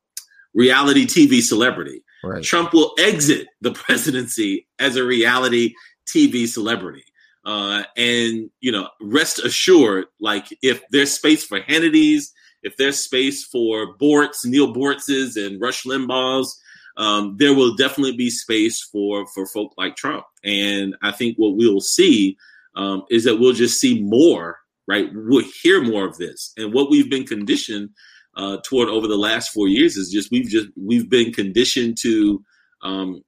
reality 0.53 1.07
TV 1.07 1.41
celebrity. 1.41 2.03
Right. 2.25 2.43
Trump 2.43 2.73
will 2.73 2.95
exit 2.99 3.47
the 3.61 3.71
presidency 3.85 4.67
as 4.81 4.97
a 4.97 5.05
reality 5.05 5.75
TV 6.05 6.49
celebrity. 6.49 7.05
Uh, 7.45 7.85
and 7.97 8.51
you 8.61 8.73
know, 8.73 8.89
rest 9.01 9.39
assured, 9.39 10.07
like 10.19 10.47
if 10.63 10.83
there's 10.91 11.13
space 11.13 11.45
for 11.45 11.61
Hannity's, 11.61 12.33
if 12.65 12.77
there's 12.77 12.99
space 12.99 13.45
for 13.45 13.97
Boortz, 13.99 14.45
Neal 14.45 14.75
Boortz's, 14.75 15.37
and 15.37 15.61
Rush 15.61 15.85
Limbaugh's, 15.85 16.61
um, 16.97 17.37
there 17.39 17.55
will 17.55 17.75
definitely 17.75 18.17
be 18.17 18.31
space 18.31 18.83
for 18.83 19.27
for 19.29 19.47
folk 19.47 19.73
like 19.77 19.97
Trump. 19.97 20.25
And 20.45 20.95
I 21.03 21.13
think 21.13 21.37
what 21.37 21.57
we'll 21.57 21.81
see 21.81 22.37
um, 22.77 23.05
is 23.11 23.25
that 23.25 23.37
we'll 23.37 23.53
just 23.53 23.81
see 23.81 24.03
more. 24.03 24.59
Right, 24.89 25.09
we'll 25.15 25.45
hear 25.63 25.81
more 25.81 26.07
of 26.07 26.19
this, 26.19 26.53
and 26.57 26.75
what 26.75 26.91
we've 26.91 27.09
been 27.09 27.25
conditioned 27.25 27.91
uh, 28.37 28.59
toward 28.65 28.89
over 28.89 29.07
the 29.07 29.17
last 29.17 29.53
four 29.53 29.69
years 29.69 29.97
is 29.97 30.11
just 30.11 30.33
we've 30.33 30.49
just 30.49 30.69
we've 30.77 31.09
been 31.09 31.33
conditioned 31.33 31.97
to 31.99 32.43
um, 32.83 33.23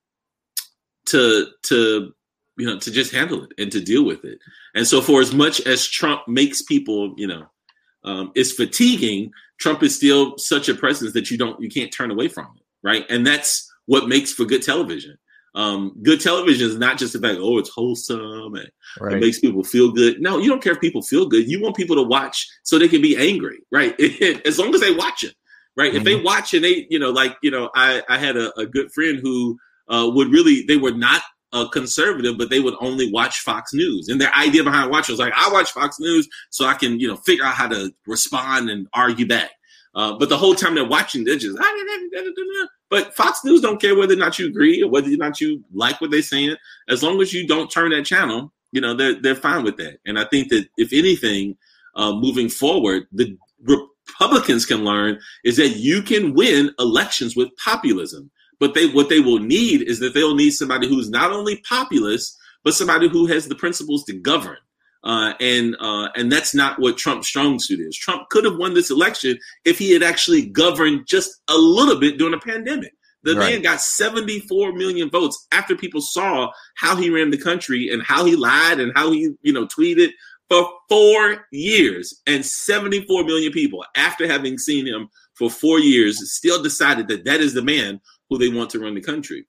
to 1.07 1.47
to 1.63 2.13
you 2.57 2.67
know 2.67 2.79
to 2.81 2.91
just 2.91 3.13
handle 3.13 3.45
it 3.45 3.53
and 3.57 3.71
to 3.71 3.81
deal 3.81 4.05
with 4.05 4.25
it. 4.25 4.41
And 4.75 4.85
so, 4.85 5.01
for 5.01 5.21
as 5.21 5.33
much 5.33 5.61
as 5.61 5.87
Trump 5.87 6.23
makes 6.27 6.61
people, 6.61 7.15
you 7.17 7.29
know, 7.29 7.47
um, 8.03 8.33
is 8.35 8.53
fatiguing, 8.53 9.31
Trump 9.61 9.85
is 9.85 9.95
still 9.95 10.37
such 10.39 10.69
a 10.69 10.75
presence 10.75 11.13
that 11.13 11.31
you 11.31 11.39
don't 11.39 11.61
you 11.61 11.71
can't 11.71 11.93
turn 11.93 12.11
away 12.11 12.27
from 12.27 12.49
it 12.57 12.65
right? 12.85 13.05
And 13.09 13.27
that's 13.27 13.69
what 13.87 14.09
makes 14.09 14.33
for 14.33 14.45
good 14.45 14.63
television. 14.63 15.17
Um, 15.57 15.97
good 16.03 16.21
television 16.21 16.69
is 16.69 16.79
not 16.79 16.99
just 16.99 17.15
about 17.15 17.37
oh 17.39 17.59
it's 17.59 17.71
wholesome 17.71 18.57
and 18.57 18.71
right. 19.01 19.15
it 19.15 19.21
makes 19.21 19.39
people 19.39 19.63
feel 19.63 19.93
good. 19.93 20.21
No, 20.21 20.39
you 20.39 20.49
don't 20.49 20.63
care 20.63 20.73
if 20.73 20.81
people 20.81 21.03
feel 21.03 21.27
good. 21.27 21.49
You 21.49 21.63
want 21.63 21.77
people 21.77 21.95
to 21.97 22.03
watch 22.03 22.49
so 22.65 22.79
they 22.79 22.89
can 22.89 23.01
be 23.01 23.17
angry, 23.17 23.61
right? 23.71 23.99
as 24.47 24.59
long 24.59 24.75
as 24.75 24.81
they 24.81 24.93
watch 24.93 25.23
it, 25.23 25.35
right? 25.77 25.91
Mm-hmm. 25.91 25.97
If 25.99 26.05
they 26.05 26.15
mm-hmm. 26.15 26.25
watch 26.25 26.55
and 26.55 26.65
they, 26.65 26.87
you 26.91 26.99
know, 26.99 27.11
like 27.11 27.37
you 27.41 27.53
know, 27.53 27.71
I 27.75 28.03
I 28.09 28.19
had 28.19 28.37
a, 28.37 28.53
a 28.59 28.67
good 28.67 28.91
friend 28.93 29.21
who 29.23 29.57
uh, 29.89 30.11
would 30.13 30.29
really 30.29 30.65
they 30.67 30.77
were 30.77 30.91
not 30.91 31.23
a 31.53 31.69
conservative, 31.69 32.37
but 32.37 32.51
they 32.51 32.59
would 32.59 32.75
only 32.81 33.13
watch 33.13 33.39
Fox 33.39 33.73
News. 33.73 34.09
And 34.09 34.21
their 34.21 34.35
idea 34.35 34.65
behind 34.65 34.91
watching 34.91 35.13
was 35.13 35.21
like, 35.21 35.33
I 35.37 35.53
watch 35.53 35.71
Fox 35.71 36.01
News 36.01 36.29
so 36.51 36.67
I 36.67 36.75
can, 36.75 36.99
you 36.99 37.07
know, 37.07 37.17
figure 37.17 37.45
out 37.45 37.55
how 37.55 37.69
to 37.69 37.95
respond 38.09 38.71
and 38.71 38.89
argue 38.93 39.27
back. 39.27 39.53
Uh, 39.95 40.13
but 40.19 40.29
the 40.29 40.37
whole 40.37 40.55
time 40.55 40.75
they're 40.75 40.85
watching, 40.85 41.25
they're 41.25 41.37
just, 41.37 41.57
but 42.91 43.15
Fox 43.15 43.45
News 43.45 43.61
don't 43.61 43.81
care 43.81 43.97
whether 43.97 44.15
or 44.15 44.19
not 44.19 44.39
you 44.39 44.47
agree 44.47 44.83
or 44.83 44.91
whether 44.91 45.09
or 45.09 45.17
not 45.17 45.41
you 45.41 45.63
like 45.73 46.01
what 46.01 46.11
they're 46.11 46.23
saying. 46.23 46.57
As 46.89 47.03
long 47.03 47.21
as 47.21 47.33
you 47.33 47.47
don't 47.47 47.71
turn 47.71 47.91
that 47.91 48.05
channel, 48.05 48.53
you 48.73 48.81
know, 48.81 48.95
they're, 48.95 49.21
they're 49.21 49.37
fine 49.37 49.63
with 49.63 49.77
that. 49.77 49.99
And 50.05 50.19
I 50.19 50.25
think 50.25 50.49
that 50.51 50.67
if 50.77 50.93
anything, 50.93 51.57
uh, 51.97 52.13
moving 52.13 52.49
forward, 52.49 53.07
the 53.13 53.37
Republicans 53.63 54.67
can 54.67 54.85
learn 54.85 55.19
is 55.45 55.57
that 55.57 55.77
you 55.77 56.03
can 56.03 56.35
win 56.35 56.71
elections 56.79 57.37
with 57.37 57.55
populism. 57.57 58.31
But 58.61 58.75
they 58.75 58.89
what 58.89 59.09
they 59.09 59.21
will 59.21 59.41
need 59.41 59.83
is 59.83 59.99
that 60.01 60.15
they'll 60.15 60.35
need 60.35 60.53
somebody 60.53 60.89
who's 60.89 61.11
not 61.11 61.33
only 61.33 61.63
populist, 61.69 62.37
but 62.63 62.75
somebody 62.75 63.09
who 63.09 63.27
has 63.27 63.47
the 63.47 63.55
principles 63.55 64.05
to 64.05 64.13
govern. 64.15 64.57
Uh, 65.05 65.35
and 65.39 65.77
uh, 65.81 66.09
and 66.17 66.33
that's 66.33 66.55
not 66.55 66.79
what 66.81 66.97
Trump's 66.97 67.29
strong 67.29 67.59
suit 67.59 67.79
is. 67.79 67.97
Trump 67.97 68.29
could 68.31 68.45
have 68.45 68.57
won 68.57 68.73
this 68.73 68.91
election 68.91 69.39
if 69.65 69.79
he 69.79 69.93
had 69.93 70.03
actually 70.03 70.47
governed 70.47 71.07
just 71.07 71.43
a 71.49 71.57
little 71.57 72.01
bit 72.01 72.17
during 72.17 72.33
a 72.33 72.39
pandemic. 72.39 72.95
The 73.23 73.35
right. 73.35 73.53
man 73.53 73.63
got 73.63 73.81
74 73.81 74.73
million 74.73 75.11
votes 75.11 75.47
after 75.53 75.77
people 75.77 76.01
saw 76.01 76.51
how 76.77 76.97
he 76.97 77.11
ran 77.11 77.31
the 77.31 77.39
country 77.39 77.91
and 77.91 78.03
how 78.03 78.25
he 78.25 78.37
lied 78.37 78.81
and 78.81 78.93
how 78.95 79.11
he, 79.13 79.31
you 79.43 79.53
know, 79.53 79.67
tweeted 79.67 80.11
for 80.49 80.71
four 80.89 81.47
years. 81.51 82.21
And 82.27 82.45
74 82.45 83.25
million 83.25 83.51
people, 83.53 83.85
after 83.97 84.27
having 84.27 84.59
seen 84.59 84.87
him 84.87 85.09
for 85.35 85.51
four 85.51 85.81
years, 85.81 86.33
still 86.33 86.63
decided 86.63 87.09
that 87.09 87.25
that 87.25 87.41
is 87.41 87.55
the 87.55 87.63
man 87.63 88.01
who 88.29 88.39
they 88.39 88.49
want 88.49 88.71
to 88.71 88.79
run 88.79 88.95
the 88.95 89.01
country. 89.01 89.47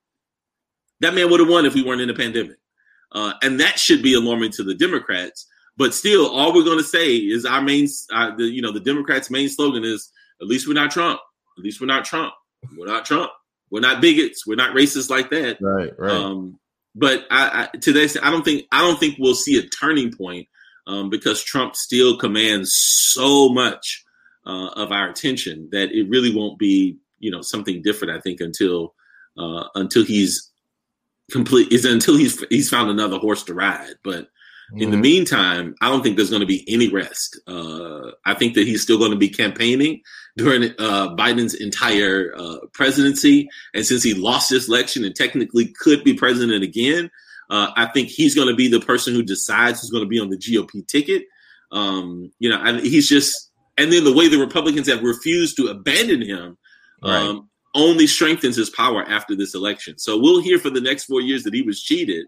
That 1.01 1.14
man 1.14 1.30
would 1.30 1.41
have 1.41 1.49
won 1.49 1.66
if 1.66 1.76
we 1.76 1.84
weren't 1.84 2.01
in 2.01 2.10
a 2.10 2.14
pandemic. 2.14 2.58
Uh, 3.16 3.34
and 3.41 3.59
that 3.61 3.80
should 3.80 4.03
be 4.03 4.13
alarming 4.13 4.51
to 4.51 4.63
the 4.63 4.76
Democrats. 4.76 5.47
But 5.78 5.93
still, 5.93 6.28
all 6.28 6.53
we're 6.53 6.66
going 6.66 6.78
to 6.78 6.84
say 6.84 7.16
is 7.16 7.45
our 7.45 7.61
main, 7.61 7.88
uh, 8.13 8.36
the, 8.36 8.43
you 8.43 8.61
know, 8.61 8.72
the 8.72 8.80
Democrats' 8.80 9.32
main 9.32 9.49
slogan 9.49 9.84
is 9.84 10.11
at 10.41 10.47
least 10.47 10.68
we're 10.68 10.74
not 10.74 10.91
Trump. 10.91 11.20
At 11.57 11.63
least 11.63 11.80
we're 11.80 11.88
not 11.88 12.05
Trump. 12.05 12.34
We're 12.78 12.88
not 12.88 13.05
Trump. 13.05 13.32
We're 13.72 13.80
not 13.80 14.01
bigots. 14.01 14.45
We're 14.45 14.55
not 14.55 14.76
racist 14.76 15.09
like 15.09 15.30
that. 15.30 15.57
Right, 15.61 15.97
right. 15.97 16.11
Um, 16.11 16.59
but 16.93 17.26
I, 17.32 17.70
I, 17.74 17.78
to 17.78 17.93
this, 17.93 18.18
I 18.22 18.30
don't 18.32 18.43
think 18.43 18.66
I 18.72 18.82
don't 18.82 18.99
think 18.99 19.18
we'll 19.20 19.36
see 19.36 19.57
a 19.57 19.63
turning 19.63 20.13
point 20.13 20.47
um, 20.88 21.09
because 21.09 21.43
Trump 21.43 21.76
still 21.76 22.18
commands 22.18 22.74
so 22.76 23.49
much 23.49 24.03
uh, 24.45 24.70
of 24.76 24.91
our 24.91 25.09
attention 25.09 25.70
that 25.72 25.91
it 25.91 26.09
really 26.09 26.34
won't 26.34 26.59
be 26.59 26.97
you 27.20 27.32
know 27.32 27.41
something 27.41 27.82
different. 27.82 28.16
I 28.16 28.20
think 28.20 28.39
until 28.39 28.93
uh, 29.38 29.66
until 29.76 30.05
he's 30.05 30.51
complete 31.32 31.71
is 31.71 31.86
until 31.86 32.17
he's 32.17 32.43
he's 32.49 32.69
found 32.69 32.89
another 32.89 33.17
horse 33.17 33.43
to 33.43 33.53
ride. 33.53 33.95
But 34.03 34.26
mm-hmm. 34.26 34.82
in 34.82 34.89
the 34.91 34.95
mm-hmm. 34.95 35.01
meantime, 35.01 35.76
I 35.82 35.89
don't 35.89 36.03
think 36.03 36.15
there's 36.15 36.30
going 36.30 36.41
to 36.41 36.45
be 36.45 36.65
any 36.67 36.89
rest. 36.89 37.39
Uh, 37.47 38.11
I 38.26 38.34
think 38.34 38.55
that 38.55 38.67
he's 38.67 38.82
still 38.82 38.97
going 38.97 39.11
to 39.11 39.17
be 39.17 39.30
campaigning 39.30 40.01
during 40.38 40.71
uh, 40.80 41.15
Biden's 41.15 41.53
entire 41.53 42.34
uh, 42.38 42.57
presidency, 42.73 43.49
and 43.73 43.86
since 43.86 44.03
he 44.03 44.13
lost 44.13 44.49
this 44.49 44.67
election 44.67 45.05
and 45.05 45.15
technically 45.15 45.73
could 45.80 46.03
be 46.03 46.13
president 46.13 46.63
again, 46.63 47.09
uh, 47.49 47.71
I 47.76 47.88
think 47.88 48.09
he's 48.09 48.36
going 48.36 48.49
to 48.49 48.55
be 48.55 48.67
the 48.67 48.80
person 48.80 49.13
who 49.13 49.23
decides 49.23 49.82
who's 49.82 49.91
going 49.91 50.03
to 50.03 50.09
be 50.09 50.19
on 50.19 50.30
the 50.30 50.38
GOP 50.38 50.86
ticket. 50.88 51.23
Um, 51.71 52.32
you 52.39 52.49
know, 52.49 52.59
I, 52.61 52.80
he's 52.80 53.07
just, 53.07 53.51
and 53.78 53.91
then 53.91 54.03
the 54.03 54.13
way 54.13 54.28
the 54.28 54.38
Republicans 54.38 54.88
have 54.88 55.03
refused 55.03 55.57
to 55.57 55.67
abandon 55.67 56.21
him 56.21 56.57
right. 57.03 57.21
um, 57.21 57.49
only 57.76 58.07
strengthens 58.07 58.55
his 58.55 58.69
power 58.69 59.03
after 59.03 59.36
this 59.36 59.53
election. 59.53 59.97
So 59.99 60.17
we'll 60.17 60.41
hear 60.41 60.57
for 60.57 60.71
the 60.71 60.82
next 60.82 61.03
four 61.03 61.21
years 61.21 61.43
that 61.43 61.53
he 61.53 61.61
was 61.61 61.82
cheated. 61.84 62.26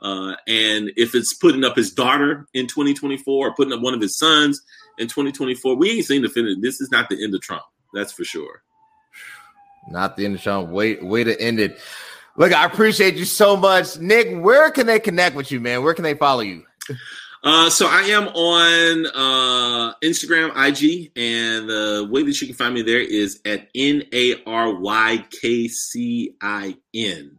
Uh, 0.00 0.34
and 0.46 0.92
if 0.96 1.14
it's 1.14 1.34
putting 1.34 1.64
up 1.64 1.76
his 1.76 1.92
daughter 1.92 2.46
in 2.54 2.66
2024 2.66 3.48
or 3.48 3.54
putting 3.54 3.72
up 3.72 3.80
one 3.80 3.94
of 3.94 4.00
his 4.00 4.16
sons 4.16 4.62
in 4.98 5.08
2024, 5.08 5.74
we 5.74 5.90
ain't 5.90 6.06
seen 6.06 6.22
the 6.22 6.28
finish. 6.28 6.56
This 6.60 6.80
is 6.80 6.90
not 6.90 7.08
the 7.08 7.22
end 7.22 7.34
of 7.34 7.40
Trump. 7.40 7.62
That's 7.92 8.12
for 8.12 8.24
sure. 8.24 8.62
Not 9.90 10.16
the 10.16 10.24
end 10.24 10.36
of 10.36 10.42
Trump. 10.42 10.70
Wait, 10.70 11.04
way 11.04 11.24
to 11.24 11.38
end 11.40 11.58
it. 11.58 11.80
Look, 12.36 12.52
I 12.52 12.64
appreciate 12.64 13.16
you 13.16 13.24
so 13.24 13.56
much, 13.56 13.98
Nick. 13.98 14.40
Where 14.40 14.70
can 14.70 14.86
they 14.86 15.00
connect 15.00 15.34
with 15.34 15.50
you, 15.50 15.60
man? 15.60 15.82
Where 15.82 15.94
can 15.94 16.04
they 16.04 16.14
follow 16.14 16.40
you? 16.40 16.64
Uh, 17.42 17.70
so 17.70 17.86
I 17.86 18.02
am 18.02 18.28
on 18.28 19.06
uh, 19.14 19.94
Instagram, 20.02 20.50
IG, 20.50 21.10
and 21.16 21.68
the 21.68 22.06
way 22.10 22.22
that 22.22 22.40
you 22.40 22.46
can 22.46 22.56
find 22.56 22.74
me 22.74 22.82
there 22.82 23.00
is 23.00 23.40
at 23.46 23.68
N 23.74 24.02
A 24.12 24.42
R 24.44 24.74
Y 24.74 25.24
K 25.30 25.68
C 25.68 26.34
I 26.42 26.76
N. 26.94 27.38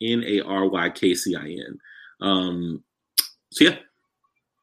N 0.00 0.22
A 0.24 0.40
R 0.42 0.68
Y 0.68 0.90
K 0.90 1.14
C 1.14 1.34
I 1.34 1.48
N. 1.48 1.78
Um, 2.20 2.84
so 3.50 3.64
yeah, 3.64 3.76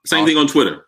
same 0.06 0.20
awesome. 0.20 0.26
thing 0.28 0.38
on 0.38 0.48
Twitter. 0.48 0.86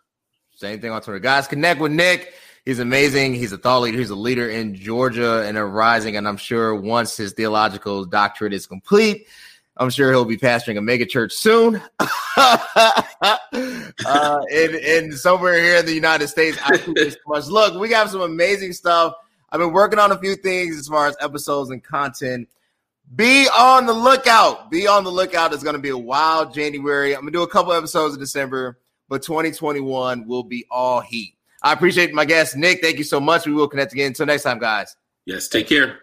Same 0.54 0.80
thing 0.80 0.90
on 0.90 1.02
Twitter, 1.02 1.18
guys. 1.18 1.46
Connect 1.46 1.80
with 1.80 1.92
Nick. 1.92 2.32
He's 2.64 2.78
amazing. 2.78 3.34
He's 3.34 3.52
a 3.52 3.58
thought 3.58 3.82
leader. 3.82 3.98
He's 3.98 4.10
a 4.10 4.16
leader 4.16 4.48
in 4.48 4.74
Georgia 4.74 5.42
and 5.46 5.56
a 5.56 5.64
rising. 5.64 6.16
And 6.16 6.26
I'm 6.26 6.36
sure 6.36 6.74
once 6.74 7.16
his 7.16 7.32
theological 7.32 8.04
doctorate 8.04 8.52
is 8.52 8.66
complete, 8.66 9.28
I'm 9.78 9.90
sure 9.90 10.10
he'll 10.10 10.24
be 10.24 10.38
pastoring 10.38 10.78
a 10.78 10.80
mega 10.80 11.04
church 11.04 11.32
soon. 11.32 11.82
uh, 12.36 13.38
in, 14.50 14.74
in 14.74 15.12
somewhere 15.12 15.62
here 15.62 15.76
in 15.76 15.86
the 15.86 15.92
United 15.92 16.28
States. 16.28 16.58
I 16.62 16.78
much. 17.26 17.46
Look, 17.46 17.78
we 17.78 17.88
got 17.88 18.08
some 18.10 18.22
amazing 18.22 18.72
stuff. 18.72 19.14
I've 19.50 19.60
been 19.60 19.72
working 19.72 19.98
on 19.98 20.12
a 20.12 20.18
few 20.18 20.34
things 20.34 20.78
as 20.78 20.88
far 20.88 21.06
as 21.06 21.16
episodes 21.20 21.70
and 21.70 21.82
content. 21.84 22.48
Be 23.14 23.46
on 23.56 23.86
the 23.86 23.92
lookout. 23.92 24.70
Be 24.70 24.88
on 24.88 25.04
the 25.04 25.10
lookout. 25.10 25.52
It's 25.52 25.62
going 25.62 25.76
to 25.76 25.82
be 25.82 25.90
a 25.90 25.98
wild 25.98 26.52
January. 26.52 27.14
I'm 27.14 27.20
going 27.20 27.32
to 27.32 27.38
do 27.38 27.42
a 27.42 27.48
couple 27.48 27.72
episodes 27.72 28.14
in 28.14 28.20
December, 28.20 28.78
but 29.08 29.22
2021 29.22 30.26
will 30.26 30.42
be 30.42 30.66
all 30.70 31.00
heat. 31.00 31.34
I 31.62 31.72
appreciate 31.72 32.12
my 32.12 32.24
guest, 32.24 32.56
Nick. 32.56 32.80
Thank 32.82 32.98
you 32.98 33.04
so 33.04 33.20
much. 33.20 33.46
We 33.46 33.52
will 33.52 33.68
connect 33.68 33.92
again. 33.92 34.08
Until 34.08 34.26
next 34.26 34.42
time, 34.42 34.58
guys. 34.58 34.96
Yes, 35.24 35.48
take 35.48 35.68
care. 35.68 36.00